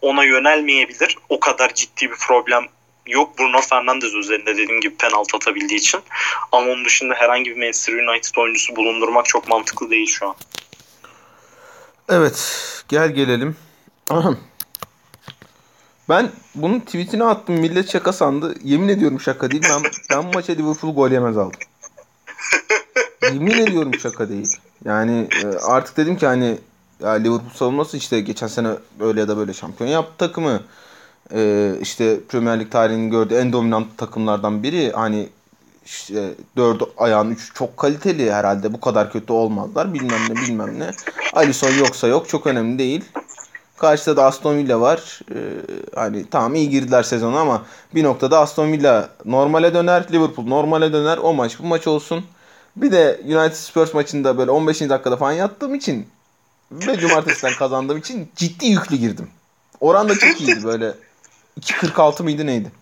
ona 0.00 0.24
yönelmeyebilir. 0.24 1.18
O 1.28 1.40
kadar 1.40 1.74
ciddi 1.74 2.10
bir 2.10 2.16
problem 2.16 2.68
yok 3.06 3.38
Bruno 3.38 3.60
Fernandes 3.60 4.14
üzerinde 4.14 4.56
dediğim 4.56 4.80
gibi 4.80 4.94
penaltı 4.94 5.36
atabildiği 5.36 5.80
için. 5.80 6.00
Ama 6.52 6.66
onun 6.66 6.84
dışında 6.84 7.14
herhangi 7.14 7.50
bir 7.50 7.56
Manchester 7.56 7.92
United 7.92 8.36
oyuncusu 8.36 8.76
bulundurmak 8.76 9.26
çok 9.26 9.48
mantıklı 9.48 9.90
değil 9.90 10.06
şu 10.06 10.28
an. 10.28 10.34
Evet 12.08 12.56
gel 12.88 13.10
gelelim. 13.14 13.56
Ben 16.08 16.30
bunun 16.54 16.80
tweetini 16.80 17.24
attım. 17.24 17.54
Millet 17.54 17.92
şaka 17.92 18.12
sandı. 18.12 18.54
Yemin 18.62 18.88
ediyorum 18.88 19.20
şaka 19.20 19.50
değil. 19.50 19.62
Ben, 19.70 19.82
ben 20.10 20.34
maça 20.34 20.52
Liverpool 20.52 20.94
gol 20.94 21.10
yemez 21.10 21.36
aldım. 21.36 21.60
Yemin 23.22 23.58
ediyorum 23.58 23.94
şaka 24.00 24.28
değil. 24.28 24.56
Yani 24.84 25.28
e, 25.44 25.46
artık 25.46 25.96
dedim 25.96 26.16
ki 26.16 26.26
hani 26.26 26.58
ya 27.00 27.10
Liverpool 27.10 27.50
savunması 27.54 27.96
işte 27.96 28.20
geçen 28.20 28.46
sene 28.46 28.68
böyle 29.00 29.20
ya 29.20 29.28
da 29.28 29.36
böyle 29.36 29.52
şampiyon 29.52 29.90
yaptı 29.90 30.12
takımı. 30.18 30.62
Ee, 31.34 31.72
işte 31.80 32.20
Premier 32.28 32.60
Lig 32.60 32.70
tarihinin 32.70 33.10
gördüğü 33.10 33.34
en 33.34 33.52
dominant 33.52 33.98
takımlardan 33.98 34.62
biri. 34.62 34.92
Hani 34.92 35.28
işte 35.84 36.34
dört 36.56 36.82
ayağın 36.96 37.30
üç 37.30 37.54
çok 37.54 37.76
kaliteli 37.76 38.32
herhalde 38.32 38.72
bu 38.72 38.80
kadar 38.80 39.12
kötü 39.12 39.32
olmazlar 39.32 39.94
bilmem 39.94 40.20
ne 40.28 40.34
bilmem 40.34 40.80
ne. 40.80 40.90
Alisson 41.32 41.72
yoksa 41.72 42.08
yok 42.08 42.28
çok 42.28 42.46
önemli 42.46 42.78
değil. 42.78 43.04
Karşıda 43.78 44.16
da 44.16 44.24
Aston 44.24 44.56
Villa 44.56 44.80
var. 44.80 45.20
Ee, 45.30 45.36
hani 45.94 46.30
tamam 46.30 46.54
iyi 46.54 46.70
girdiler 46.70 47.02
sezona 47.02 47.40
ama 47.40 47.62
bir 47.94 48.04
noktada 48.04 48.38
Aston 48.38 48.72
Villa 48.72 49.08
normale 49.24 49.74
döner. 49.74 50.06
Liverpool 50.12 50.46
normale 50.46 50.92
döner. 50.92 51.18
O 51.18 51.34
maç 51.34 51.58
bu 51.58 51.66
maç 51.66 51.86
olsun. 51.86 52.24
Bir 52.76 52.92
de 52.92 53.20
United 53.24 53.56
Spurs 53.56 53.94
maçında 53.94 54.38
böyle 54.38 54.50
15. 54.50 54.80
dakikada 54.80 55.16
falan 55.16 55.32
yattığım 55.32 55.74
için 55.74 56.06
ve 56.72 56.98
cumartesiden 56.98 57.52
kazandığım 57.58 57.98
için 57.98 58.28
ciddi 58.36 58.66
yüklü 58.66 58.96
girdim. 58.96 59.28
Oran 59.80 60.08
da 60.08 60.14
çok 60.14 60.40
iyiydi 60.40 60.64
böyle 60.64 60.94
2.46 61.60 62.22
mıydı 62.22 62.46
neydi? 62.46 62.72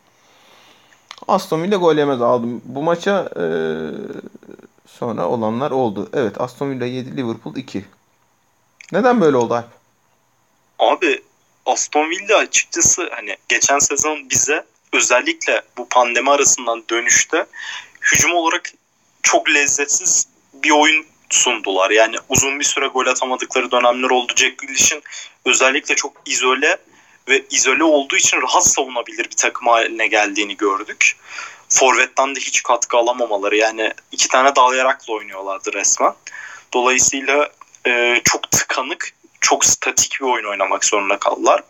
Aston 1.28 1.62
Villa 1.62 1.76
gol 1.76 1.96
yemez 1.96 2.22
aldım. 2.22 2.62
Bu 2.64 2.82
maça 2.82 3.30
e, 3.36 3.44
sonra 4.86 5.28
olanlar 5.28 5.70
oldu. 5.70 6.10
Evet 6.12 6.40
Aston 6.40 6.70
Villa 6.70 6.86
7 6.86 7.16
Liverpool 7.16 7.56
2. 7.56 7.84
Neden 8.92 9.20
böyle 9.20 9.36
oldu 9.36 9.54
Alp? 9.54 9.68
Abi 10.78 11.22
Aston 11.66 12.10
Villa 12.10 12.36
açıkçası 12.36 13.10
hani 13.12 13.36
geçen 13.48 13.78
sezon 13.78 14.30
bize 14.30 14.64
özellikle 14.92 15.62
bu 15.76 15.88
pandemi 15.88 16.30
arasından 16.30 16.84
dönüşte 16.90 17.46
hücum 18.00 18.34
olarak 18.34 18.72
çok 19.22 19.48
lezzetsiz 19.48 20.26
bir 20.54 20.70
oyun 20.70 21.06
sundular. 21.30 21.90
Yani 21.90 22.16
uzun 22.28 22.60
bir 22.60 22.64
süre 22.64 22.86
gol 22.86 23.06
atamadıkları 23.06 23.70
dönemler 23.70 24.10
oldu. 24.10 24.32
Jack 24.36 24.58
Grealish'in 24.58 25.02
özellikle 25.44 25.94
çok 25.94 26.12
izole 26.26 26.76
ve 27.30 27.44
izole 27.50 27.84
olduğu 27.84 28.16
için 28.16 28.42
rahat 28.42 28.66
savunabilir 28.66 29.24
bir 29.24 29.36
takım 29.36 29.66
haline 29.66 30.06
geldiğini 30.06 30.56
gördük. 30.56 31.16
Forvet'ten 31.68 32.34
de 32.34 32.40
hiç 32.40 32.62
katkı 32.62 32.96
alamamaları 32.96 33.56
yani 33.56 33.92
iki 34.12 34.28
tane 34.28 34.56
dalayarakla 34.56 35.12
oynuyorlardı 35.12 35.72
resmen. 35.72 36.12
Dolayısıyla 36.74 37.48
e, 37.86 38.20
çok 38.24 38.50
tıkanık, 38.50 39.12
çok 39.40 39.64
statik 39.64 40.16
bir 40.20 40.26
oyun 40.26 40.50
oynamak 40.50 40.84
zorunda 40.84 41.18
kaldılar. 41.18 41.62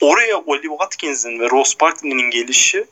Oraya 0.00 0.36
Oli 0.38 0.68
Watkins'in 0.68 1.40
ve 1.40 1.50
Ross 1.50 1.80
Barkley'nin 1.80 2.30
gelişi 2.30 2.86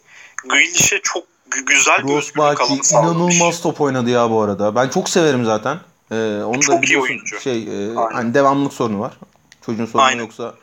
Grealish'e 0.44 1.00
çok 1.02 1.24
güzel 1.66 1.98
bir 1.98 2.12
Ross 2.12 2.36
Barkley 2.36 2.80
inanılmaz 2.92 3.62
top 3.62 3.80
oynadı 3.80 4.10
ya 4.10 4.30
bu 4.30 4.42
arada. 4.42 4.74
Ben 4.74 4.88
çok 4.88 5.08
severim 5.08 5.44
zaten. 5.44 5.80
Ee, 6.10 6.14
onu 6.44 6.60
çok 6.60 6.82
da 6.82 6.86
iyi 6.86 6.98
oyuncu. 6.98 7.40
Şey, 7.40 7.62
e, 7.62 7.94
hani 7.94 8.34
devamlılık 8.34 8.72
sorunu 8.72 9.00
var. 9.00 9.12
Çocuğun 9.66 9.86
sorunu 9.86 10.02
Aynen. 10.02 10.20
yoksa 10.20 10.54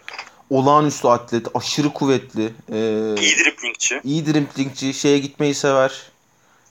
olağanüstü 0.51 1.07
atlet, 1.07 1.47
aşırı 1.53 1.93
kuvvetli. 1.93 2.53
E, 2.71 2.77
iyi 3.21 3.37
driplingçi. 3.37 4.01
iyi 4.03 4.25
driplingçi, 4.25 4.93
şeye 4.93 5.19
gitmeyi 5.19 5.55
sever. 5.55 6.11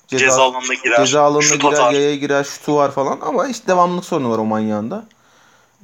Ceza, 0.08 0.24
ceza 0.24 0.42
alanına 0.42 0.74
girer. 0.74 0.96
Ceza 0.96 1.22
alanına 1.22 1.42
şut 1.42 1.62
girer, 1.62 1.72
atar. 1.72 1.92
yaya 1.92 2.16
girer, 2.16 2.44
şutu 2.44 2.76
var 2.76 2.92
falan 2.92 3.18
ama 3.20 3.48
işte 3.48 3.66
devamlılık 3.66 4.04
sorunu 4.04 4.30
var 4.30 4.38
o 4.38 4.44
manyağında. 4.44 5.06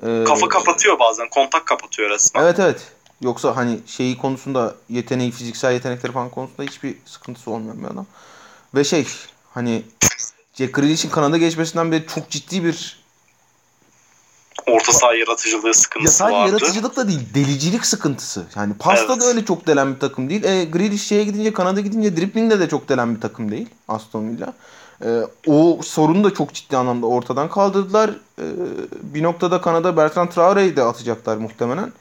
Ee, 0.03 0.25
Kafa 0.27 0.49
kapatıyor 0.49 0.99
bazen. 0.99 1.29
Kontak 1.31 1.67
kapatıyor 1.67 2.11
resmen. 2.11 2.43
Evet 2.43 2.59
evet. 2.59 2.83
Yoksa 3.21 3.57
hani 3.57 3.79
şeyi 3.87 4.19
konusunda 4.19 4.75
yeteneği, 4.89 5.31
fiziksel 5.31 5.73
yetenekleri 5.73 6.13
falan 6.13 6.29
konusunda 6.31 6.63
hiçbir 6.63 6.95
sıkıntısı 7.07 7.51
olmayan 7.51 7.83
bir 7.83 7.87
adam. 7.87 8.07
Ve 8.75 8.85
şey 8.85 9.07
hani 9.55 9.83
Jack 10.55 10.75
Grealish'in 10.75 11.11
kanada 11.11 11.39
geçmesinden 11.39 11.93
beri 11.93 12.07
çok 12.15 12.31
ciddi 12.31 12.65
bir 12.65 13.06
Orta 14.67 14.93
saha 14.93 15.15
yaratıcılığı 15.15 15.67
ya 15.67 15.75
sıkıntısı 15.75 16.17
sadece 16.17 16.39
vardı. 16.39 16.49
yaratıcılık 16.53 16.97
da 16.97 17.09
değil, 17.09 17.21
delicilik 17.35 17.87
sıkıntısı. 17.87 18.45
Yani 18.57 18.75
pasta 18.75 19.13
Evet. 19.13 19.23
da 19.23 19.27
öyle 19.27 19.45
çok 19.45 19.67
delen 19.67 19.95
bir 19.95 20.01
takım 20.01 20.31
değil. 20.31 20.45
E, 20.45 20.65
Grealish 20.65 21.03
şeye 21.07 21.25
gidince, 21.25 21.53
Kanada 21.53 21.81
gidince 21.81 22.17
driplingde 22.17 22.61
de 22.61 22.69
çok 22.69 22.89
delen 22.89 23.15
bir 23.15 23.21
takım 23.21 23.51
değil 23.51 23.69
Aston 23.89 24.29
Villa. 24.29 24.53
E, 25.05 25.09
o 25.47 25.81
sorunu 25.83 26.25
da 26.25 26.35
çok 26.35 26.55
ciddi 26.55 26.77
anlamda 26.77 27.07
ortadan 27.07 27.49
kaldırdılar. 27.49 28.11
E, 28.39 28.45
bir 29.03 29.23
noktada 29.23 29.61
Kanada 29.61 29.97
Bertrand 29.97 30.29
Traore'yi 30.29 30.77
de 30.77 30.83
atacaklar 30.83 31.37
muhtemelen. 31.37 31.93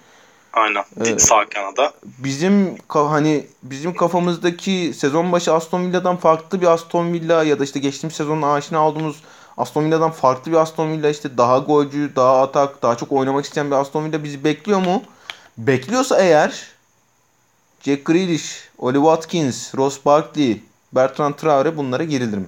Aynen. 0.54 0.84
Evet. 1.02 1.22
Sağ 1.22 1.46
kanada. 1.46 1.94
bizim 2.06 2.76
hani 2.90 3.48
bizim 3.64 3.96
kafamızdaki 3.96 4.94
sezon 4.98 5.32
başı 5.32 5.54
Aston 5.54 5.82
Villa'dan 5.82 6.18
farklı 6.18 6.62
bir 6.62 6.68
Aston 6.68 7.14
Villa 7.14 7.44
ya 7.44 7.60
da 7.60 7.64
işte 7.64 7.80
geçtiğimiz 7.80 8.16
sezonun 8.16 8.42
aşina 8.42 8.88
olduğumuz 8.88 9.22
Aston 9.58 9.86
Villa'dan 9.86 10.12
farklı 10.12 10.52
bir 10.52 10.58
Aston 10.58 10.92
Villa 10.92 11.10
işte 11.10 11.38
daha 11.38 11.58
golcü, 11.58 12.12
daha 12.16 12.42
atak, 12.42 12.82
daha 12.82 12.98
çok 12.98 13.12
oynamak 13.12 13.46
isteyen 13.46 13.72
bir 13.72 13.76
Aston 13.76 14.06
Villa 14.06 14.24
bizi 14.24 14.44
bekliyor 14.44 14.80
mu? 14.80 15.04
Bekliyorsa 15.58 16.22
eğer 16.22 16.68
Jack 17.84 18.06
Grealish, 18.06 18.70
Oli 18.78 18.98
Watkins, 18.98 19.76
Ross 19.76 20.06
Barkley, 20.06 20.62
Bertrand 20.94 21.34
Traore 21.34 21.78
bunlara 21.78 22.04
girilir 22.04 22.38
mi? 22.38 22.48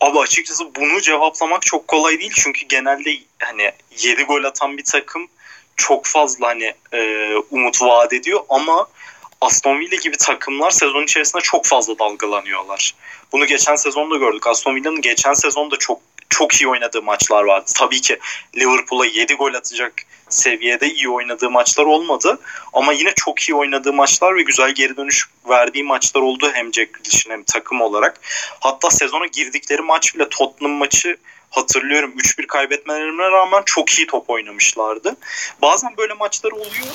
Abi 0.00 0.18
açıkçası 0.18 0.74
bunu 0.74 1.00
cevaplamak 1.00 1.62
çok 1.62 1.88
kolay 1.88 2.18
değil. 2.18 2.32
Çünkü 2.34 2.66
genelde 2.66 3.10
hani 3.38 3.72
7 3.98 4.22
gol 4.22 4.44
atan 4.44 4.78
bir 4.78 4.84
takım 4.84 5.28
çok 5.76 6.06
fazla 6.06 6.48
hani 6.48 6.74
e, 6.92 7.32
umut 7.50 7.82
vaat 7.82 8.12
ediyor 8.12 8.40
ama 8.48 8.86
Aston 9.40 9.78
Villa 9.78 9.96
gibi 9.96 10.16
takımlar 10.16 10.70
sezon 10.70 11.02
içerisinde 11.02 11.42
çok 11.42 11.66
fazla 11.66 11.98
dalgalanıyorlar. 11.98 12.94
Bunu 13.32 13.46
geçen 13.46 13.76
sezonda 13.76 14.16
gördük. 14.16 14.46
Aston 14.46 14.74
Villa'nın 14.74 15.00
geçen 15.00 15.34
sezonda 15.34 15.76
çok 15.76 16.00
çok 16.28 16.54
iyi 16.54 16.68
oynadığı 16.68 17.02
maçlar 17.02 17.44
vardı. 17.44 17.70
Tabii 17.76 18.00
ki 18.00 18.18
Liverpool'a 18.56 19.06
7 19.06 19.34
gol 19.34 19.54
atacak 19.54 19.92
seviyede 20.28 20.90
iyi 20.90 21.08
oynadığı 21.08 21.50
maçlar 21.50 21.84
olmadı. 21.84 22.38
Ama 22.72 22.92
yine 22.92 23.12
çok 23.16 23.42
iyi 23.42 23.54
oynadığı 23.54 23.92
maçlar 23.92 24.36
ve 24.36 24.42
güzel 24.42 24.70
geri 24.70 24.96
dönüş 24.96 25.28
verdiği 25.48 25.84
maçlar 25.84 26.20
oldu 26.20 26.50
hem 26.52 26.74
Jack 26.74 26.94
Grealish'in 26.94 27.30
hem 27.30 27.42
takım 27.42 27.80
olarak. 27.80 28.20
Hatta 28.60 28.90
sezona 28.90 29.26
girdikleri 29.26 29.82
maç 29.82 30.14
bile 30.14 30.28
Tottenham 30.28 30.72
maçı 30.72 31.16
hatırlıyorum 31.50 32.14
3-1 32.18 32.46
kaybetmelerine 32.46 33.30
rağmen 33.30 33.62
çok 33.66 33.90
iyi 33.98 34.06
top 34.06 34.30
oynamışlardı. 34.30 35.16
Bazen 35.62 35.96
böyle 35.96 36.14
maçlar 36.14 36.52
oluyor. 36.52 36.86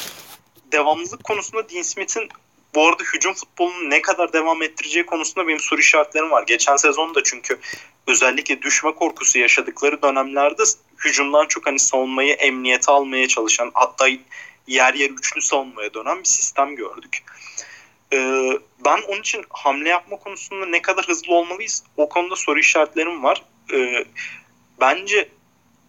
Devamlılık 0.71 1.23
konusunda 1.23 1.69
Dean 1.69 1.81
Smith'in 1.81 2.29
bu 2.75 2.87
arada 2.87 3.03
hücum 3.03 3.33
futbolunu 3.33 3.89
ne 3.89 4.01
kadar 4.01 4.33
devam 4.33 4.61
ettireceği 4.61 5.05
konusunda 5.05 5.47
benim 5.47 5.59
soru 5.59 5.79
işaretlerim 5.79 6.31
var. 6.31 6.43
Geçen 6.47 6.75
sezonda 6.75 7.23
çünkü 7.23 7.59
özellikle 8.07 8.61
düşme 8.61 8.95
korkusu 8.95 9.39
yaşadıkları 9.39 10.01
dönemlerde 10.01 10.63
hücumdan 11.05 11.47
çok 11.47 11.65
hani 11.65 11.79
savunmayı 11.79 12.33
emniyete 12.33 12.91
almaya 12.91 13.27
çalışan 13.27 13.71
hatta 13.73 14.07
yer 14.67 14.93
yer 14.93 15.09
üçlü 15.09 15.41
savunmaya 15.41 15.93
dönen 15.93 16.19
bir 16.19 16.25
sistem 16.25 16.75
gördük. 16.75 17.23
Ee, 18.13 18.51
ben 18.85 19.01
onun 19.07 19.19
için 19.19 19.45
hamle 19.49 19.89
yapma 19.89 20.17
konusunda 20.17 20.65
ne 20.65 20.81
kadar 20.81 21.07
hızlı 21.07 21.33
olmalıyız 21.33 21.83
o 21.97 22.09
konuda 22.09 22.35
soru 22.35 22.59
işaretlerim 22.59 23.23
var. 23.23 23.43
Ee, 23.73 24.05
bence 24.81 25.29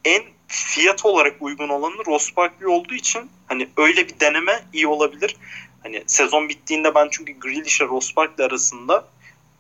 en 0.05 0.23
fiyat 0.49 1.07
olarak 1.07 1.37
uygun 1.41 1.69
olanı 1.69 2.07
Ross 2.07 2.33
olduğu 2.67 2.95
için 2.95 3.31
hani 3.47 3.69
öyle 3.77 4.09
bir 4.09 4.21
deneme 4.21 4.65
iyi 4.73 4.87
olabilir. 4.87 5.37
Hani 5.83 6.05
sezon 6.07 6.49
bittiğinde 6.49 6.95
ben 6.95 7.09
çünkü 7.11 7.39
Grealish 7.39 7.81
ile 7.81 7.89
Ross 7.89 8.17
Barkley 8.17 8.47
arasında 8.47 9.05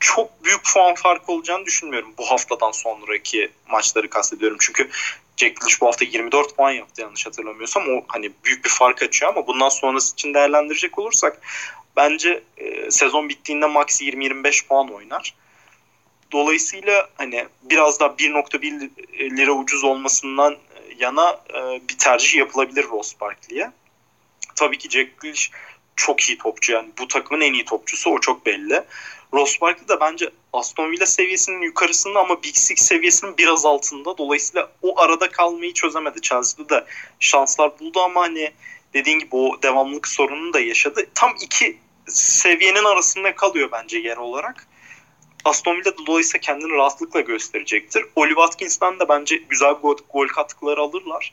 çok 0.01 0.45
büyük 0.45 0.64
puan 0.64 0.95
farkı 0.95 1.33
olacağını 1.33 1.64
düşünmüyorum 1.64 2.14
bu 2.19 2.31
haftadan 2.31 2.71
sonraki 2.71 3.51
maçları 3.69 4.11
kastediyorum. 4.11 4.57
Çünkü 4.61 4.91
Jack 5.37 5.61
Grealish 5.61 5.81
bu 5.81 5.87
hafta 5.87 6.05
24 6.05 6.57
puan 6.57 6.71
yaptı 6.71 7.01
yanlış 7.01 7.27
hatırlamıyorsam. 7.27 7.83
O 7.83 8.05
hani 8.09 8.33
büyük 8.45 8.64
bir 8.64 8.71
fark 8.71 9.03
açıyor 9.03 9.33
ama 9.33 9.47
bundan 9.47 9.69
sonrası 9.69 10.12
için 10.12 10.35
değerlendirecek 10.35 10.99
olursak 10.99 11.41
bence 11.97 12.43
e, 12.57 12.91
sezon 12.91 13.29
bittiğinde 13.29 13.67
max 13.67 14.03
20-25 14.03 14.67
puan 14.67 14.95
oynar. 14.95 15.35
Dolayısıyla 16.33 17.09
hani 17.14 17.47
biraz 17.62 18.01
daha 18.01 18.09
1.1 18.09 19.37
lira 19.37 19.53
ucuz 19.53 19.85
olmasından 19.85 20.57
yana 20.99 21.41
e, 21.51 21.89
bir 21.89 21.99
tercih 21.99 22.35
yapılabilir 22.35 22.85
Ross 22.85 23.21
Barkley'e. 23.21 23.71
Tabii 24.55 24.79
ki 24.79 24.91
Jack 24.91 25.21
Grealish 25.21 25.51
çok 25.97 26.20
iyi 26.20 26.38
topçu 26.38 26.72
yani 26.72 26.88
bu 26.99 27.09
takımın 27.09 27.40
en 27.40 27.53
iyi 27.53 27.64
topçusu 27.64 28.11
o 28.11 28.20
çok 28.20 28.47
belli. 28.47 28.84
Ross 29.34 29.61
Barkley 29.61 29.88
de 29.88 30.01
bence 30.01 30.30
Aston 30.53 30.90
Villa 30.90 31.07
seviyesinin 31.07 31.62
yukarısında 31.62 32.20
ama 32.20 32.42
Big 32.42 32.55
Six 32.55 32.80
seviyesinin 32.80 33.36
biraz 33.36 33.66
altında. 33.66 34.18
Dolayısıyla 34.18 34.72
o 34.82 35.01
arada 35.01 35.30
kalmayı 35.30 35.72
çözemedi. 35.72 36.20
Chelsea'de 36.20 36.68
de 36.68 36.84
şanslar 37.20 37.80
buldu 37.80 38.01
ama 38.01 38.20
hani 38.20 38.53
dediğin 38.94 39.18
gibi 39.18 39.36
o 39.36 39.62
devamlılık 39.62 40.09
sorununu 40.09 40.53
da 40.53 40.61
yaşadı. 40.61 41.07
Tam 41.14 41.34
iki 41.42 41.78
seviyenin 42.09 42.84
arasında 42.84 43.34
kalıyor 43.34 43.68
bence 43.72 43.99
yer 43.99 44.16
olarak. 44.16 44.66
Aston 45.44 45.76
Villa 45.76 45.92
dolayısıyla 46.07 46.40
kendini 46.40 46.72
rahatlıkla 46.72 47.20
gösterecektir. 47.20 48.05
Oli 48.16 48.28
Watkins'ten 48.28 49.01
de 49.01 49.09
bence 49.09 49.36
güzel 49.36 49.72
gol, 49.72 49.97
gol 50.12 50.28
katkıları 50.28 50.80
alırlar. 50.80 51.32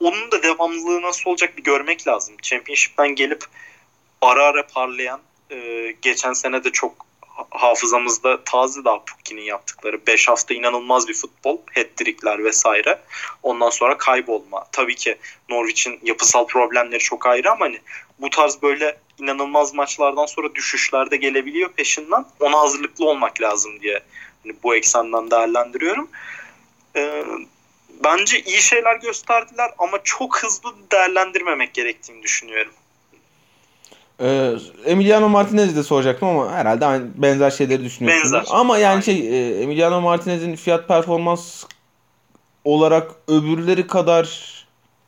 Onun 0.00 0.30
da 0.30 0.42
devamlılığı 0.42 1.02
nasıl 1.02 1.30
olacak 1.30 1.56
bir 1.56 1.62
görmek 1.62 2.08
lazım. 2.08 2.36
Championship'ten 2.42 3.08
gelip 3.08 3.44
ara 4.20 4.44
ara 4.44 4.66
parlayan 4.66 5.20
e, 5.50 5.90
geçen 6.02 6.32
sene 6.32 6.64
de 6.64 6.72
çok 6.72 7.06
hafızamızda 7.50 8.44
taze 8.44 8.84
daha 8.84 9.04
Pukki'nin 9.04 9.42
yaptıkları 9.42 10.06
5 10.06 10.28
hafta 10.28 10.54
inanılmaz 10.54 11.08
bir 11.08 11.14
futbol, 11.14 11.58
hat 11.74 12.38
vesaire. 12.38 13.00
Ondan 13.42 13.70
sonra 13.70 13.98
kaybolma. 13.98 14.66
Tabii 14.72 14.94
ki 14.94 15.18
Norwich'in 15.48 16.00
yapısal 16.02 16.46
problemleri 16.46 16.98
çok 16.98 17.26
ayrı 17.26 17.50
ama 17.50 17.64
hani 17.64 17.80
bu 18.18 18.30
tarz 18.30 18.62
böyle 18.62 18.98
inanılmaz 19.18 19.74
maçlardan 19.74 20.26
sonra 20.26 20.54
düşüşler 20.54 21.10
de 21.10 21.16
gelebiliyor 21.16 21.72
peşinden. 21.72 22.24
Ona 22.40 22.60
hazırlıklı 22.60 23.08
olmak 23.08 23.40
lazım 23.40 23.80
diye 23.80 24.00
hani 24.42 24.56
bu 24.62 24.76
eksenden 24.76 25.30
değerlendiriyorum. 25.30 26.08
Ee, 26.96 27.24
bence 28.04 28.40
iyi 28.40 28.62
şeyler 28.62 28.96
gösterdiler 28.96 29.70
ama 29.78 29.98
çok 30.04 30.42
hızlı 30.42 30.74
değerlendirmemek 30.92 31.74
gerektiğini 31.74 32.22
düşünüyorum. 32.22 32.72
Ee, 34.20 34.52
Emiliano 34.84 35.28
Martinez'i 35.28 35.76
de 35.76 35.82
soracaktım 35.82 36.28
ama 36.28 36.52
herhalde 36.52 36.86
aynı 36.86 37.04
benzer 37.14 37.50
şeyleri 37.50 37.84
düşünüyorsunuz. 37.84 38.32
Benzer. 38.32 38.48
Ama 38.50 38.78
yani 38.78 38.90
Aynen. 38.90 39.00
şey 39.00 39.50
e, 39.50 39.62
Emiliano 39.62 40.00
Martinez'in 40.00 40.56
fiyat 40.56 40.88
performans 40.88 41.64
olarak 42.64 43.10
öbürleri 43.28 43.86
kadar 43.86 44.56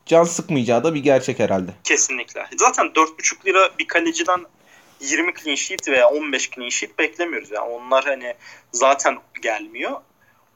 can 0.07 0.25
sıkmayacağı 0.25 0.85
da 0.85 0.95
bir 0.95 1.03
gerçek 1.03 1.39
herhalde. 1.39 1.71
Kesinlikle. 1.85 2.47
Zaten 2.57 2.87
4,5 2.87 3.47
lira 3.47 3.71
bir 3.79 3.87
kaleciden 3.87 4.41
20 5.01 5.35
clean 5.35 5.57
sheet 5.57 5.89
veya 5.89 6.09
15 6.09 6.51
clean 6.51 6.69
sheet 6.69 6.99
beklemiyoruz. 6.99 7.51
Yani 7.51 7.69
onlar 7.69 8.05
hani 8.05 8.35
zaten 8.73 9.19
gelmiyor. 9.43 10.01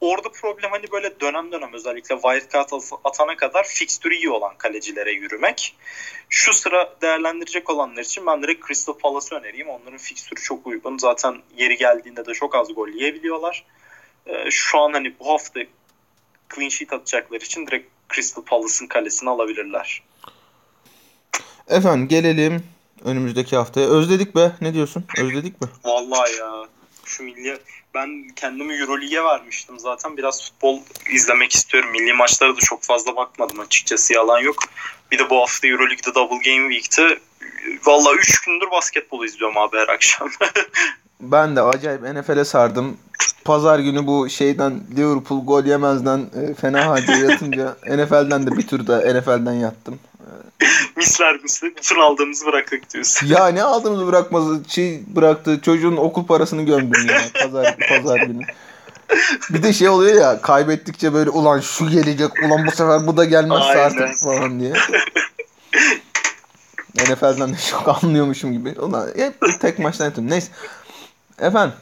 Orada 0.03 0.29
problem 0.29 0.71
hani 0.71 0.91
böyle 0.91 1.19
dönem 1.19 1.51
dönem 1.51 1.73
özellikle 1.73 2.15
wildcard 2.15 2.69
atana 3.03 3.35
kadar 3.35 3.63
fikstürü 3.63 4.15
iyi 4.15 4.29
olan 4.29 4.57
kalecilere 4.57 5.11
yürümek. 5.11 5.75
Şu 6.29 6.53
sıra 6.53 6.95
değerlendirecek 7.01 7.69
olanlar 7.69 8.01
için 8.01 8.25
ben 8.25 8.43
direkt 8.43 8.67
Crystal 8.67 8.93
Palace'ı 8.93 9.39
önereyim. 9.39 9.69
Onların 9.69 9.97
fikstürü 9.97 10.41
çok 10.41 10.67
uygun. 10.67 10.97
Zaten 10.97 11.41
yeri 11.57 11.77
geldiğinde 11.77 12.25
de 12.25 12.33
çok 12.33 12.55
az 12.55 12.75
gol 12.75 12.87
yiyebiliyorlar. 12.87 13.65
Ee, 14.27 14.51
şu 14.51 14.79
an 14.79 14.93
hani 14.93 15.19
bu 15.19 15.29
hafta 15.29 15.59
clean 16.55 16.69
sheet 16.69 16.93
atacaklar 16.93 17.41
için 17.41 17.67
direkt 17.67 17.89
Crystal 18.15 18.43
Palace'ın 18.43 18.87
kalesini 18.87 19.29
alabilirler. 19.29 20.03
Efendim 21.67 22.07
gelelim 22.07 22.63
önümüzdeki 23.03 23.55
haftaya. 23.55 23.87
Özledik 23.87 24.35
be. 24.35 24.51
Ne 24.61 24.73
diyorsun? 24.73 25.05
Özledik 25.17 25.61
mi? 25.61 25.67
Vallahi 25.83 26.35
ya. 26.35 26.67
Şu 27.05 27.23
milli 27.23 27.47
ben 27.93 28.27
kendimi 28.35 28.73
Euroleague'e 28.73 29.23
vermiştim 29.23 29.79
zaten. 29.79 30.17
Biraz 30.17 30.43
futbol 30.43 30.79
izlemek 31.11 31.53
istiyorum. 31.53 31.89
Milli 31.91 32.13
maçlara 32.13 32.55
da 32.55 32.59
çok 32.59 32.83
fazla 32.83 33.15
bakmadım 33.15 33.59
açıkçası 33.59 34.13
yalan 34.13 34.39
yok. 34.39 34.55
Bir 35.11 35.19
de 35.19 35.29
bu 35.29 35.41
hafta 35.41 35.67
Euroleague'de 35.67 36.15
Double 36.15 36.51
Game 36.51 36.73
Week'ti. 36.73 37.19
Valla 37.85 38.13
3 38.13 38.41
gündür 38.41 38.71
basketbol 38.71 39.25
izliyorum 39.25 39.57
abi 39.57 39.77
her 39.77 39.87
akşam. 39.87 40.29
ben 41.19 41.55
de 41.55 41.61
acayip 41.61 42.01
NFL'e 42.01 42.45
sardım 42.45 42.97
pazar 43.45 43.79
günü 43.79 44.07
bu 44.07 44.29
şeyden 44.29 44.81
Liverpool 44.97 45.45
gol 45.45 45.65
yemezden 45.65 46.19
e, 46.19 46.53
fena 46.53 46.87
halde 46.87 47.11
yatınca 47.11 47.75
NFL'den 47.97 48.47
de 48.47 48.51
bir 48.57 48.67
tur 48.67 48.87
da 48.87 48.97
NFL'den 48.97 49.53
yattım. 49.53 49.99
Misler 50.95 51.39
misli. 51.43 51.75
Bütün 51.75 51.99
aldığımızı 51.99 52.45
bıraktık 52.45 52.93
diyorsun. 52.93 53.27
Ya 53.27 53.47
ne 53.47 53.63
aldığımızı 53.63 54.07
bırakmazı 54.07 54.61
şey 54.67 55.03
bıraktı. 55.07 55.61
Çocuğun 55.61 55.97
okul 55.97 56.25
parasını 56.25 56.63
gömdüm 56.63 57.07
ya 57.07 57.21
pazar, 57.43 57.77
pazar 57.89 58.19
günü. 58.19 58.43
Bir 59.49 59.63
de 59.63 59.73
şey 59.73 59.89
oluyor 59.89 60.21
ya 60.21 60.41
kaybettikçe 60.41 61.13
böyle 61.13 61.29
ulan 61.29 61.59
şu 61.59 61.89
gelecek 61.89 62.31
ulan 62.45 62.67
bu 62.67 62.71
sefer 62.71 63.07
bu 63.07 63.17
da 63.17 63.25
gelmezse 63.25 63.63
Aynen. 63.63 63.83
artık 63.83 64.15
falan 64.23 64.59
diye. 64.59 64.73
NFL'den 66.95 67.53
de 67.53 67.57
çok 67.71 68.03
anlıyormuşum 68.03 68.53
gibi. 68.53 68.79
Ulan 68.79 69.09
hep 69.15 69.61
tek 69.61 69.79
maçtan 69.79 70.05
yaptım. 70.05 70.29
Neyse. 70.29 70.47
Efendim 71.39 71.73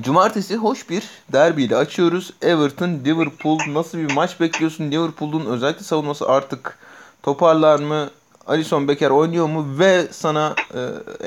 Cumartesi 0.00 0.56
hoş 0.56 0.90
bir 0.90 1.08
derbiyle 1.32 1.76
açıyoruz. 1.76 2.32
Everton, 2.42 2.88
Liverpool 2.88 3.58
nasıl 3.68 3.98
bir 3.98 4.12
maç 4.12 4.40
bekliyorsun? 4.40 4.90
Liverpool'un 4.90 5.46
özellikle 5.46 5.84
savunması 5.84 6.28
artık 6.28 6.78
toparlar 7.24 7.78
mı? 7.78 8.10
Alisson 8.46 8.88
Becker 8.88 9.10
oynuyor 9.10 9.46
mu? 9.46 9.78
Ve 9.78 10.06
sana 10.12 10.54
e, 10.74 10.80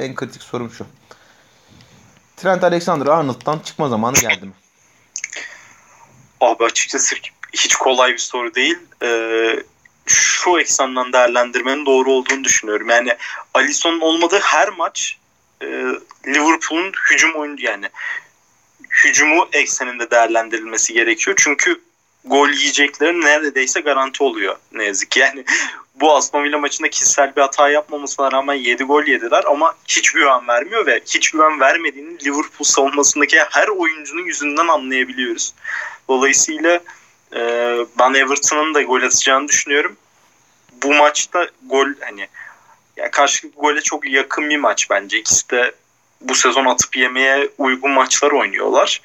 en 0.04 0.16
kritik 0.16 0.44
sorum 0.44 0.72
şu. 0.72 0.86
Trent 2.38 2.64
Alexander-Arnold'dan 2.64 3.60
çıkma 3.60 3.90
zamanı 3.90 4.16
geldi 4.16 4.46
mi? 4.46 4.52
Abi 6.42 6.64
açıkçası 6.64 7.16
hiç 7.54 7.76
kolay 7.76 8.12
bir 8.12 8.18
soru 8.18 8.56
değil. 8.56 8.78
Ee, 9.04 9.64
şu 10.06 10.60
eksenden 10.60 11.14
değerlendirmenin 11.14 11.86
doğru 11.86 12.12
olduğunu 12.12 12.44
düşünüyorum. 12.44 12.90
Yani 12.90 13.18
Alisson'un 13.54 14.00
olmadığı 14.00 14.40
her 14.40 14.70
maç 14.70 15.18
e, 15.62 15.66
Liverpool'un 16.28 16.92
hücum 17.12 17.36
oyunu 17.36 17.62
yani 17.62 17.90
hücumu 19.04 19.48
ekseninde 19.54 20.12
değerlendirilmesi 20.12 20.94
gerekiyor. 20.94 21.38
Çünkü 21.40 21.82
gol 22.26 22.50
yiyecekleri 22.50 23.22
neredeyse 23.22 23.80
garanti 23.80 24.24
oluyor 24.24 24.56
ne 24.72 24.84
yazık 24.84 25.12
ki. 25.12 25.20
Yani 25.20 25.46
bu 26.02 26.16
Aston 26.16 26.44
Villa 26.44 26.58
maçında 26.58 26.90
kişisel 26.90 27.36
bir 27.36 27.42
hata 27.42 27.70
yapmamasına 27.70 28.32
rağmen 28.32 28.54
7 28.54 28.84
gol 28.84 29.04
yediler 29.04 29.44
ama 29.48 29.76
hiç 29.88 30.12
güven 30.12 30.48
vermiyor 30.48 30.86
ve 30.86 31.02
hiç 31.06 31.32
güven 31.32 31.60
vermediğini 31.60 32.26
Liverpool 32.26 32.64
savunmasındaki 32.64 33.40
her 33.50 33.68
oyuncunun 33.68 34.26
yüzünden 34.26 34.68
anlayabiliyoruz. 34.68 35.54
Dolayısıyla 36.08 36.80
e, 37.36 37.40
ben 38.00 38.14
Everton'ın 38.14 38.74
da 38.74 38.82
gol 38.82 39.02
atacağını 39.02 39.48
düşünüyorum. 39.48 39.98
Bu 40.84 40.94
maçta 40.94 41.48
gol 41.66 41.88
hani 42.00 42.28
yani 42.98 43.12
karşılıklı 43.12 43.62
gole 43.62 43.82
çok 43.82 44.10
yakın 44.10 44.50
bir 44.50 44.58
maç 44.58 44.90
bence. 44.90 45.18
İkisi 45.20 45.50
de 45.50 45.76
bu 46.22 46.36
sezon 46.36 46.66
atıp 46.66 46.96
yemeye 46.96 47.50
uygun 47.58 47.92
maçlar 47.92 48.32
oynuyorlar. 48.32 49.02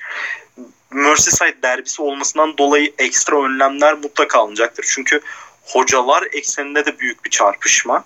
Merseyside 0.91 1.63
derbisi 1.63 2.03
olmasından 2.03 2.59
dolayı 2.59 2.93
ekstra 2.99 3.45
önlemler 3.45 3.95
mutlaka 3.95 4.39
alınacaktır. 4.39 4.87
Çünkü 4.95 5.21
hocalar 5.63 6.29
ekseninde 6.33 6.87
de 6.87 6.99
büyük 6.99 7.25
bir 7.25 7.31
çarpışma. 7.31 8.05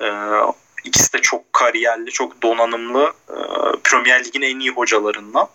Ee, 0.00 0.10
ikisi 0.84 1.12
de 1.12 1.18
çok 1.18 1.52
kariyerli, 1.52 2.10
çok 2.10 2.42
donanımlı 2.42 3.12
e, 3.28 3.36
Premier 3.84 4.24
Lig'in 4.24 4.42
en 4.42 4.60
iyi 4.60 4.70
hocalarından. 4.70 5.48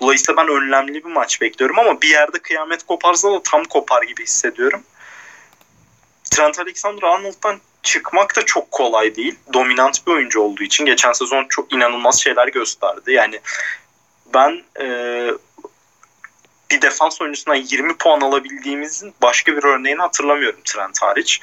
Dolayısıyla 0.00 0.42
ben 0.42 0.48
önlemli 0.48 1.04
bir 1.04 1.10
maç 1.10 1.40
bekliyorum 1.40 1.78
ama 1.78 2.00
bir 2.00 2.08
yerde 2.08 2.38
kıyamet 2.38 2.86
koparsa 2.86 3.32
da 3.32 3.42
tam 3.42 3.64
kopar 3.64 4.02
gibi 4.02 4.22
hissediyorum. 4.22 4.82
Trent 6.30 6.58
Alexander-Arnold'dan 6.58 7.60
çıkmak 7.82 8.36
da 8.36 8.44
çok 8.44 8.70
kolay 8.70 9.16
değil. 9.16 9.34
Dominant 9.52 10.06
bir 10.06 10.12
oyuncu 10.12 10.40
olduğu 10.40 10.62
için 10.62 10.84
geçen 10.84 11.12
sezon 11.12 11.46
çok 11.48 11.72
inanılmaz 11.72 12.20
şeyler 12.20 12.48
gösterdi. 12.48 13.12
Yani 13.12 13.40
ben 14.34 14.62
e, 14.80 14.86
bir 16.70 16.82
defans 16.82 17.20
oyuncusundan 17.20 17.56
20 17.56 17.96
puan 17.96 18.20
alabildiğimizin 18.20 19.14
başka 19.22 19.56
bir 19.56 19.64
örneğini 19.64 20.00
hatırlamıyorum 20.00 20.60
Trent 20.64 21.02
hariç. 21.02 21.40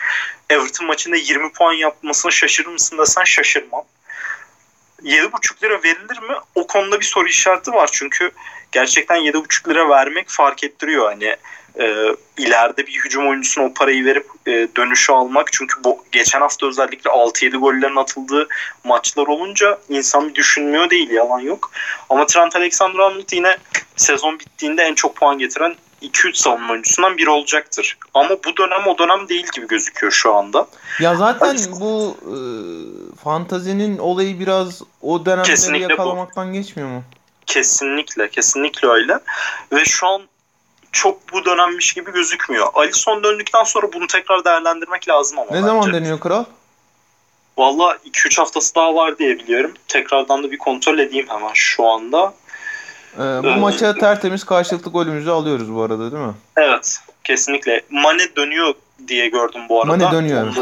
Everton 0.50 0.88
maçında 0.88 1.16
20 1.16 1.52
puan 1.52 1.74
yapmasına 1.74 2.32
şaşırır 2.32 2.70
mısın 2.70 2.98
desen 2.98 3.24
şaşırmam. 3.24 3.84
7,5 5.04 5.64
lira 5.64 5.84
verilir 5.84 6.20
mi? 6.20 6.36
O 6.56 6.68
konuda 6.68 7.00
bir 7.00 7.06
soru 7.06 7.28
işareti 7.28 7.72
var. 7.72 7.90
Çünkü 7.94 8.32
gerçekten 8.72 9.18
7,5 9.18 9.70
lira 9.70 9.90
vermek 9.90 10.30
fark 10.30 10.64
ettiriyor. 10.64 11.06
Hani 11.06 11.36
e, 11.80 12.16
ileride 12.38 12.88
bir 12.88 12.94
hücum 12.94 13.30
oyuncusuna 13.30 13.66
o 13.66 13.74
parayı 13.74 14.06
verip 14.06 14.28
e, 14.48 14.52
dönüşü 14.78 15.12
almak. 15.12 15.54
Çünkü 15.54 15.84
bu 15.84 16.06
geçen 16.12 16.42
hafta 16.42 16.68
özellikle 16.68 17.10
6-7 17.10 17.58
gollerin 17.58 17.96
atıldığı 17.96 18.48
maçlar 18.84 19.28
olunca 19.28 19.80
insan 19.90 20.30
bir 20.30 20.36
düşünmüyor 20.36 20.90
değil 20.90 21.10
yalan 21.10 21.40
yok. 21.40 21.72
Ama 22.10 22.26
Trent 22.26 22.56
Alexander-Arnold 22.56 23.36
yine 23.36 23.58
sezon 23.96 24.40
bittiğinde 24.40 24.84
en 24.84 24.96
çok 24.96 25.16
puan 25.16 25.38
getiren 25.38 25.76
2-3 26.02 26.34
savunma 26.34 26.72
oyuncusundan 26.72 27.18
biri 27.18 27.30
olacaktır. 27.30 27.98
Ama 28.14 28.30
bu 28.30 28.58
dönem 28.58 28.88
o 28.88 28.98
dönem 28.98 29.30
değil 29.30 29.48
gibi 29.56 29.68
gözüküyor 29.68 30.12
şu 30.12 30.36
anda. 30.36 30.68
Ya 31.00 31.16
zaten 31.16 31.58
bu 31.80 32.18
e, 32.22 32.36
fantazinin 33.24 33.98
olayı 33.98 34.40
biraz 34.40 34.82
o 35.02 35.26
dönemleri 35.26 35.48
Kesinlikle 35.48 35.94
yakalamaktan 35.94 36.54
geçmiyor 36.54 36.90
mu? 36.90 37.04
Kesinlikle, 37.46 38.30
kesinlikle 38.30 38.88
öyle. 38.88 39.20
Ve 39.72 39.86
şu 39.86 40.08
an 40.08 40.22
çok 40.98 41.34
bu 41.34 41.46
dönemmiş 41.46 41.94
gibi 41.94 42.12
gözükmüyor. 42.12 42.68
Alisson 42.74 43.24
döndükten 43.24 43.64
sonra 43.64 43.94
bunu 43.94 44.08
tekrar 44.08 44.46
değerlendirmek 44.46 45.10
lazım 45.10 45.40
ama 45.40 45.48
Ne 45.52 45.58
bence. 45.58 45.68
zaman 45.68 45.94
deniyor 45.94 46.20
kral? 46.20 46.44
Valla 47.58 47.98
2-3 48.06 48.38
haftası 48.40 48.76
daha 48.76 48.96
var 48.96 49.18
diye 49.18 49.40
biliyorum. 49.40 49.74
Tekrardan 49.88 50.44
da 50.44 50.52
bir 50.52 50.58
kontrol 50.58 51.00
edeyim 51.00 51.26
hemen 51.30 51.52
şu 51.54 51.86
anda. 51.88 52.34
Ee, 53.16 53.20
bu 53.20 53.48
Ee, 53.48 53.56
maça 53.56 53.94
tertemiz 53.96 54.44
karşılıklı 54.44 54.92
golümüzü 54.92 55.30
alıyoruz 55.30 55.76
bu 55.76 55.82
arada 55.82 56.12
değil 56.12 56.24
mi? 56.24 56.34
Evet, 56.58 57.00
kesinlikle. 57.24 57.82
Mane 57.90 58.36
dönüyor 58.36 58.74
diye 59.08 59.28
gördüm 59.28 59.62
bu 59.70 59.82
arada. 59.82 59.98
Mane 59.98 60.12
dönüyor, 60.12 60.56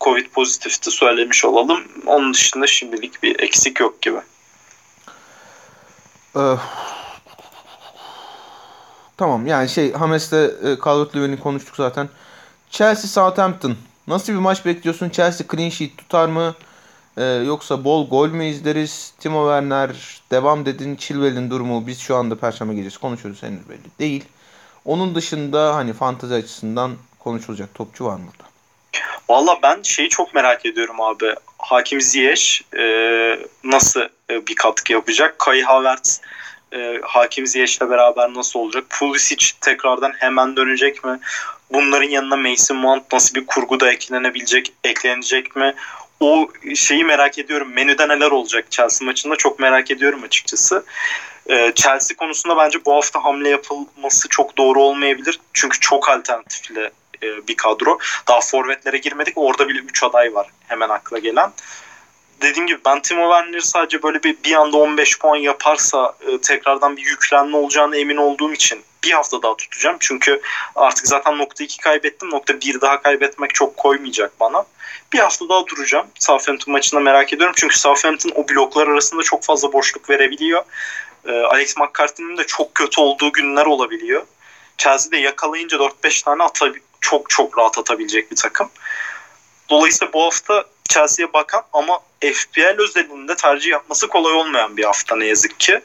Covid 0.00 0.26
pozitifti 0.26 0.90
söylemiş 0.90 1.44
olalım. 1.44 1.80
Onun 2.06 2.34
dışında 2.34 2.66
şimdilik 2.66 3.22
bir 3.22 3.40
eksik 3.40 3.80
yok 3.80 4.02
gibi. 4.02 4.18
Ee, 6.36 6.40
tamam 9.22 9.46
yani 9.46 9.68
şey 9.68 9.92
Hames'le 9.92 10.32
e, 10.32 10.78
Calvert-Lewin'i 10.84 11.40
konuştuk 11.40 11.76
zaten. 11.76 12.08
Chelsea 12.70 13.10
Southampton. 13.10 13.76
Nasıl 14.06 14.32
bir 14.32 14.38
maç 14.38 14.64
bekliyorsun? 14.66 15.10
Chelsea 15.10 15.46
clean 15.50 15.68
sheet 15.68 15.98
tutar 15.98 16.28
mı? 16.28 16.54
Ee, 17.16 17.24
yoksa 17.24 17.84
bol 17.84 18.08
gol 18.08 18.28
mü 18.28 18.44
izleriz? 18.44 19.14
Timo 19.20 19.44
Werner 19.44 20.20
devam 20.30 20.66
dedin. 20.66 20.96
Chilwell'in 20.96 21.50
durumu 21.50 21.86
biz 21.86 22.00
şu 22.00 22.16
anda 22.16 22.38
Perşembe 22.38 22.74
gecesi 22.74 22.98
konuşuyoruz 22.98 23.42
henüz 23.42 23.68
belli 23.68 23.98
değil. 23.98 24.24
Onun 24.84 25.14
dışında 25.14 25.74
hani 25.74 25.92
fantazi 25.92 26.34
açısından 26.34 26.92
konuşulacak 27.18 27.74
topçu 27.74 28.04
var 28.04 28.16
mı 28.16 28.24
burada? 28.32 28.50
Valla 29.28 29.58
ben 29.62 29.82
şeyi 29.82 30.08
çok 30.08 30.34
merak 30.34 30.66
ediyorum 30.66 31.00
abi. 31.00 31.34
Hakim 31.58 32.00
Ziyech 32.00 32.60
e, 32.78 32.84
nasıl 33.64 34.00
e, 34.30 34.46
bir 34.46 34.54
katkı 34.54 34.92
yapacak? 34.92 35.38
Kai 35.38 35.62
Havertz 35.62 36.20
e, 36.72 37.00
Hakim 37.02 37.46
Ziyech'le 37.46 37.80
beraber 37.80 38.34
nasıl 38.34 38.60
olacak? 38.60 38.84
Pulisic 38.90 39.46
tekrardan 39.60 40.12
hemen 40.18 40.56
dönecek 40.56 41.04
mi? 41.04 41.18
Bunların 41.72 42.08
yanına 42.08 42.36
Mason 42.36 42.76
Mount 42.76 43.12
nasıl 43.12 43.34
bir 43.34 43.46
kurguda 43.46 43.92
eklenebilecek, 43.92 44.72
eklenecek 44.84 45.56
mi? 45.56 45.74
O 46.20 46.48
şeyi 46.74 47.04
merak 47.04 47.38
ediyorum. 47.38 47.72
Menüde 47.72 48.08
neler 48.08 48.30
olacak 48.30 48.70
Chelsea 48.70 49.06
maçında 49.06 49.36
çok 49.36 49.58
merak 49.58 49.90
ediyorum 49.90 50.22
açıkçası. 50.22 50.84
E, 51.50 51.72
Chelsea 51.74 52.16
konusunda 52.16 52.56
bence 52.56 52.84
bu 52.84 52.94
hafta 52.94 53.24
hamle 53.24 53.48
yapılması 53.48 54.28
çok 54.28 54.56
doğru 54.58 54.82
olmayabilir. 54.82 55.40
Çünkü 55.52 55.80
çok 55.80 56.10
alternatifli 56.10 56.90
e, 57.22 57.48
bir 57.48 57.56
kadro. 57.56 57.98
Daha 58.28 58.40
forvetlere 58.40 58.98
girmedik. 58.98 59.38
Orada 59.38 59.68
bile 59.68 59.78
3 59.78 60.02
aday 60.02 60.34
var 60.34 60.46
hemen 60.68 60.88
akla 60.88 61.18
gelen. 61.18 61.52
Dediğim 62.42 62.66
gibi 62.66 62.80
ben 62.84 63.02
Timo 63.02 63.22
Werner'i 63.22 63.62
sadece 63.62 64.02
böyle 64.02 64.22
bir, 64.22 64.36
bir 64.44 64.54
anda 64.54 64.76
15 64.76 65.18
puan 65.18 65.36
yaparsa 65.36 66.14
e, 66.26 66.40
tekrardan 66.40 66.96
bir 66.96 67.02
yüklenme 67.02 67.56
olacağını 67.56 67.96
emin 67.96 68.16
olduğum 68.16 68.52
için 68.52 68.84
bir 69.04 69.10
hafta 69.10 69.42
daha 69.42 69.56
tutacağım. 69.56 69.96
Çünkü 70.00 70.40
artık 70.76 71.06
zaten 71.06 71.38
nokta 71.38 71.64
2 71.64 71.78
kaybettim. 71.78 72.30
Nokta 72.30 72.60
1 72.60 72.80
daha 72.80 73.02
kaybetmek 73.02 73.54
çok 73.54 73.76
koymayacak 73.76 74.40
bana. 74.40 74.64
Bir 75.12 75.18
hafta 75.18 75.48
daha 75.48 75.66
duracağım. 75.66 76.06
Southampton 76.18 76.72
maçında 76.72 77.00
merak 77.00 77.32
ediyorum. 77.32 77.54
Çünkü 77.58 77.78
Southampton 77.78 78.32
o 78.34 78.48
bloklar 78.48 78.86
arasında 78.88 79.22
çok 79.22 79.44
fazla 79.44 79.72
boşluk 79.72 80.10
verebiliyor. 80.10 80.62
E, 81.26 81.32
Alex 81.32 81.76
McCarthy'nin 81.76 82.36
de 82.36 82.44
çok 82.44 82.74
kötü 82.74 83.00
olduğu 83.00 83.32
günler 83.32 83.66
olabiliyor. 83.66 84.22
Chelsea'de 84.78 85.16
yakalayınca 85.16 85.78
4-5 85.78 86.24
tane 86.24 86.42
atabi- 86.42 86.82
çok 87.00 87.30
çok 87.30 87.58
rahat 87.58 87.78
atabilecek 87.78 88.30
bir 88.30 88.36
takım. 88.36 88.70
Dolayısıyla 89.70 90.12
bu 90.12 90.24
hafta 90.24 90.64
Chelsea'ye 90.92 91.32
bakan 91.32 91.62
ama 91.72 92.00
FPL 92.20 92.78
özelinde 92.78 93.36
tercih 93.36 93.70
yapması 93.70 94.08
kolay 94.08 94.32
olmayan 94.32 94.76
bir 94.76 94.84
hafta 94.84 95.16
ne 95.16 95.26
yazık 95.26 95.60
ki. 95.60 95.80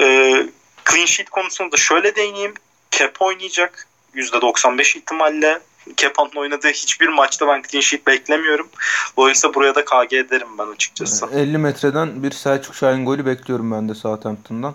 Ee, 0.00 0.46
clean 0.90 1.06
sheet 1.06 1.30
konusunda 1.30 1.72
da 1.72 1.76
şöyle 1.76 2.16
değineyim. 2.16 2.54
Kep 2.90 3.22
oynayacak 3.22 3.86
%95 4.14 4.98
ihtimalle. 4.98 5.60
Kepan'ın 5.96 6.36
oynadığı 6.36 6.68
hiçbir 6.68 7.08
maçta 7.08 7.48
ben 7.48 7.62
clean 7.70 7.82
sheet 7.82 8.06
beklemiyorum. 8.06 8.68
Dolayısıyla 9.16 9.54
buraya 9.54 9.74
da 9.74 9.84
KG 9.84 10.12
ederim 10.12 10.58
ben 10.58 10.66
açıkçası. 10.66 11.26
50 11.34 11.58
metreden 11.58 12.22
bir 12.22 12.30
Selçuk 12.30 12.74
Şahin 12.74 13.06
golü 13.06 13.26
bekliyorum 13.26 13.72
ben 13.72 13.88
de 13.88 13.94
Southampton'dan. 13.94 14.74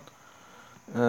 Ee, 0.96 1.00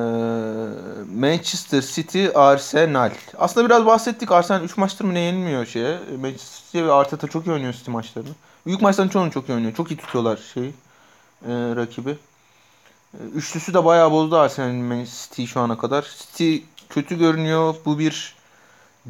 Manchester 1.15 1.83
City, 1.83 2.27
Arsenal. 2.35 3.11
Aslında 3.39 3.67
biraz 3.67 3.87
bahsettik. 3.87 4.33
Arsenal 4.33 4.63
3 4.63 4.77
maçtır 4.77 5.05
mı 5.05 5.15
ne 5.15 5.21
yenilmiyor 5.21 5.67
şeye. 5.67 5.99
Manchester 6.21 6.65
City 6.67 6.83
ve 6.83 6.93
Arteta 6.93 7.29
çok 7.29 7.47
iyi 7.47 7.53
oynuyor 7.53 7.73
City 7.73 7.91
maçlarını. 7.91 8.31
Büyük 8.67 8.83
maçların 8.83 9.09
çoğunu 9.09 9.31
çok 9.31 9.49
iyi 9.49 9.53
oynuyor. 9.53 9.75
Çok 9.75 9.91
iyi 9.91 9.97
tutuyorlar 9.97 10.39
şeyi. 10.55 10.75
E, 11.47 11.53
rakibi. 11.77 12.11
E, 13.15 13.19
Üçlüsü 13.35 13.75
de 13.75 13.85
bayağı 13.85 14.11
bozdu 14.11 14.37
Arsenal'in 14.39 14.85
Man 14.85 15.05
City 15.05 15.45
şu 15.45 15.61
ana 15.61 15.79
kadar. 15.79 16.03
City 16.19 16.57
kötü 16.89 17.19
görünüyor. 17.19 17.75
Bu 17.85 17.99
bir 17.99 18.35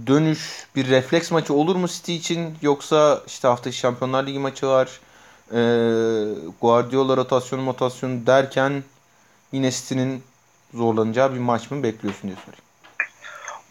dönüş, 0.06 0.66
bir 0.76 0.88
refleks 0.88 1.30
maçı 1.30 1.54
olur 1.54 1.76
mu 1.76 1.88
City 1.88 2.16
için? 2.16 2.56
Yoksa 2.62 3.22
işte 3.26 3.48
hafta 3.48 3.72
Şampiyonlar 3.72 4.26
Ligi 4.26 4.38
maçı 4.38 4.66
var. 4.66 5.00
E, 5.52 5.60
Guardiola 6.60 7.16
rotasyonu 7.16 7.62
motasyonu 7.62 8.26
derken 8.26 8.84
yine 9.52 9.70
City'nin 9.70 10.22
zorlanacağı 10.74 11.34
bir 11.34 11.38
maç 11.38 11.70
mı 11.70 11.82
bekliyorsun 11.82 12.22
diye 12.22 12.36
sorayım. 12.36 12.64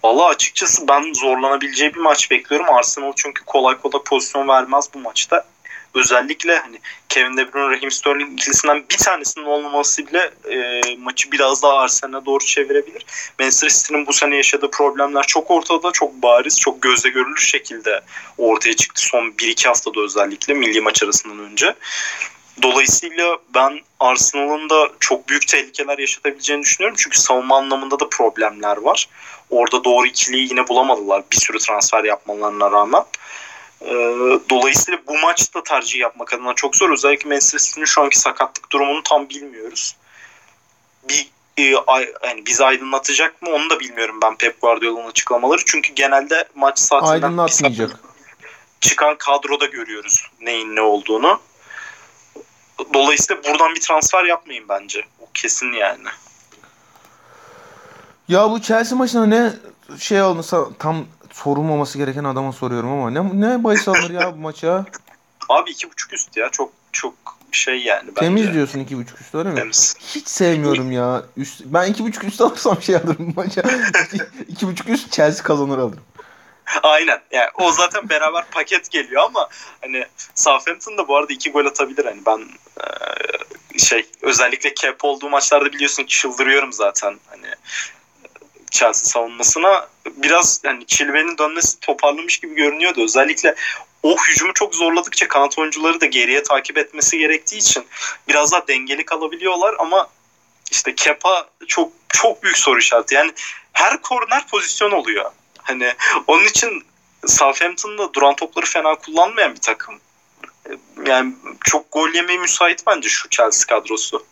Valla 0.03 0.27
açıkçası 0.27 0.87
ben 0.87 1.13
zorlanabileceği 1.13 1.93
bir 1.93 1.99
maç 1.99 2.31
bekliyorum. 2.31 2.69
Arsenal 2.69 3.13
çünkü 3.15 3.45
kolay 3.45 3.77
kolay 3.77 4.03
pozisyon 4.03 4.47
vermez 4.47 4.89
bu 4.93 4.99
maçta. 4.99 5.45
Özellikle 5.93 6.59
hani 6.59 6.79
Kevin 7.09 7.37
De 7.37 7.53
Bruyne, 7.53 7.75
Raheem 7.75 7.91
Sterling 7.91 8.33
ikilisinden 8.33 8.83
bir 8.91 8.97
tanesinin 8.97 9.45
olmaması 9.45 10.07
bile 10.07 10.31
e, 10.51 10.81
maçı 10.95 11.31
biraz 11.31 11.63
daha 11.63 11.77
Arsenal'e 11.77 12.25
doğru 12.25 12.45
çevirebilir. 12.45 13.05
Manchester 13.39 13.69
City'nin 13.69 14.07
bu 14.07 14.13
sene 14.13 14.35
yaşadığı 14.35 14.71
problemler 14.71 15.23
çok 15.23 15.51
ortada, 15.51 15.91
çok 15.91 16.13
bariz, 16.13 16.59
çok 16.59 16.81
gözle 16.81 17.09
görülür 17.09 17.41
şekilde 17.41 18.01
ortaya 18.37 18.75
çıktı 18.75 19.01
son 19.01 19.23
1-2 19.23 19.67
haftada 19.67 20.01
özellikle 20.01 20.53
milli 20.53 20.81
maç 20.81 21.03
arasından 21.03 21.39
önce. 21.39 21.75
Dolayısıyla 22.61 23.37
ben 23.55 23.79
Arsenal'ın 23.99 24.69
da 24.69 24.89
çok 24.99 25.29
büyük 25.29 25.47
tehlikeler 25.47 25.97
yaşatabileceğini 25.97 26.63
düşünüyorum. 26.63 26.97
Çünkü 26.99 27.19
savunma 27.19 27.57
anlamında 27.57 27.99
da 27.99 28.09
problemler 28.09 28.77
var. 28.77 29.09
Orada 29.49 29.83
doğru 29.83 30.07
ikiliyi 30.07 30.49
yine 30.49 30.67
bulamadılar 30.67 31.23
bir 31.31 31.37
sürü 31.37 31.59
transfer 31.59 32.03
yapmalarına 32.03 32.71
rağmen. 32.71 33.03
Ee, 33.81 33.87
dolayısıyla 34.49 34.99
bu 35.07 35.17
maçta 35.17 35.63
tercih 35.63 35.99
yapmak 35.99 36.33
adına 36.33 36.53
çok 36.53 36.75
zor. 36.75 36.89
Özellikle 36.89 37.29
Manchester 37.29 37.59
City'nin 37.59 37.85
şu 37.85 38.01
anki 38.01 38.19
sakatlık 38.19 38.71
durumunu 38.71 39.03
tam 39.03 39.29
bilmiyoruz. 39.29 39.95
Bir 41.09 41.31
e, 41.57 41.61
yani 42.23 42.45
bizi 42.45 42.65
aydınlatacak 42.65 43.41
mı 43.41 43.49
onu 43.49 43.69
da 43.69 43.79
bilmiyorum 43.79 44.19
ben 44.23 44.35
Pep 44.35 44.61
Guardiola'nın 44.61 45.09
açıklamaları. 45.09 45.61
Çünkü 45.65 45.93
genelde 45.93 46.47
maç 46.55 46.79
saatinden 46.79 47.45
bir 47.45 47.51
saat 47.51 47.71
çıkan 48.81 49.17
kadroda 49.17 49.65
görüyoruz 49.65 50.27
neyin 50.41 50.75
ne 50.75 50.81
olduğunu. 50.81 51.39
Dolayısıyla 52.93 53.43
buradan 53.43 53.75
bir 53.75 53.81
transfer 53.81 54.23
yapmayın 54.23 54.65
bence. 54.69 55.05
O 55.19 55.25
kesin 55.33 55.71
yani. 55.71 56.07
Ya 58.27 58.51
bu 58.51 58.61
Chelsea 58.61 58.97
maçına 58.97 59.25
ne 59.25 59.53
şey 59.99 60.21
olmasa 60.21 60.65
tam 60.79 61.05
sorulmaması 61.33 61.97
gereken 61.97 62.23
adama 62.23 62.51
soruyorum 62.51 62.91
ama 62.91 63.11
ne 63.11 63.41
ne 63.41 63.63
bahis 63.63 63.87
alınır 63.87 64.09
ya 64.09 64.33
bu 64.33 64.39
maça? 64.39 64.85
Abi 65.49 65.71
iki 65.71 65.91
buçuk 65.91 66.13
üst 66.13 66.37
ya 66.37 66.49
çok 66.49 66.71
çok 66.91 67.13
şey 67.51 67.83
yani 67.83 68.07
bence. 68.07 68.19
Temiz 68.19 68.53
diyorsun 68.53 68.79
iki 68.79 68.97
buçuk 68.97 69.21
üst 69.21 69.35
öyle 69.35 69.49
mi? 69.49 69.55
Temiz. 69.55 69.95
Hiç 69.99 70.27
sevmiyorum 70.27 70.91
ya. 70.91 71.23
Üst, 71.37 71.61
ben 71.65 71.91
iki 71.91 72.03
buçuk 72.03 72.23
üst 72.23 72.41
alırsam 72.41 72.81
şey 72.81 72.95
alırım 72.95 73.15
bu 73.35 73.41
maça. 73.41 73.61
İki, 74.13 74.23
iki 74.47 74.67
buçuk 74.67 74.89
üst 74.89 75.11
Chelsea 75.11 75.43
kazanır 75.43 75.77
alırım. 75.77 76.03
Aynen. 76.83 77.21
Yani 77.31 77.49
o 77.53 77.71
zaten 77.71 78.09
beraber 78.09 78.45
paket 78.51 78.91
geliyor 78.91 79.23
ama 79.23 79.49
hani 79.81 80.05
Southampton 80.35 80.97
da 80.97 81.07
bu 81.07 81.17
arada 81.17 81.33
iki 81.33 81.51
gol 81.51 81.65
atabilir. 81.65 82.05
Hani 82.05 82.25
ben 82.25 82.49
e, 83.75 83.79
şey 83.79 84.05
özellikle 84.21 84.73
cap 84.73 85.05
olduğu 85.05 85.29
maçlarda 85.29 85.73
biliyorsun 85.73 86.03
ki 86.03 86.17
çıldırıyorum 86.17 86.73
zaten. 86.73 87.19
Hani 87.29 87.47
Chelsea 88.71 89.09
savunmasına 89.09 89.87
biraz 90.05 90.61
yani 90.63 90.85
Chilwell'in 90.85 91.37
dönmesi 91.37 91.79
toparlamış 91.79 92.37
gibi 92.37 92.55
görünüyordu. 92.55 93.03
Özellikle 93.03 93.55
o 94.03 94.17
hücumu 94.17 94.53
çok 94.53 94.75
zorladıkça 94.75 95.27
kanat 95.27 95.59
oyuncuları 95.59 96.01
da 96.01 96.05
geriye 96.05 96.43
takip 96.43 96.77
etmesi 96.77 97.17
gerektiği 97.17 97.57
için 97.57 97.85
biraz 98.27 98.51
daha 98.51 98.67
dengeli 98.67 99.05
kalabiliyorlar 99.05 99.75
ama 99.79 100.09
işte 100.71 100.95
Kepa 100.95 101.49
çok 101.67 101.91
çok 102.09 102.43
büyük 102.43 102.57
soru 102.57 102.79
işareti. 102.79 103.15
Yani 103.15 103.31
her 103.73 104.01
korner 104.01 104.47
pozisyon 104.47 104.91
oluyor. 104.91 105.31
Hani 105.63 105.93
onun 106.27 106.45
için 106.45 106.83
Southampton'da 107.27 108.13
duran 108.13 108.35
topları 108.35 108.65
fena 108.65 108.95
kullanmayan 108.95 109.55
bir 109.55 109.61
takım. 109.61 109.95
Yani 111.05 111.35
çok 111.63 111.91
gol 111.91 112.09
yemeye 112.09 112.39
müsait 112.39 112.83
bence 112.87 113.09
şu 113.09 113.29
Chelsea 113.29 113.79
kadrosu. 113.79 114.25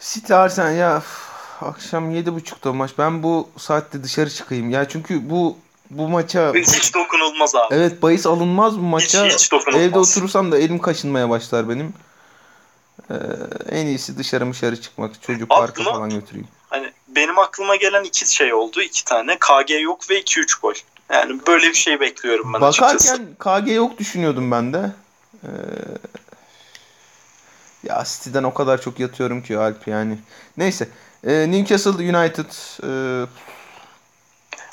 City 0.00 0.34
Arsenal 0.34 0.76
ya 0.76 1.02
akşam 1.60 2.10
7.30'da 2.14 2.72
maç. 2.72 2.90
Ben 2.98 3.22
bu 3.22 3.48
saatte 3.58 4.04
dışarı 4.04 4.30
çıkayım. 4.30 4.70
Ya 4.70 4.88
çünkü 4.88 5.30
bu 5.30 5.58
bu 5.90 6.08
maça 6.08 6.54
hiç 6.54 6.94
dokunulmaz 6.94 7.54
abi. 7.54 7.74
Evet 7.74 8.02
bahis 8.02 8.26
alınmaz 8.26 8.78
bu 8.78 8.82
maça. 8.82 9.26
Hiç, 9.26 9.32
hiç 9.34 9.52
dokunulmaz. 9.52 9.82
Evde 9.86 9.98
oturursam 9.98 10.52
da 10.52 10.58
elim 10.58 10.78
kaşınmaya 10.78 11.30
başlar 11.30 11.68
benim. 11.68 11.94
Ee, 13.10 13.14
en 13.70 13.86
iyisi 13.86 14.18
dışarı 14.18 14.52
dışarı 14.52 14.80
çıkmak. 14.80 15.22
Çocuk 15.22 15.52
Abi 15.52 15.60
parka 15.60 15.84
buna- 15.84 15.92
falan 15.92 16.10
götüreyim. 16.10 16.48
Benim 17.16 17.38
aklıma 17.38 17.76
gelen 17.76 18.04
iki 18.04 18.34
şey 18.34 18.54
oldu. 18.54 18.82
iki 18.82 19.04
tane. 19.04 19.38
KG 19.38 19.70
yok 19.82 20.10
ve 20.10 20.20
2-3 20.20 20.60
gol. 20.60 20.74
Yani 21.10 21.46
böyle 21.46 21.68
bir 21.68 21.74
şey 21.74 22.00
bekliyorum 22.00 22.52
ben 22.52 22.60
açıkçası. 22.60 23.12
Bakarken 23.38 23.64
KG 23.64 23.76
yok 23.76 23.98
düşünüyordum 23.98 24.50
ben 24.50 24.72
de. 24.72 24.90
Ee, 25.42 25.48
ya 27.82 28.04
City'den 28.06 28.42
o 28.42 28.54
kadar 28.54 28.80
çok 28.80 29.00
yatıyorum 29.00 29.42
ki 29.42 29.58
Alp 29.58 29.88
yani. 29.88 30.18
Neyse. 30.56 30.88
Ee, 31.26 31.50
Newcastle 31.50 32.18
United 32.18 32.50
ee, 32.82 33.26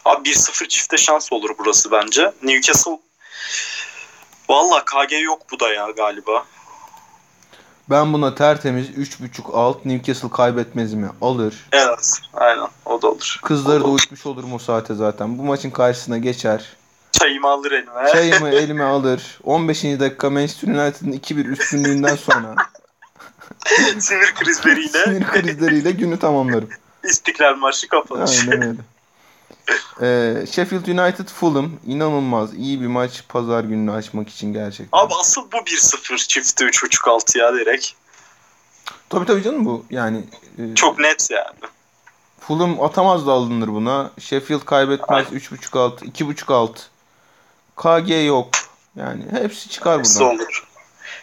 Abi 0.06 0.30
1-0 0.30 0.68
çifte 0.68 0.98
şans 0.98 1.34
olur 1.34 1.50
burası 1.60 1.92
bence. 1.92 2.32
Newcastle 2.44 3.00
Valla 4.50 4.86
KG 4.86 5.12
yok 5.22 5.42
bu 5.52 5.60
da 5.60 5.74
ya 5.74 5.92
galiba. 5.92 6.46
Ben 7.90 8.14
buna 8.14 8.36
tertemiz 8.36 8.90
3.5 8.90 9.52
alt 9.54 9.86
Newcastle 9.86 10.30
kaybetmez 10.30 10.94
mi? 10.94 11.10
Alır. 11.22 11.68
Evet. 11.72 12.12
Aynen. 12.34 12.68
O 12.86 13.02
da 13.02 13.08
olur. 13.08 13.40
Kızları 13.44 13.84
da 13.84 13.88
Olur. 13.88 13.96
uçmuş 13.96 14.26
olurum 14.26 14.54
o 14.54 14.60
saate 14.60 14.96
zaten. 14.96 15.38
Bu 15.38 15.44
maçın 15.44 15.70
karşısına 15.70 16.18
geçer. 16.18 16.66
Çayımı 17.12 17.48
alır 17.50 17.72
elime. 17.72 18.12
Çayımı 18.12 18.50
elime 18.56 18.84
alır. 18.84 19.40
15. 19.44 19.84
dakika 19.84 20.30
Manchester 20.30 20.68
United'ın 20.68 21.12
2-1 21.12 21.48
üstünlüğünden 21.48 22.16
sonra 22.16 22.56
Sinir 24.00 24.34
krizleriyle 24.36 25.04
sinir 25.04 25.24
krizleriyle 25.24 25.92
günü 25.92 26.20
tamamlarım. 26.20 26.70
İstiklal 27.04 27.56
Marşı 27.56 27.88
kapanış. 27.88 28.40
Aynen 28.40 28.62
öyle. 28.68 28.80
Ee, 30.02 30.34
Sheffield 30.52 30.88
United 30.88 31.28
Fulham 31.28 31.72
inanılmaz 31.88 32.54
iyi 32.54 32.82
bir 32.82 32.88
maç 32.88 33.24
pazar 33.30 33.64
gününü 33.64 33.92
açmak 33.92 34.30
için 34.30 34.54
gerçekten. 34.54 34.98
Abi 35.00 35.14
asıl 35.20 35.52
bu 35.52 35.58
1-0 35.58 36.28
çifti 36.28 36.64
3.5 36.64 37.10
altı 37.10 37.38
ya 37.38 37.54
direkt. 37.54 37.88
Tabii 39.10 39.26
tabii 39.26 39.44
canım 39.44 39.66
bu 39.66 39.86
yani 39.90 40.24
e, 40.58 40.76
Çok 40.76 41.00
net 41.00 41.28
yani. 41.32 41.72
Fulham 42.40 42.82
atamaz 42.84 43.28
da 43.28 43.32
alınır 43.32 43.68
buna. 43.68 44.12
Sheffield 44.20 44.66
kaybetmez 44.66 45.28
3.5 45.28 45.80
alt, 45.80 46.02
2.5 46.02 46.54
alt. 46.54 46.80
KG 47.76 48.26
yok. 48.28 48.50
Yani 48.96 49.24
hepsi 49.32 49.70
çıkar 49.70 49.98
Hepsi 50.00 50.20
buradan. 50.20 50.36
olur. 50.36 50.68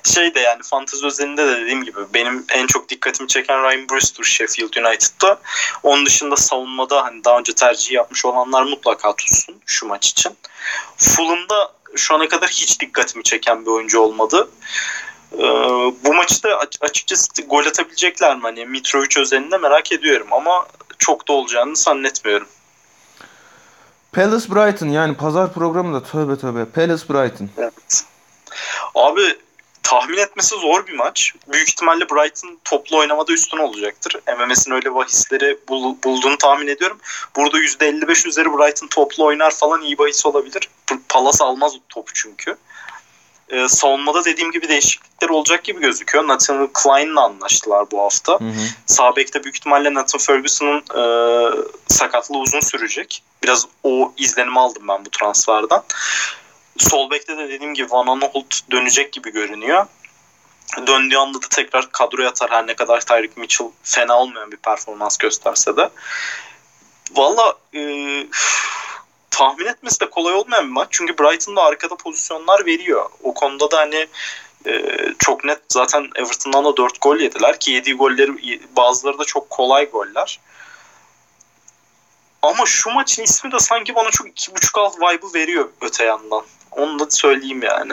Şey 0.15 0.35
de 0.35 0.41
yani 0.41 0.63
fantezi 0.63 1.07
özelinde 1.07 1.47
de 1.47 1.61
dediğim 1.61 1.85
gibi 1.85 2.01
benim 2.15 2.45
en 2.53 2.67
çok 2.67 2.89
dikkatimi 2.89 3.29
çeken 3.29 3.63
Ryan 3.63 3.89
Brewster 3.89 4.25
Sheffield 4.25 4.75
United'da. 4.85 5.41
Onun 5.83 6.07
dışında 6.07 6.37
savunmada 6.37 7.05
hani 7.05 7.25
daha 7.25 7.39
önce 7.39 7.53
tercih 7.53 7.93
yapmış 7.93 8.25
olanlar 8.25 8.63
mutlaka 8.63 9.17
tutsun 9.17 9.57
şu 9.67 9.87
maç 9.87 10.09
için. 10.09 10.33
Fulham'da 10.97 11.73
şu 11.97 12.15
ana 12.15 12.29
kadar 12.29 12.49
hiç 12.49 12.81
dikkatimi 12.81 13.25
çeken 13.25 13.67
bir 13.67 13.71
oyuncu 13.71 14.01
olmadı. 14.01 14.49
Ee, 15.33 15.43
bu 16.05 16.15
maçta 16.15 16.57
aç- 16.59 16.79
açıkçası 16.81 17.43
gol 17.43 17.67
atabilecekler 17.67 18.37
mi? 18.37 18.43
Hani 18.43 18.67
Mitrovic 18.67 19.21
özelinde 19.21 19.59
merak 19.59 19.93
ediyorum 19.93 20.27
ama 20.31 20.67
çok 20.99 21.29
da 21.29 21.33
olacağını 21.33 21.77
zannetmiyorum. 21.77 22.47
Palace 24.13 24.55
Brighton 24.55 24.89
yani 24.89 25.15
pazar 25.17 25.53
programı 25.55 25.95
da 25.95 26.03
tövbe 26.03 26.39
tövbe. 26.39 26.65
Palace 26.65 27.09
Brighton. 27.09 27.51
Evet. 27.59 28.05
Abi 28.95 29.37
tahmin 29.83 30.17
etmesi 30.17 30.57
zor 30.57 30.87
bir 30.87 30.93
maç. 30.93 31.35
Büyük 31.53 31.69
ihtimalle 31.69 32.11
Brighton 32.11 32.59
toplu 32.65 32.99
oynamada 32.99 33.33
üstün 33.33 33.59
olacaktır. 33.59 34.17
MMS'in 34.39 34.71
öyle 34.71 34.95
bahisleri 34.95 35.59
bul- 35.69 35.97
bulduğunu 36.05 36.39
tahmin 36.39 36.67
ediyorum. 36.67 36.99
Burada 37.37 37.59
%55 37.59 38.29
üzeri 38.29 38.47
Brighton 38.47 38.87
toplu 38.87 39.25
oynar 39.25 39.51
falan 39.51 39.83
iyi 39.83 39.99
bahis 39.99 40.27
olabilir. 40.27 40.69
Palace 41.09 41.45
almaz 41.45 41.73
topu 41.89 42.13
çünkü. 42.15 42.57
Ee, 43.51 43.69
savunmada 43.69 44.25
dediğim 44.25 44.53
gibi 44.53 44.69
değişiklikler 44.69 45.29
olacak 45.29 45.65
gibi 45.65 45.81
gözüküyor. 45.81 46.29
Nathan 46.29 46.71
Klein'la 46.73 47.25
anlaştılar 47.25 47.91
bu 47.91 48.01
hafta. 48.01 48.33
Hı 48.33 48.45
hı. 48.45 48.67
Sağ 48.87 49.17
bekte 49.17 49.45
büyük 49.45 49.57
ihtimalle 49.57 49.95
Nathan 49.95 50.21
Ferguson'ın 50.21 50.81
e, 50.81 51.03
sakatlığı 51.89 52.39
uzun 52.39 52.61
sürecek. 52.61 53.23
Biraz 53.43 53.67
o 53.83 54.13
izlenimi 54.17 54.61
aldım 54.61 54.89
ben 54.89 55.05
bu 55.05 55.11
transferden. 55.11 55.83
Sol 56.81 57.11
bekte 57.11 57.37
de 57.37 57.49
dediğim 57.49 57.75
gibi 57.75 57.91
Van 57.91 58.07
Aanholt 58.07 58.71
dönecek 58.71 59.13
gibi 59.13 59.31
görünüyor. 59.31 59.87
Döndüğü 60.87 61.17
anda 61.17 61.43
da 61.43 61.47
tekrar 61.51 61.93
kadroya 61.93 62.29
atar 62.29 62.51
her 62.51 62.67
ne 62.67 62.75
kadar 62.75 63.01
Tyreek 63.01 63.37
Mitchell 63.37 63.69
fena 63.83 64.19
olmayan 64.19 64.53
bir 64.53 64.57
performans 64.57 65.17
gösterse 65.17 65.77
de. 65.77 65.91
Valla 67.13 67.55
e, 67.75 67.81
tahmin 69.31 69.67
etmesi 69.67 70.01
de 70.01 70.11
kolay 70.11 70.35
olmayan 70.35 70.65
bir 70.65 70.73
maç. 70.73 70.89
Çünkü 70.91 71.19
Brighton 71.19 71.57
da 71.57 71.63
arkada 71.63 71.97
pozisyonlar 71.97 72.67
veriyor. 72.67 73.11
O 73.23 73.35
konuda 73.35 73.71
da 73.71 73.79
hani 73.79 74.07
e, 74.67 74.83
çok 75.19 75.45
net 75.45 75.61
zaten 75.69 76.09
Everton'dan 76.15 76.65
da 76.65 76.77
4 76.77 77.01
gol 77.01 77.17
yediler 77.17 77.61
ki 77.61 77.71
yediği 77.71 77.97
golleri 77.97 78.61
bazıları 78.77 79.19
da 79.19 79.25
çok 79.25 79.51
kolay 79.51 79.91
goller. 79.91 80.41
Ama 82.43 82.67
şu 82.67 82.91
maçın 82.91 83.23
ismi 83.23 83.53
de 83.53 83.59
sanki 83.59 83.95
bana 83.95 84.11
çok 84.11 84.27
2.5 84.27 84.81
alt 84.81 84.97
vibe'ı 84.97 85.35
veriyor 85.35 85.69
öte 85.81 86.05
yandan. 86.05 86.45
Onu 86.73 86.99
da 86.99 87.07
söyleyeyim 87.11 87.63
yani. 87.63 87.93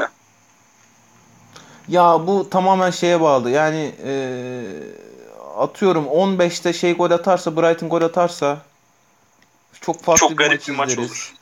Ya 1.88 2.28
bu 2.28 2.50
tamamen 2.50 2.92
şeye 2.92 3.22
bağlı. 3.22 3.50
Yani 3.50 3.96
e, 4.06 4.64
atıyorum 5.58 6.06
15'te 6.06 6.74
şey 6.74 6.94
gol 6.96 7.12
atarsa 7.12 7.58
Brighton 7.58 7.90
gol 7.90 8.02
atarsa 8.02 8.58
çok 9.82 10.04
farklı 10.04 10.20
Çok 10.20 10.32
bir 10.32 10.36
garip 10.38 10.60
maç 10.60 10.68
bir 10.68 10.74
maç 10.76 10.90
izleriz. 10.92 11.10
olur. 11.10 11.34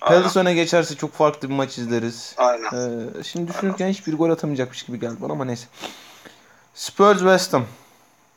Aynen. 0.00 0.22
Palace 0.22 0.40
öne 0.40 0.54
geçerse 0.54 0.94
çok 0.96 1.12
farklı 1.14 1.48
bir 1.48 1.54
maç 1.54 1.78
izleriz. 1.78 2.34
Aynen. 2.36 2.64
Ee, 2.66 3.22
şimdi 3.24 3.52
düşünürken 3.52 3.88
hiçbir 3.88 4.14
gol 4.14 4.30
atamayacakmış 4.30 4.82
gibi 4.82 5.00
geldi 5.00 5.16
bana 5.20 5.32
ama 5.32 5.44
neyse. 5.44 5.66
Spurs 6.74 7.18
West 7.18 7.52
Ham. 7.52 7.64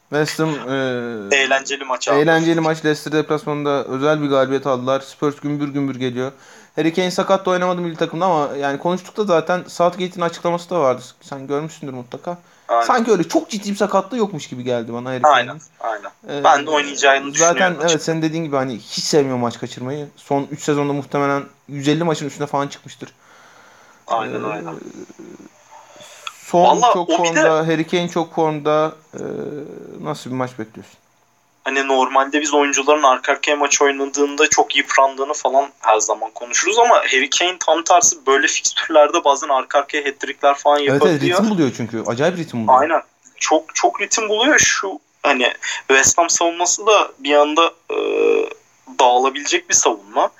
West 0.10 0.40
Ham 0.40 0.50
e, 0.50 1.36
Eğlenceli 1.36 1.84
maç 1.84 2.08
abi. 2.10 2.20
eğlenceli 2.20 2.60
maç. 2.60 2.86
Leicester 2.86 3.14
deplasmanında 3.14 3.84
özel 3.84 4.22
bir 4.22 4.28
galibiyet 4.28 4.68
aldılar. 4.68 5.00
Spurs 5.00 5.36
gümbür 5.40 5.68
gümbür 5.68 5.96
geliyor. 5.96 6.32
Harry 6.76 6.94
Kane 6.94 7.12
sakat 7.12 7.46
da 7.46 7.50
oynamadı 7.50 7.82
milli 7.82 7.96
takımda 7.96 8.26
ama 8.26 8.56
yani 8.58 8.80
konuştuk 8.80 9.18
da 9.18 9.24
zaten 9.24 9.64
Southgate'in 9.68 10.22
açıklaması 10.22 10.70
da 10.70 10.80
vardı. 10.80 11.02
Sen 11.22 11.48
görmüşsündür 11.48 11.94
mutlaka. 11.94 12.38
Aynen. 12.68 12.86
Sanki 12.86 13.12
öyle 13.12 13.24
çok 13.24 13.50
ciddi 13.50 13.72
bir 13.72 13.76
sakatlığı 13.76 14.18
yokmuş 14.18 14.48
gibi 14.48 14.64
geldi 14.64 14.94
bana 14.94 15.10
Harry 15.10 15.22
Kane'in. 15.22 15.36
Aynen. 15.48 15.62
Aynen. 15.80 16.40
Ee, 16.40 16.44
Ben 16.44 16.66
de 16.66 16.70
oynayacağını 16.70 17.20
Zaten 17.20 17.34
düşünüyorum 17.34 17.64
evet 17.74 17.84
açıkçası. 17.86 18.06
senin 18.06 18.22
dediğin 18.22 18.44
gibi 18.44 18.56
hani 18.56 18.74
hiç 18.78 19.04
sevmiyor 19.04 19.38
maç 19.38 19.60
kaçırmayı. 19.60 20.08
Son 20.16 20.48
3 20.52 20.64
sezonda 20.64 20.94
muhtemelen 20.94 21.44
150 21.68 22.04
maçın 22.04 22.28
üstüne 22.28 22.48
falan 22.48 22.68
çıkmıştır. 22.68 23.14
Aynen 24.08 24.44
Ee, 24.44 24.48
aynen. 24.48 24.76
Son 26.46 26.64
Vallahi 26.64 26.94
çok 26.94 27.12
formda, 27.18 27.68
Harry 27.68 27.88
Kane 27.88 28.10
çok 28.10 28.36
formda. 28.36 28.92
Ee, 29.14 29.20
nasıl 30.02 30.30
bir 30.30 30.36
maç 30.36 30.60
bekliyorsun? 30.60 30.96
Hani 31.64 31.88
normalde 31.88 32.42
biz 32.42 32.54
oyuncuların 32.54 33.04
arka 33.04 33.32
arkaya 33.32 33.56
maç 33.56 33.82
oynadığında 33.82 34.50
çok 34.50 34.76
yıprandığını 34.76 35.34
falan 35.34 35.70
her 35.80 36.00
zaman 36.00 36.32
konuşuruz 36.32 36.80
ama 36.80 36.96
Harry 36.96 37.30
Kane 37.30 37.58
tam 37.60 37.84
tersi 37.84 38.26
böyle 38.26 38.48
fikstürlerde 38.48 39.24
bazen 39.24 39.50
arka 39.50 39.80
arkaya 39.80 40.06
hat-trickler 40.06 40.54
falan 40.54 40.78
Evet, 40.78 40.90
evet 40.90 41.02
yapabiliyor. 41.02 41.38
ritim 41.40 41.50
buluyor 41.50 41.72
çünkü. 41.78 42.04
Acayip 42.08 42.38
ritim 42.38 42.68
buluyor. 42.68 42.82
Aynen. 42.82 43.02
Çok 43.40 43.76
çok 43.76 44.02
ritim 44.02 44.30
buluyor. 44.30 44.60
Şu 44.60 45.00
hani 45.24 45.54
West 45.88 46.18
Ham 46.18 46.30
savunması 46.30 46.88
da 46.88 47.12
bir 47.20 47.34
anda 47.34 47.72
e, 47.92 47.98
dağılabilecek 49.00 49.70
bir 49.70 49.74
savunma. 49.76 50.32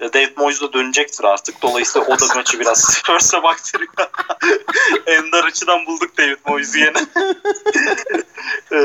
E, 0.00 0.12
David 0.12 0.36
Moyes 0.36 0.60
da 0.60 0.72
dönecektir 0.72 1.24
artık. 1.24 1.62
Dolayısıyla 1.62 2.08
o 2.08 2.20
da 2.20 2.24
maçı 2.34 2.60
biraz 2.60 2.80
Spurs'a 2.80 3.42
baktırıyor. 3.42 3.92
Ender 5.06 5.44
açıdan 5.44 5.86
bulduk 5.86 6.18
David 6.18 6.38
Moyes'i 6.46 6.78
yine. 6.78 6.92
E, 8.72 8.76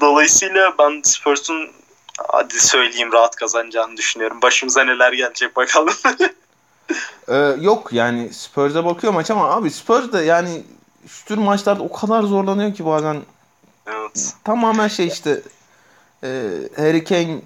dolayısıyla 0.00 0.74
ben 0.78 1.02
Spurs'un 1.04 1.70
hadi 2.28 2.60
söyleyeyim 2.60 3.12
rahat 3.12 3.36
kazanacağını 3.36 3.96
düşünüyorum. 3.96 4.42
Başımıza 4.42 4.84
neler 4.84 5.12
gelecek 5.12 5.56
bakalım. 5.56 5.94
Ee, 7.28 7.56
yok 7.60 7.92
yani 7.92 8.34
Spurs'a 8.34 8.84
bakıyor 8.84 9.12
maç 9.12 9.30
ama 9.30 9.50
abi 9.50 9.70
Spurs 9.70 10.12
da 10.12 10.22
yani 10.22 10.62
şu 11.08 11.24
tür 11.24 11.38
maçlarda 11.38 11.82
o 11.82 11.92
kadar 11.92 12.22
zorlanıyor 12.22 12.74
ki 12.74 12.86
bazen 12.86 13.22
evet. 13.86 14.34
tamamen 14.44 14.88
şey 14.88 15.06
işte 15.06 15.42
e, 16.22 16.28
Harry 16.76 17.04
Kane 17.04 17.40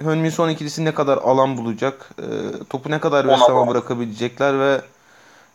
Hönmin 0.00 0.30
son 0.30 0.48
ikilisi 0.48 0.84
ne 0.84 0.94
kadar 0.94 1.18
alan 1.18 1.56
bulacak, 1.56 2.10
e, 2.18 2.26
topu 2.70 2.90
ne 2.90 3.00
kadar 3.00 3.24
West 3.24 3.48
bırakabilecekler 3.50 4.60
ve 4.60 4.80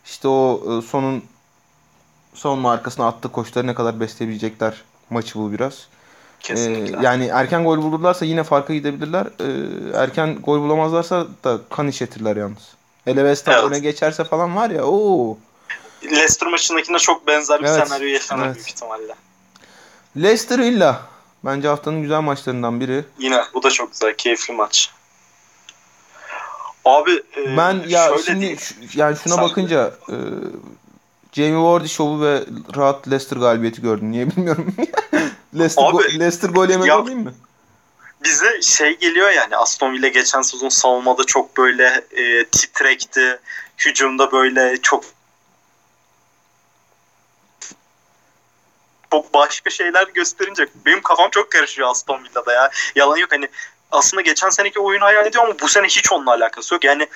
işte 0.04 0.28
o 0.28 0.62
e, 0.68 0.82
sonun 0.82 1.24
savunma 2.34 2.72
arkasına 2.72 3.06
attığı 3.06 3.28
koşuları 3.28 3.66
ne 3.66 3.74
kadar 3.74 4.00
besleyebilecekler 4.00 4.82
maçı 5.10 5.38
bu 5.38 5.52
biraz. 5.52 5.86
Kesinlikle. 6.40 6.96
Ee, 6.96 7.00
yani 7.02 7.26
erken 7.26 7.64
gol 7.64 7.78
bulurlarsa 7.78 8.24
yine 8.24 8.42
farka 8.42 8.74
gidebilirler. 8.74 9.26
Ee, 9.26 9.98
erken 9.98 10.38
gol 10.42 10.60
bulamazlarsa 10.60 11.26
da 11.44 11.58
kan 11.70 11.88
işletirler 11.88 12.36
yalnız. 12.36 12.74
Hele 13.04 13.20
West 13.20 13.48
Ham 13.48 13.54
Evet. 13.54 13.64
öne 13.64 13.78
geçerse 13.78 14.24
falan 14.24 14.56
var 14.56 14.70
ya 14.70 14.84
ooo. 14.84 15.38
Leicester 16.04 16.48
maçındakine 16.48 16.98
çok 16.98 17.26
benzer 17.26 17.60
bir 17.60 17.66
Evet, 17.66 17.88
senaryo 17.88 18.08
yaşanır 18.08 18.46
evet. 18.46 18.54
büyük 18.54 18.68
ihtimalle. 18.68 19.14
Leicester 20.16 20.58
illa. 20.58 21.02
Bence 21.44 21.68
haftanın 21.68 22.02
güzel 22.02 22.20
maçlarından 22.20 22.80
biri. 22.80 23.04
Yine 23.18 23.40
bu 23.54 23.62
da 23.62 23.70
çok 23.70 23.92
güzel, 23.92 24.14
keyifli 24.16 24.54
maç. 24.54 24.90
Abi 26.84 27.10
e, 27.36 27.56
Ben 27.56 27.82
ya 27.88 28.08
şöyle 28.08 28.22
şimdi 28.22 28.40
diyeyim. 28.40 28.58
yani 28.94 29.16
şuna 29.24 29.34
Sen- 29.34 29.44
bakınca 29.44 29.94
e, 30.08 30.14
Jamie 31.32 31.62
Vardy 31.62 31.88
şovu 31.88 32.22
ve 32.22 32.44
rahat 32.76 33.08
Leicester 33.08 33.36
galibiyeti 33.36 33.82
gördüm. 33.82 34.10
Niye 34.12 34.30
bilmiyorum. 34.30 34.74
Leicester, 35.58 35.84
Abi, 35.84 35.96
go- 35.96 36.18
Leicester 36.18 36.48
gol 36.48 36.68
yemedi 36.68 36.92
olayım 36.92 37.22
mı? 37.24 37.34
bize 38.24 38.62
şey 38.62 38.98
geliyor 38.98 39.30
yani 39.30 39.56
Aston 39.56 39.92
Villa 39.92 40.08
geçen 40.08 40.42
sezon 40.42 40.68
savunmada 40.68 41.24
çok 41.24 41.56
böyle 41.56 42.04
e, 42.10 42.44
titrekti. 42.44 43.38
Hücumda 43.78 44.32
böyle 44.32 44.76
çok 44.82 45.04
başka 49.12 49.70
şeyler 49.70 50.06
gösterince 50.14 50.66
benim 50.86 51.02
kafam 51.02 51.30
çok 51.30 51.50
karışıyor 51.50 51.88
Aston 51.88 52.24
Villa'da 52.24 52.52
ya. 52.52 52.70
Yalan 52.94 53.16
yok 53.16 53.32
hani 53.32 53.48
aslında 53.90 54.20
geçen 54.20 54.50
seneki 54.50 54.80
oyunu 54.80 55.04
hayal 55.04 55.26
ediyor 55.26 55.44
ama 55.44 55.58
bu 55.60 55.68
sene 55.68 55.86
hiç 55.86 56.12
onunla 56.12 56.30
alakası 56.30 56.74
yok. 56.74 56.84
Yani 56.84 57.08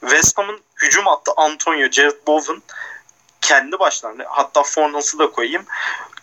West 0.00 0.38
Ham'ın 0.38 0.60
hücum 0.82 1.06
hattı 1.06 1.32
Antonio, 1.36 1.90
Jared 1.90 2.26
Bowen 2.26 2.62
kendi 3.40 3.78
başlarına 3.78 4.24
hatta 4.28 4.62
Fornals'ı 4.62 5.18
da 5.18 5.30
koyayım. 5.30 5.64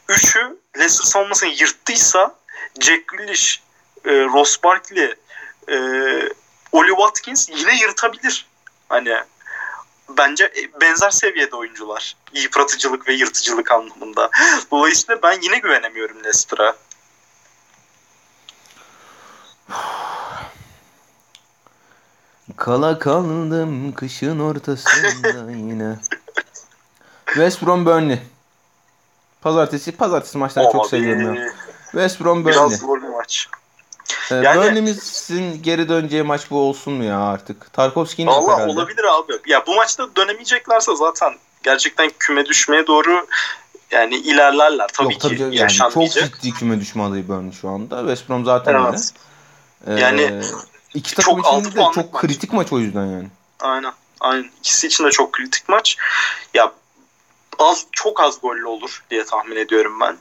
Üçü 0.10 0.58
Leicester 0.78 1.06
savunmasını 1.06 1.50
yırttıysa 1.50 2.36
Jack 2.80 3.08
Grealish, 3.08 3.62
e, 4.06 4.12
Ross 4.12 4.64
Barkley, 4.64 5.16
e, 5.70 5.78
Oli 6.72 6.90
Watkins 6.90 7.50
yine 7.50 7.80
yırtabilir. 7.80 8.46
Hani 8.90 9.18
bence 10.18 10.44
e, 10.44 10.82
benzer 10.82 11.10
seviyede 11.10 11.56
oyuncular. 11.56 12.16
Yıpratıcılık 12.34 13.08
ve 13.08 13.14
yırtıcılık 13.14 13.72
anlamında. 13.72 14.30
Dolayısıyla 14.72 15.22
ben 15.24 15.42
yine 15.42 15.58
güvenemiyorum 15.58 16.18
Leicester'a. 16.24 16.76
Kala 22.58 23.00
kaldım 23.00 23.94
kışın 23.94 24.40
ortasında 24.40 25.52
yine. 25.52 25.96
West 27.26 27.66
Brom 27.66 27.86
Burnley. 27.86 28.20
Pazartesi 29.42 29.92
pazartesi 29.92 30.38
maçlarını 30.38 30.72
çok 30.72 30.88
seviyorum 30.88 31.36
ya. 31.36 31.54
West 31.92 32.22
Brom 32.22 32.46
Burnley. 32.46 32.54
Biraz 32.54 32.80
zor 32.80 32.97
Yani- 34.32 34.58
Burnley'imizin 34.62 35.64
geri 35.64 35.90
döneceği 35.90 36.24
maç 36.24 36.42
bu 36.52 36.60
olsun 36.60 36.94
mu 36.94 37.04
ya 37.04 37.20
artık? 37.20 37.74
Tarkovski'nin 37.74 38.32
herhalde. 38.32 38.72
olabilir 38.72 39.04
abi. 39.04 39.34
Ya 39.48 39.64
bu 39.68 39.76
maçta 39.76 40.16
dönemeyeceklerse 40.16 40.96
zaten 40.96 41.34
gerçekten 41.64 42.12
küme 42.20 42.46
düşmeye 42.46 42.88
doğru 42.88 43.28
yani 43.92 44.16
ilerlerler. 44.16 44.88
Tabii 44.94 45.14
Yok 45.14 45.22
tabii 45.22 45.38
ki 45.38 45.50
yani 45.52 45.72
çok 45.72 46.12
ciddi 46.12 46.52
küme 46.54 46.80
düşme 46.80 47.04
adayı 47.04 47.28
Burnley 47.28 47.52
şu 47.52 47.70
anda. 47.70 48.00
West 48.00 48.30
Brom 48.30 48.46
zaten 48.46 48.74
Evet. 48.76 49.14
öyle. 49.88 49.98
Ee, 50.00 50.02
Yani 50.04 50.42
iki 50.94 51.16
takım 51.16 51.42
çok 51.42 51.58
için 51.64 51.72
de 51.72 51.76
çok 51.96 52.14
maç. 52.14 52.22
kritik 52.22 52.54
maç 52.54 52.74
o 52.74 52.80
yüzden 52.80 53.06
yani. 53.06 53.28
Aynen. 53.60 53.94
Aynen. 54.20 54.50
İkisi 54.60 54.88
için 54.88 55.04
de 55.04 55.12
çok 55.12 55.34
kritik 55.34 55.70
maç. 55.70 55.98
Ya 56.54 56.72
az 57.60 57.86
çok 57.92 58.22
az 58.22 58.42
gollü 58.42 58.66
olur 58.66 59.04
diye 59.10 59.26
tahmin 59.26 59.56
ediyorum 59.56 60.00
ben. 60.02 60.18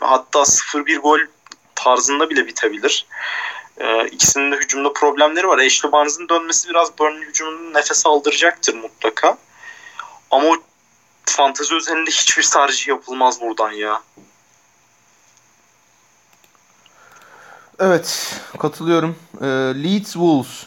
Hatta 0.00 0.38
0-1 0.38 0.96
gol 0.98 1.18
tarzında 1.78 2.30
bile 2.30 2.46
bitebilir. 2.46 3.06
Ee, 3.80 4.06
ikisinin 4.06 4.52
de 4.52 4.56
hücumda 4.56 4.92
problemleri 4.92 5.48
var. 5.48 5.58
Ashley 5.58 5.92
Barnes'ın 5.92 6.28
dönmesi 6.28 6.68
biraz 6.68 6.98
Burnley 6.98 7.28
hücumunu 7.28 7.74
nefes 7.74 8.06
aldıracaktır 8.06 8.74
mutlaka. 8.74 9.38
Ama 10.30 10.48
o 10.48 10.56
fantezi 11.24 11.74
özelinde 11.74 12.10
hiçbir 12.10 12.42
tercih 12.42 12.88
yapılmaz 12.88 13.40
buradan 13.40 13.70
ya. 13.70 14.02
Evet 17.78 18.34
katılıyorum. 18.58 19.16
Ee, 19.40 19.46
Leeds 19.84 20.12
Wolves. 20.12 20.66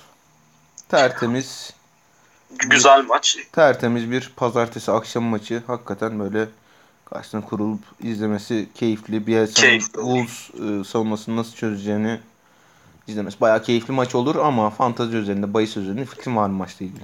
Tertemiz. 0.90 1.74
Güzel 2.50 3.06
maç. 3.06 3.38
Tertemiz 3.52 4.12
bir 4.12 4.32
pazartesi 4.36 4.92
akşam 4.92 5.24
maçı. 5.24 5.64
Hakikaten 5.68 6.20
böyle 6.20 6.48
karşısına 7.14 7.46
kurulup 7.46 7.80
izlemesi 8.00 8.70
keyifli. 8.76 9.26
Keyifli. 9.54 9.94
Wolves 9.94 10.50
e, 10.50 10.84
savunmasını 10.84 11.38
nasıl 11.38 11.56
çözeceğini 11.56 12.20
izlemesi. 13.08 13.42
Bayağı 13.42 13.64
keyifli 13.64 13.94
maç 13.94 14.16
olur 14.16 14.36
ama 14.36 14.70
fantazi 14.70 15.18
üzerinde, 15.18 15.54
bahis 15.54 15.78
üzerinde 15.78 16.06
fikrim 16.06 16.38
var 16.38 16.48
maçla 16.48 16.86
ilgili? 16.86 17.04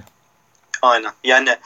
Aynen. 0.82 1.12
Yani 1.24 1.56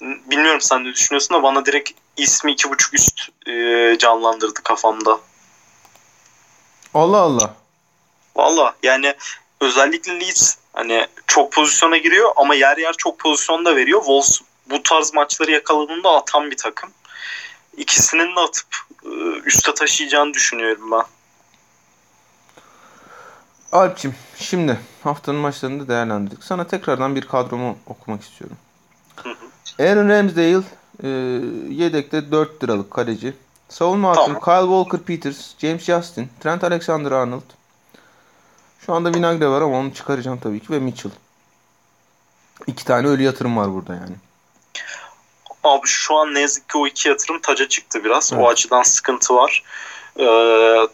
bilmiyorum 0.00 0.60
sen 0.60 0.84
ne 0.84 0.88
düşünüyorsun 0.88 1.36
da 1.36 1.42
bana 1.42 1.66
direkt 1.66 1.90
ismi 2.16 2.52
iki 2.52 2.70
buçuk 2.70 2.94
üst 2.94 3.28
e, 3.46 3.96
canlandırdı 3.98 4.62
kafamda. 4.62 5.20
Allah 6.94 7.18
Allah. 7.18 7.54
Valla 8.36 8.74
yani 8.82 9.14
özellikle 9.60 10.20
Leeds 10.20 10.56
hani 10.72 11.06
çok 11.26 11.52
pozisyona 11.52 11.96
giriyor 11.96 12.32
ama 12.36 12.54
yer 12.54 12.76
yer 12.76 12.92
çok 12.92 13.18
pozisyon 13.18 13.64
da 13.64 13.76
veriyor. 13.76 14.00
Wolves 14.00 14.40
bu 14.70 14.82
tarz 14.82 15.14
maçları 15.14 15.50
yakaladığında 15.50 16.10
atan 16.10 16.50
bir 16.50 16.56
takım. 16.56 16.90
İkisinin 17.80 18.36
de 18.36 18.40
atıp 18.40 18.66
e, 19.04 19.08
üste 19.44 19.74
taşıyacağını 19.74 20.34
düşünüyorum 20.34 20.90
ben. 20.90 21.02
Alp'cim 23.72 24.14
şimdi 24.36 24.80
haftanın 25.04 25.40
maçlarını 25.40 25.82
da 25.82 25.88
değerlendirdik. 25.88 26.44
Sana 26.44 26.66
tekrardan 26.66 27.16
bir 27.16 27.28
kadromu 27.28 27.78
okumak 27.86 28.22
istiyorum. 28.22 28.56
Hı 29.16 29.28
hı. 29.30 29.84
Aaron 29.84 30.08
Ramsdale 30.08 30.62
e, 31.02 31.08
yedekte 31.74 32.32
4 32.32 32.64
liralık 32.64 32.90
kaleci. 32.90 33.34
Savunma 33.68 34.10
hattım 34.10 34.40
Kyle 34.40 34.66
Walker-Peters, 34.66 35.58
James 35.58 35.82
Justin, 35.82 36.28
Trent 36.40 36.64
Alexander-Arnold. 36.64 37.50
Şu 38.86 38.94
anda 38.94 39.14
Vinagre 39.14 39.48
var 39.48 39.62
ama 39.62 39.78
onu 39.78 39.94
çıkaracağım 39.94 40.38
tabii 40.38 40.60
ki 40.60 40.70
ve 40.70 40.78
Mitchell. 40.78 41.12
İki 42.66 42.84
tane 42.84 43.06
ölü 43.06 43.22
yatırım 43.22 43.56
var 43.56 43.72
burada 43.72 43.94
yani. 43.94 44.14
Abi 45.64 45.86
şu 45.86 46.16
an 46.16 46.34
ne 46.34 46.40
yazık 46.40 46.68
ki 46.68 46.78
o 46.78 46.86
iki 46.86 47.08
yatırım 47.08 47.40
taca 47.40 47.68
çıktı 47.68 48.04
biraz. 48.04 48.32
Evet. 48.32 48.42
O 48.42 48.48
açıdan 48.48 48.82
sıkıntı 48.82 49.34
var. 49.34 49.62
Ee, 50.18 50.24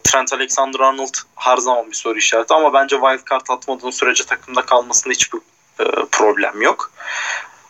Trent 0.05 0.33
Alexander-Arnold 0.33 1.19
her 1.37 1.57
zaman 1.57 1.91
bir 1.91 1.97
soru 1.97 2.19
işareti 2.19 2.55
ama 2.55 2.73
bence 2.73 2.97
wildcard 2.97 3.47
atmadığın 3.49 3.91
sürece 3.91 4.25
takımda 4.25 4.63
kalmasında 4.63 5.13
hiçbir 5.13 5.39
e, 5.81 5.85
problem 6.13 6.63
yok. 6.63 6.93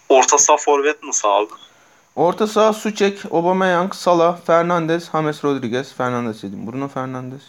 Orta 0.09 0.39
saha 0.39 0.57
forvet 0.57 1.03
nasıl 1.03 1.29
abi? 1.29 1.51
Orta 2.17 2.47
saha 2.47 2.73
Suçek, 2.73 3.25
Aubameyang, 3.31 3.95
Salah, 3.95 4.39
Fernandez, 4.47 5.11
James 5.13 5.45
Rodriguez. 5.45 5.95
Fernandez 5.95 6.43
dedim. 6.43 6.67
Bruno 6.67 6.89
Fernandes. 6.89 7.43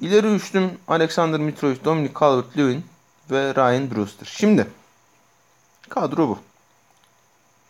İleri 0.00 0.26
üçlüm 0.26 0.78
Alexander 0.88 1.40
Mitrovic, 1.40 1.84
Dominic 1.84 2.14
Calvert-Lewin 2.14 2.80
ve 3.30 3.54
Ryan 3.54 3.90
Brewster. 3.90 4.26
Şimdi 4.26 4.66
kadro 5.88 6.28
bu. 6.28 6.38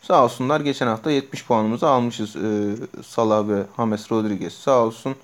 Sağ 0.07 0.25
olsunlar 0.25 0.61
geçen 0.61 0.87
hafta 0.87 1.11
70 1.11 1.45
puanımızı 1.45 1.89
almışız. 1.89 2.37
Ee, 2.37 2.77
Salah 3.07 3.49
ve 3.49 3.63
James 3.77 4.13
Rodriguez 4.13 4.55
sağ 4.55 4.79
olsun. 4.79 5.17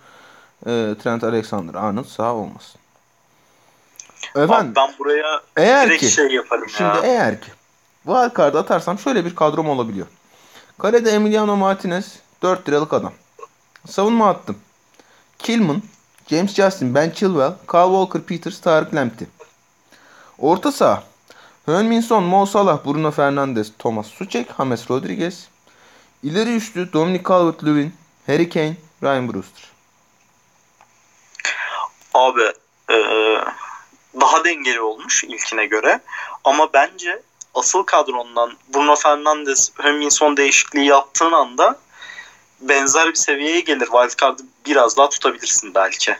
Ee, 0.66 0.94
Trent 1.02 1.24
Alexander-Arnold 1.24 2.04
sağ 2.06 2.34
olmasın. 2.34 2.80
Efendim 4.36 4.54
Abi 4.54 4.74
ben 4.76 4.94
buraya 4.98 5.40
eğer 5.56 5.88
direkt 5.88 6.00
ki 6.00 6.10
şey 6.10 6.26
yaparım 6.26 6.68
Şimdi 6.68 6.82
ya. 6.96 7.00
eğer 7.02 7.40
ki 7.40 7.50
wildcard 8.04 8.54
atarsam 8.54 8.98
şöyle 8.98 9.24
bir 9.24 9.34
kadrom 9.36 9.68
olabiliyor. 9.68 10.06
Kalede 10.78 11.10
Emiliano 11.10 11.56
Martinez 11.56 12.18
4 12.42 12.68
liralık 12.68 12.92
adam. 12.92 13.12
Savunma 13.86 14.28
attım. 14.28 14.56
Kilman, 15.38 15.82
James 16.26 16.54
Justin, 16.54 16.94
Ben 16.94 17.10
Chilwell, 17.10 17.52
Kyle 17.70 17.82
Walker, 17.84 18.22
Peters, 18.22 18.60
Tarık 18.60 18.94
Lamptey. 18.94 19.28
Orta 20.38 20.72
saha. 20.72 21.02
Heung-min 21.70 22.00
Son, 22.00 22.24
Mo 22.24 22.46
Salah, 22.46 22.84
Bruno 22.84 23.10
Fernandes, 23.10 23.72
Thomas 23.78 24.06
Suchek, 24.06 24.46
James 24.58 24.90
Rodriguez. 24.90 25.48
İleri 26.22 26.56
üçlü 26.56 26.92
Dominic 26.92 27.22
Calvert-Lewin, 27.22 27.90
Harry 28.26 28.48
Kane, 28.48 28.76
Ryan 29.02 29.32
Brewster. 29.32 29.70
Abi 32.14 32.42
e, 32.90 32.96
daha 34.20 34.44
dengeli 34.44 34.80
olmuş 34.80 35.24
ilkine 35.24 35.66
göre. 35.66 36.00
Ama 36.44 36.72
bence 36.72 37.22
asıl 37.54 37.82
kadrondan 37.82 38.52
Bruno 38.74 38.96
Fernandes, 38.96 39.72
Höminson 39.74 40.36
değişikliği 40.36 40.86
yaptığın 40.86 41.32
anda 41.32 41.78
benzer 42.60 43.08
bir 43.08 43.14
seviyeye 43.14 43.60
gelir. 43.60 43.86
Wildcard'ı 43.86 44.42
biraz 44.66 44.96
daha 44.96 45.08
tutabilirsin 45.08 45.74
belki. 45.74 46.16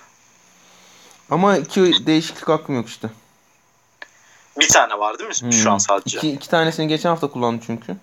Ama 1.31 1.57
iki 1.57 2.07
değişiklik 2.07 2.49
hakkım 2.49 2.75
yok 2.75 2.89
işte. 2.89 3.11
Bir 4.59 4.69
tane 4.69 4.99
var 4.99 5.19
değil 5.19 5.29
mi 5.29 5.35
Hmm. 5.41 5.53
şu 5.53 5.71
an 5.71 5.79
sadece? 5.79 6.19
İki, 6.19 6.31
iki 6.33 6.49
tanesini 6.49 6.89
geçen 6.89 7.09
hafta 7.09 7.27
kullandım 7.31 7.63
çünkü. 7.67 7.97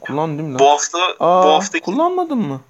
Kullandım 0.00 0.38
değil 0.38 0.48
mi 0.48 0.52
lan? 0.52 0.58
Bu 0.58 0.70
hafta 0.70 0.98
Aa, 1.20 1.44
bu 1.44 1.48
haftaki 1.48 1.84
kullanmadın 1.84 2.38
mı? 2.38 2.60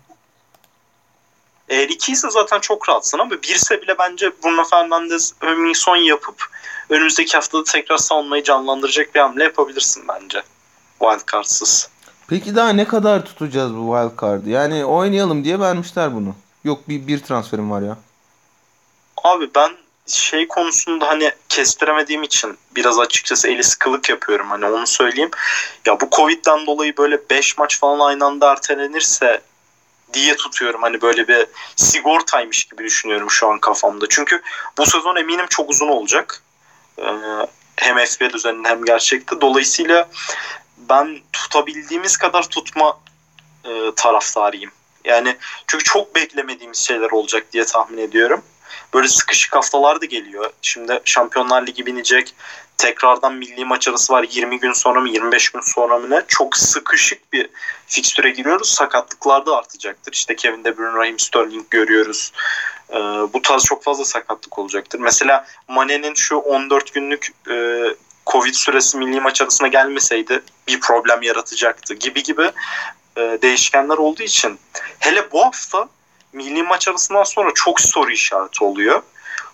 Eğer 1.68 1.88
2 1.88 2.12
ise 2.12 2.30
zaten 2.30 2.60
çok 2.60 2.88
rahatsın 2.88 3.18
ama 3.18 3.30
1 3.30 3.42
ise 3.42 3.82
bile 3.82 3.98
bence 3.98 4.32
Bruno 4.44 4.64
Fernandes 4.64 5.34
Son 5.74 5.96
yapıp 5.96 6.44
önümüzdeki 6.90 7.32
haftada 7.32 7.64
tekrar 7.64 7.96
savunmayı 7.96 8.42
canlandıracak 8.42 9.14
bir 9.14 9.20
hamle 9.20 9.44
yapabilirsin 9.44 10.08
bence. 10.08 10.42
Wildcard'sız. 10.98 11.88
Peki 12.28 12.56
daha 12.56 12.68
ne 12.68 12.84
kadar 12.88 13.24
tutacağız 13.24 13.74
bu 13.76 13.96
wildcard'ı? 13.96 14.50
Yani 14.50 14.84
oynayalım 14.84 15.44
diye 15.44 15.60
vermişler 15.60 16.14
bunu. 16.14 16.34
Yok 16.64 16.88
bir, 16.88 17.06
bir 17.06 17.22
transferim 17.22 17.70
var 17.70 17.82
ya. 17.82 17.98
Abi 19.24 19.50
ben 19.54 19.70
şey 20.06 20.48
konusunda 20.48 21.08
hani 21.08 21.32
kestiremediğim 21.48 22.22
için 22.22 22.58
biraz 22.76 22.98
açıkçası 22.98 23.48
eli 23.48 23.64
sıkılık 23.64 24.08
yapıyorum 24.08 24.50
hani 24.50 24.66
onu 24.66 24.86
söyleyeyim. 24.86 25.30
Ya 25.86 26.00
bu 26.00 26.08
Covid'den 26.12 26.66
dolayı 26.66 26.96
böyle 26.96 27.30
5 27.30 27.58
maç 27.58 27.78
falan 27.78 28.08
aynı 28.08 28.24
anda 28.24 28.52
ertelenirse 28.52 29.42
diye 30.12 30.36
tutuyorum. 30.36 30.82
Hani 30.82 31.02
böyle 31.02 31.28
bir 31.28 31.46
sigortaymış 31.76 32.64
gibi 32.64 32.84
düşünüyorum 32.84 33.30
şu 33.30 33.48
an 33.48 33.58
kafamda. 33.58 34.06
Çünkü 34.08 34.42
bu 34.78 34.86
sezon 34.86 35.16
eminim 35.16 35.46
çok 35.50 35.70
uzun 35.70 35.88
olacak. 35.88 36.42
Ee, 36.98 37.04
hem 37.76 37.96
FB 37.96 38.32
düzeninde 38.32 38.68
hem 38.68 38.84
gerçekte. 38.84 39.40
Dolayısıyla 39.40 40.08
ben 40.76 41.20
tutabildiğimiz 41.32 42.16
kadar 42.16 42.42
tutma 42.48 43.00
e, 43.64 43.70
taraftarıyım. 43.96 44.70
Yani 45.04 45.36
çünkü 45.66 45.84
çok 45.84 46.14
beklemediğimiz 46.14 46.78
şeyler 46.78 47.10
olacak 47.10 47.52
diye 47.52 47.64
tahmin 47.64 47.98
ediyorum. 47.98 48.42
Böyle 48.94 49.08
sıkışık 49.08 49.56
haftalar 49.56 50.00
da 50.00 50.04
geliyor. 50.04 50.50
Şimdi 50.62 51.00
Şampiyonlar 51.04 51.66
Ligi 51.66 51.86
binecek. 51.86 52.34
Tekrardan 52.78 53.34
milli 53.34 53.64
maç 53.64 53.88
arası 53.88 54.12
var 54.12 54.26
20 54.30 54.60
gün 54.60 54.72
sonra 54.72 55.00
mı 55.00 55.08
25 55.08 55.48
gün 55.48 55.60
sonra 55.60 55.98
mı 55.98 56.10
ne? 56.10 56.22
Çok 56.28 56.56
sıkışık 56.56 57.32
bir 57.32 57.48
fikstüre 57.86 58.30
giriyoruz. 58.30 58.68
Sakatlıklar 58.68 59.46
da 59.46 59.56
artacaktır. 59.56 60.12
İşte 60.12 60.36
Kevin 60.36 60.64
De 60.64 60.78
Bruyne, 60.78 60.92
Raheem 60.92 61.18
Sterling 61.18 61.70
görüyoruz. 61.70 62.32
Ee, 62.90 62.94
bu 63.32 63.42
tarz 63.42 63.64
çok 63.64 63.84
fazla 63.84 64.04
sakatlık 64.04 64.58
olacaktır. 64.58 64.98
Mesela 64.98 65.46
Mane'nin 65.68 66.14
şu 66.14 66.36
14 66.36 66.94
günlük 66.94 67.28
e, 67.50 67.84
Covid 68.26 68.54
süresi 68.54 68.98
milli 68.98 69.20
maç 69.20 69.42
arasına 69.42 69.68
gelmeseydi 69.68 70.42
bir 70.68 70.80
problem 70.80 71.22
yaratacaktı 71.22 71.94
gibi 71.94 72.22
gibi 72.22 72.50
e, 73.16 73.38
değişkenler 73.42 73.96
olduğu 73.96 74.22
için 74.22 74.58
hele 74.98 75.32
bu 75.32 75.44
hafta 75.44 75.88
milli 76.32 76.62
maç 76.62 76.88
arasından 76.88 77.24
sonra 77.24 77.50
çok 77.54 77.80
soru 77.80 78.10
işareti 78.10 78.64
oluyor. 78.64 79.02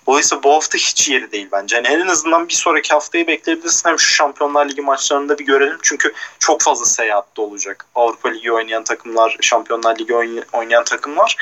Dolayısıyla 0.06 0.42
bu 0.42 0.54
hafta 0.54 0.78
hiç 0.78 1.08
yeri 1.08 1.32
değil 1.32 1.48
bence. 1.52 1.76
Yani 1.76 1.88
en 1.88 2.06
azından 2.06 2.48
bir 2.48 2.52
sonraki 2.54 2.88
haftayı 2.88 3.26
bekleyebilirsin. 3.26 3.88
Hem 3.88 3.98
şu 3.98 4.14
Şampiyonlar 4.14 4.68
Ligi 4.68 4.82
maçlarında 4.82 5.38
bir 5.38 5.46
görelim. 5.46 5.78
Çünkü 5.82 6.12
çok 6.38 6.62
fazla 6.62 6.84
seyahatte 6.84 7.42
olacak. 7.42 7.86
Avrupa 7.94 8.28
Ligi 8.28 8.52
oynayan 8.52 8.84
takımlar, 8.84 9.36
Şampiyonlar 9.40 9.98
Ligi 9.98 10.14
oynayan 10.52 10.84
takımlar. 10.84 11.36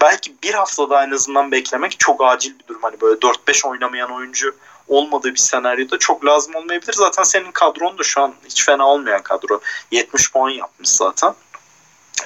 Belki 0.00 0.34
bir 0.42 0.54
haftada 0.54 1.04
en 1.04 1.10
azından 1.10 1.52
beklemek 1.52 1.96
çok 1.98 2.24
acil 2.24 2.58
bir 2.58 2.66
durum. 2.66 2.82
Hani 2.82 3.00
böyle 3.00 3.20
4-5 3.20 3.68
oynamayan 3.68 4.10
oyuncu 4.10 4.56
olmadığı 4.88 5.30
bir 5.30 5.36
senaryoda 5.36 5.98
çok 5.98 6.24
lazım 6.24 6.54
olmayabilir. 6.54 6.92
Zaten 6.92 7.22
senin 7.22 7.52
kadron 7.52 7.98
da 7.98 8.02
şu 8.02 8.20
an 8.20 8.34
hiç 8.44 8.64
fena 8.64 8.86
olmayan 8.86 9.22
kadro. 9.22 9.60
70 9.90 10.32
puan 10.32 10.50
yapmış 10.50 10.88
zaten. 10.88 11.34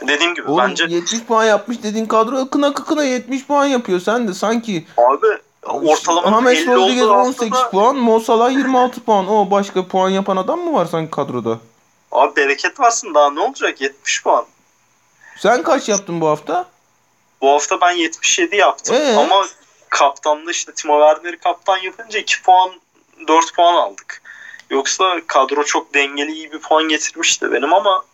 Dediğim 0.09 0.35
gibi 0.35 0.51
Oğlum, 0.51 0.59
bence 0.59 0.85
70 0.89 1.24
puan 1.24 1.44
yapmış 1.44 1.82
dediğin 1.82 2.06
kadro 2.06 2.36
akına 2.36 2.66
akına 2.66 3.05
70 3.05 3.47
puan 3.47 3.65
yapıyor. 3.66 4.01
Sen 4.01 4.28
de 4.28 4.35
sanki 4.35 4.86
abi 4.97 5.27
ortalamanın 5.66 6.36
James 6.36 6.59
50 6.59 6.74
Rodriguez 6.74 7.02
olduğu 7.02 7.15
18 7.15 7.52
haftada 7.52 7.70
puan, 7.70 7.97
Mo 7.97 8.20
Salah 8.20 8.51
26 8.51 9.01
puan. 9.01 9.28
O 9.28 9.51
başka 9.51 9.89
puan 9.89 10.09
yapan 10.09 10.36
adam 10.36 10.60
mı 10.60 10.73
var 10.73 10.86
sanki 10.86 11.10
kadroda? 11.10 11.59
abi 12.12 12.36
bereket 12.36 12.81
varsın 12.81 13.15
daha 13.15 13.31
ne 13.31 13.40
olacak 13.40 13.81
70 13.81 14.23
puan. 14.23 14.44
Sen 15.39 15.62
kaç 15.62 15.89
yaptın 15.89 16.20
bu 16.20 16.28
hafta? 16.28 16.66
Bu 17.40 17.51
hafta 17.51 17.81
ben 17.81 17.93
77 17.93 18.56
yaptım 18.56 18.97
Ee? 18.97 19.16
ama 19.16 19.47
kaptanlı 19.89 20.51
işte 20.51 20.73
Timo 20.73 21.01
Werner'i 21.01 21.39
kaptan 21.39 21.78
yapınca 21.78 22.19
2 22.19 22.43
puan 22.43 22.70
4 23.28 23.55
puan 23.55 23.74
aldık. 23.74 24.23
Yoksa 24.70 25.05
kadro 25.27 25.65
çok 25.65 25.94
dengeli 25.94 26.32
iyi 26.32 26.52
bir 26.52 26.59
puan 26.59 26.89
getirmişti 26.89 27.52
benim 27.52 27.74
ama 27.74 28.05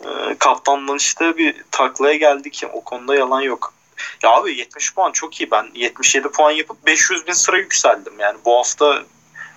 e, 0.00 0.34
kaptandan 0.38 0.96
işte 0.96 1.36
bir 1.36 1.64
taklaya 1.70 2.16
geldik. 2.16 2.64
O 2.72 2.84
konuda 2.84 3.16
yalan 3.16 3.40
yok. 3.40 3.74
Ya 4.22 4.30
abi 4.30 4.58
70 4.58 4.94
puan 4.94 5.12
çok 5.12 5.40
iyi. 5.40 5.50
Ben 5.50 5.66
77 5.74 6.28
puan 6.28 6.50
yapıp 6.50 6.86
500 6.86 7.26
bin 7.26 7.32
sıra 7.32 7.58
yükseldim. 7.58 8.12
Yani 8.18 8.38
bu 8.44 8.58
hafta 8.58 9.02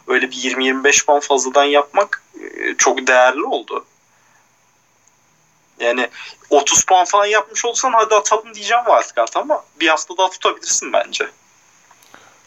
öyle 0.07 0.31
bir 0.31 0.35
20-25 0.35 1.05
puan 1.05 1.19
fazladan 1.19 1.64
yapmak 1.64 2.23
e, 2.41 2.76
çok 2.77 3.07
değerli 3.07 3.43
oldu. 3.43 3.85
Yani 5.80 6.09
30 6.49 6.85
puan 6.85 7.05
falan 7.05 7.26
yapmış 7.26 7.65
olsan 7.65 7.93
hadi 7.93 8.15
atalım 8.15 8.53
diyeceğim 8.53 8.84
wildcard 8.85 9.35
ama 9.35 9.64
bir 9.80 9.88
hafta 9.88 10.18
daha 10.18 10.30
tutabilirsin 10.30 10.93
bence. 10.93 11.27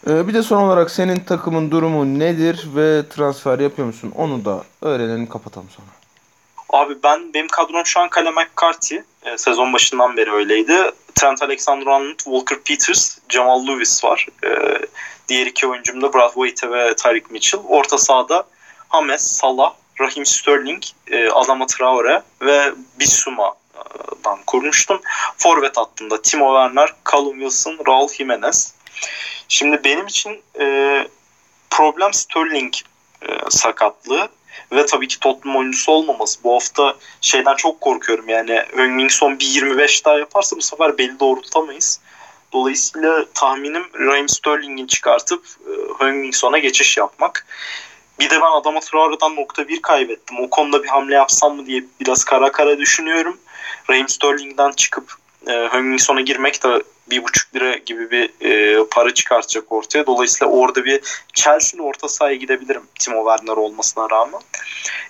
Ee, 0.07 0.27
bir 0.27 0.33
de 0.33 0.43
son 0.43 0.61
olarak 0.63 0.91
senin 0.91 1.19
takımın 1.19 1.71
durumu 1.71 2.19
nedir 2.19 2.67
ve 2.75 3.09
transfer 3.09 3.59
yapıyor 3.59 3.87
musun? 3.87 4.13
Onu 4.15 4.45
da 4.45 4.63
öğrenelim 4.81 5.29
kapatalım 5.29 5.69
sonra. 5.69 5.87
Abi 6.71 7.03
ben 7.03 7.33
benim 7.33 7.47
kadrom 7.47 7.85
şu 7.85 7.99
an 7.99 8.09
Kale 8.09 8.31
McCarthy. 8.31 8.99
E, 9.23 9.37
sezon 9.37 9.73
başından 9.73 10.17
beri 10.17 10.31
öyleydi. 10.31 10.91
Trent 11.15 11.41
Alexander-Arnold, 11.41 12.17
Walker 12.17 12.59
Peters, 12.59 13.17
Jamal 13.29 13.67
Lewis 13.67 14.03
var. 14.03 14.27
E, 14.43 14.49
diğer 15.27 15.45
iki 15.45 15.67
oyuncum 15.67 16.01
da 16.01 16.13
Brad 16.13 16.33
Waite 16.33 16.71
ve 16.71 16.95
Tyreek 16.95 17.31
Mitchell. 17.31 17.61
Orta 17.67 17.97
sahada 17.97 18.43
Hames, 18.89 19.21
Salah, 19.21 19.73
Raheem 19.99 20.25
Sterling, 20.25 20.83
e, 21.07 21.29
Adama 21.29 21.65
Traore 21.65 22.21
ve 22.41 22.71
Bissouma'dan 22.99 24.39
kurmuştum. 24.47 25.01
Forvet 25.37 25.77
hattında 25.77 26.21
Timo 26.21 26.45
Werner, 26.45 26.93
Callum 27.11 27.39
Wilson, 27.39 27.77
Raul 27.87 28.07
Jimenez. 28.07 28.73
Şimdi 29.47 29.83
benim 29.83 30.07
için 30.07 30.41
e, 30.59 31.07
problem 31.69 32.13
Sterling 32.13 32.73
e, 33.21 33.27
sakatlığı 33.49 34.29
ve 34.71 34.85
tabii 34.85 35.07
ki 35.07 35.19
Tottenham 35.19 35.59
oyuncusu 35.59 35.91
olmaması. 35.91 36.43
Bu 36.43 36.53
hafta 36.53 36.95
şeyden 37.21 37.55
çok 37.55 37.81
korkuyorum 37.81 38.29
yani 38.29 38.63
Hönningson 38.75 39.39
bir 39.39 39.45
25 39.45 40.05
daha 40.05 40.19
yaparsa 40.19 40.57
bu 40.57 40.61
sefer 40.61 40.97
belli 40.97 41.19
doğrultamayız. 41.19 41.99
Dolayısıyla 42.53 43.25
tahminim 43.33 43.83
Raheem 43.99 44.29
Sterling'in 44.29 44.87
çıkartıp 44.87 45.45
e, 45.67 46.03
Hönningson'a 46.03 46.57
geçiş 46.57 46.97
yapmak. 46.97 47.45
Bir 48.19 48.29
de 48.29 48.35
ben 48.41 48.59
Adama 48.59 48.79
Traore'dan 48.79 49.35
nokta 49.35 49.67
bir 49.67 49.81
kaybettim. 49.81 50.39
O 50.39 50.49
konuda 50.49 50.83
bir 50.83 50.87
hamle 50.87 51.15
yapsam 51.15 51.55
mı 51.55 51.65
diye 51.65 51.83
biraz 51.99 52.23
kara 52.23 52.51
kara 52.51 52.77
düşünüyorum. 52.77 53.37
Raheem 53.89 54.09
Sterling'den 54.09 54.71
çıkıp 54.71 55.13
e, 55.47 55.51
Hönningson'a 55.51 56.21
girmek 56.21 56.63
de 56.63 56.83
bir 57.09 57.23
buçuk 57.23 57.55
lira 57.55 57.77
gibi 57.77 58.11
bir 58.11 58.29
e, 58.41 58.83
para 58.91 59.13
çıkartacak 59.13 59.71
ortaya. 59.71 60.05
Dolayısıyla 60.05 60.53
orada 60.53 60.85
bir 60.85 61.01
Chelsea'li 61.33 61.81
orta 61.81 62.09
sahaya 62.09 62.35
gidebilirim 62.35 62.83
Timo 62.99 63.25
Werner 63.25 63.57
olmasına 63.57 64.09
rağmen. 64.09 64.41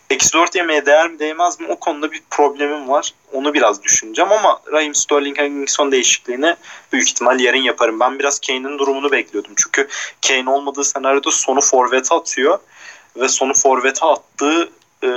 Eksi 0.10 0.34
4 0.34 0.56
yemeye 0.56 0.86
değer 0.86 1.10
mi 1.10 1.20
değmez 1.20 1.60
mi 1.60 1.68
o 1.70 1.76
konuda 1.76 2.12
bir 2.12 2.22
problemim 2.30 2.90
var. 2.90 3.14
Onu 3.34 3.54
biraz 3.54 3.84
düşüneceğim 3.84 4.32
ama 4.32 4.62
Raheem 4.72 4.96
Sterling 4.96 5.40
Hönningson 5.40 5.92
değişikliğini 5.92 6.56
büyük 6.94 7.10
ihtimal 7.10 7.40
yarın 7.40 7.58
yaparım. 7.58 8.00
Ben 8.00 8.20
biraz 8.20 8.40
Kane'in 8.40 8.80
durumunu 8.80 9.12
bekliyordum. 9.12 9.54
Çünkü 9.56 9.88
Kane 10.28 10.50
olmadığı 10.50 10.84
senaryoda 10.84 11.32
sonu 11.32 11.62
forvete 11.62 12.16
atıyor 12.16 12.60
ve 13.16 13.28
sonu 13.28 13.54
forvete 13.54 14.06
attığı 14.06 14.70
e, 15.04 15.10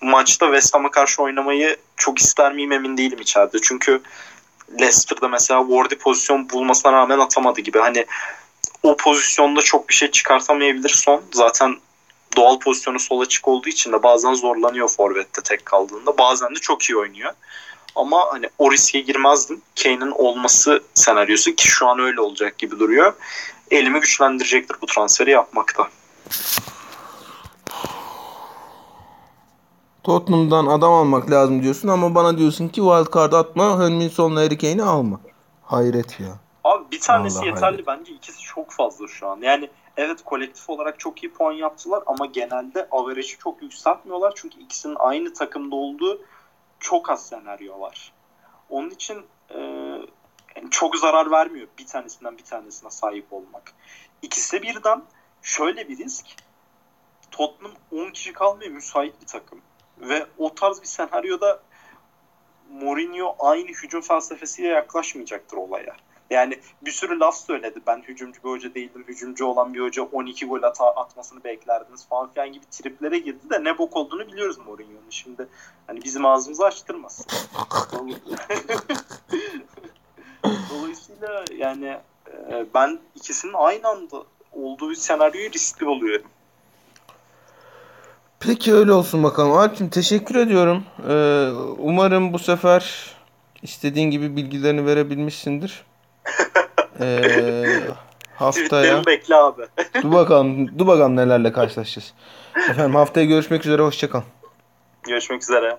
maçta 0.00 0.46
West 0.46 0.74
Ham'a 0.74 0.90
karşı 0.90 1.22
oynamayı 1.22 1.76
çok 1.96 2.18
ister 2.18 2.52
miyim 2.52 2.72
emin 2.72 2.96
değilim 2.96 3.20
içeride. 3.20 3.58
Çünkü 3.62 4.00
Leicester'da 4.80 5.28
mesela 5.28 5.60
Wardy 5.60 5.94
pozisyon 5.94 6.50
bulmasına 6.50 6.92
rağmen 6.92 7.18
atamadı 7.18 7.60
gibi. 7.60 7.78
Hani 7.78 8.06
o 8.82 8.96
pozisyonda 8.96 9.62
çok 9.62 9.88
bir 9.88 9.94
şey 9.94 10.10
çıkartamayabilir 10.10 10.88
son. 10.88 11.22
Zaten 11.32 11.76
doğal 12.36 12.58
pozisyonu 12.58 12.98
sol 12.98 13.20
açık 13.20 13.48
olduğu 13.48 13.68
için 13.68 13.92
de 13.92 14.02
bazen 14.02 14.34
zorlanıyor 14.34 14.88
forvette 14.88 15.42
tek 15.42 15.66
kaldığında. 15.66 16.18
Bazen 16.18 16.50
de 16.50 16.58
çok 16.60 16.82
iyi 16.82 16.96
oynuyor. 16.96 17.32
Ama 17.96 18.26
hani 18.32 18.48
o 18.58 18.72
riske 18.72 19.00
girmezdim. 19.00 19.62
Kane'in 19.82 20.10
olması 20.10 20.82
senaryosu 20.94 21.54
ki 21.54 21.68
şu 21.68 21.88
an 21.88 21.98
öyle 21.98 22.20
olacak 22.20 22.58
gibi 22.58 22.78
duruyor. 22.78 23.12
Elimi 23.70 24.00
güçlendirecektir 24.00 24.76
bu 24.82 24.86
transferi 24.86 25.30
yapmakta. 25.30 25.88
Tottenham'dan 30.10 30.66
adam 30.66 30.92
almak 30.92 31.30
lazım 31.30 31.62
diyorsun 31.62 31.88
ama 31.88 32.14
bana 32.14 32.38
diyorsun 32.38 32.68
ki 32.68 32.74
wildcard 32.74 33.32
atma, 33.32 33.78
Hönminson'la 33.78 34.40
Harry 34.40 34.58
Kane'i 34.58 34.82
alma. 34.82 35.20
Hayret 35.62 36.20
ya. 36.20 36.38
Abi 36.64 36.90
bir 36.90 37.00
tanesi 37.00 37.36
Vallahi 37.36 37.48
yeterli 37.48 37.64
hayret. 37.64 37.86
bence 37.86 38.12
ikisi 38.12 38.40
çok 38.40 38.70
fazla 38.70 39.08
şu 39.08 39.28
an. 39.28 39.38
Yani 39.42 39.70
evet 39.96 40.22
kolektif 40.24 40.70
olarak 40.70 41.00
çok 41.00 41.22
iyi 41.22 41.32
puan 41.32 41.52
yaptılar 41.52 42.02
ama 42.06 42.26
genelde 42.26 42.88
average'i 42.90 43.38
çok 43.38 43.62
yükseltmiyorlar. 43.62 44.32
Çünkü 44.36 44.58
ikisinin 44.58 44.96
aynı 44.98 45.34
takımda 45.34 45.76
olduğu 45.76 46.20
çok 46.80 47.10
az 47.10 47.26
senaryo 47.26 47.80
var. 47.80 48.12
Onun 48.68 48.90
için 48.90 49.22
e, 49.54 49.58
çok 50.70 50.96
zarar 50.96 51.30
vermiyor 51.30 51.68
bir 51.78 51.86
tanesinden 51.86 52.38
bir 52.38 52.44
tanesine 52.44 52.90
sahip 52.90 53.32
olmak. 53.32 53.72
İkisi 54.22 54.62
birden 54.62 55.02
şöyle 55.42 55.88
bir 55.88 55.98
risk. 55.98 56.26
Tottenham 57.30 57.72
10 57.92 58.10
kişi 58.10 58.32
kalmaya 58.32 58.70
müsait 58.70 59.20
bir 59.20 59.26
takım. 59.26 59.60
Ve 60.00 60.26
o 60.38 60.54
tarz 60.54 60.80
bir 60.80 60.86
senaryoda 60.86 61.62
Mourinho 62.72 63.36
aynı 63.38 63.68
hücum 63.68 64.00
felsefesiyle 64.00 64.68
yaklaşmayacaktır 64.68 65.56
olaya. 65.56 65.96
Yani 66.30 66.60
bir 66.82 66.90
sürü 66.90 67.20
laf 67.20 67.36
söyledi. 67.36 67.80
Ben 67.86 68.02
hücumcu 68.02 68.42
bir 68.44 68.48
hoca 68.48 68.74
değildim. 68.74 69.04
Hücumcu 69.08 69.46
olan 69.46 69.74
bir 69.74 69.80
hoca 69.80 70.02
12 70.02 70.46
gol 70.46 70.62
ata 70.62 70.86
atmasını 70.86 71.44
beklerdiniz 71.44 72.08
falan 72.08 72.30
filan 72.30 72.52
gibi 72.52 72.64
triplere 72.70 73.18
girdi 73.18 73.50
de 73.50 73.64
ne 73.64 73.78
bok 73.78 73.96
olduğunu 73.96 74.26
biliyoruz 74.26 74.58
Mourinho'nun. 74.58 75.10
Şimdi 75.10 75.48
hani 75.86 76.02
bizim 76.02 76.26
ağzımızı 76.26 76.64
açtırmaz. 76.64 77.26
Dolayısıyla 80.70 81.44
yani 81.56 81.98
e, 82.50 82.66
ben 82.74 82.98
ikisinin 83.14 83.54
aynı 83.54 83.88
anda 83.88 84.24
olduğu 84.52 84.94
senaryoyu 84.94 85.52
riskli 85.52 85.86
buluyorum. 85.86 86.26
Peki 88.40 88.74
öyle 88.74 88.92
olsun 88.92 89.22
bakalım. 89.22 89.52
Alp'cim 89.52 89.88
teşekkür 89.88 90.34
ediyorum. 90.34 90.84
Ee, 91.08 91.50
umarım 91.78 92.32
bu 92.32 92.38
sefer 92.38 93.14
istediğin 93.62 94.10
gibi 94.10 94.36
bilgilerini 94.36 94.86
verebilmişsindir. 94.86 95.84
Ee, 97.00 97.64
haftaya 98.34 99.06
bekle 99.06 99.36
abi. 99.36 99.62
dur 100.02 100.12
bakalım 100.12 100.78
dur 100.78 100.86
bakalım 100.86 101.16
nelerle 101.16 101.52
karşılaşacağız. 101.52 102.12
Efendim 102.70 102.94
haftaya 102.94 103.26
görüşmek 103.26 103.66
üzere 103.66 103.82
hoşçakal. 103.82 104.22
Görüşmek 105.02 105.42
üzere. 105.42 105.78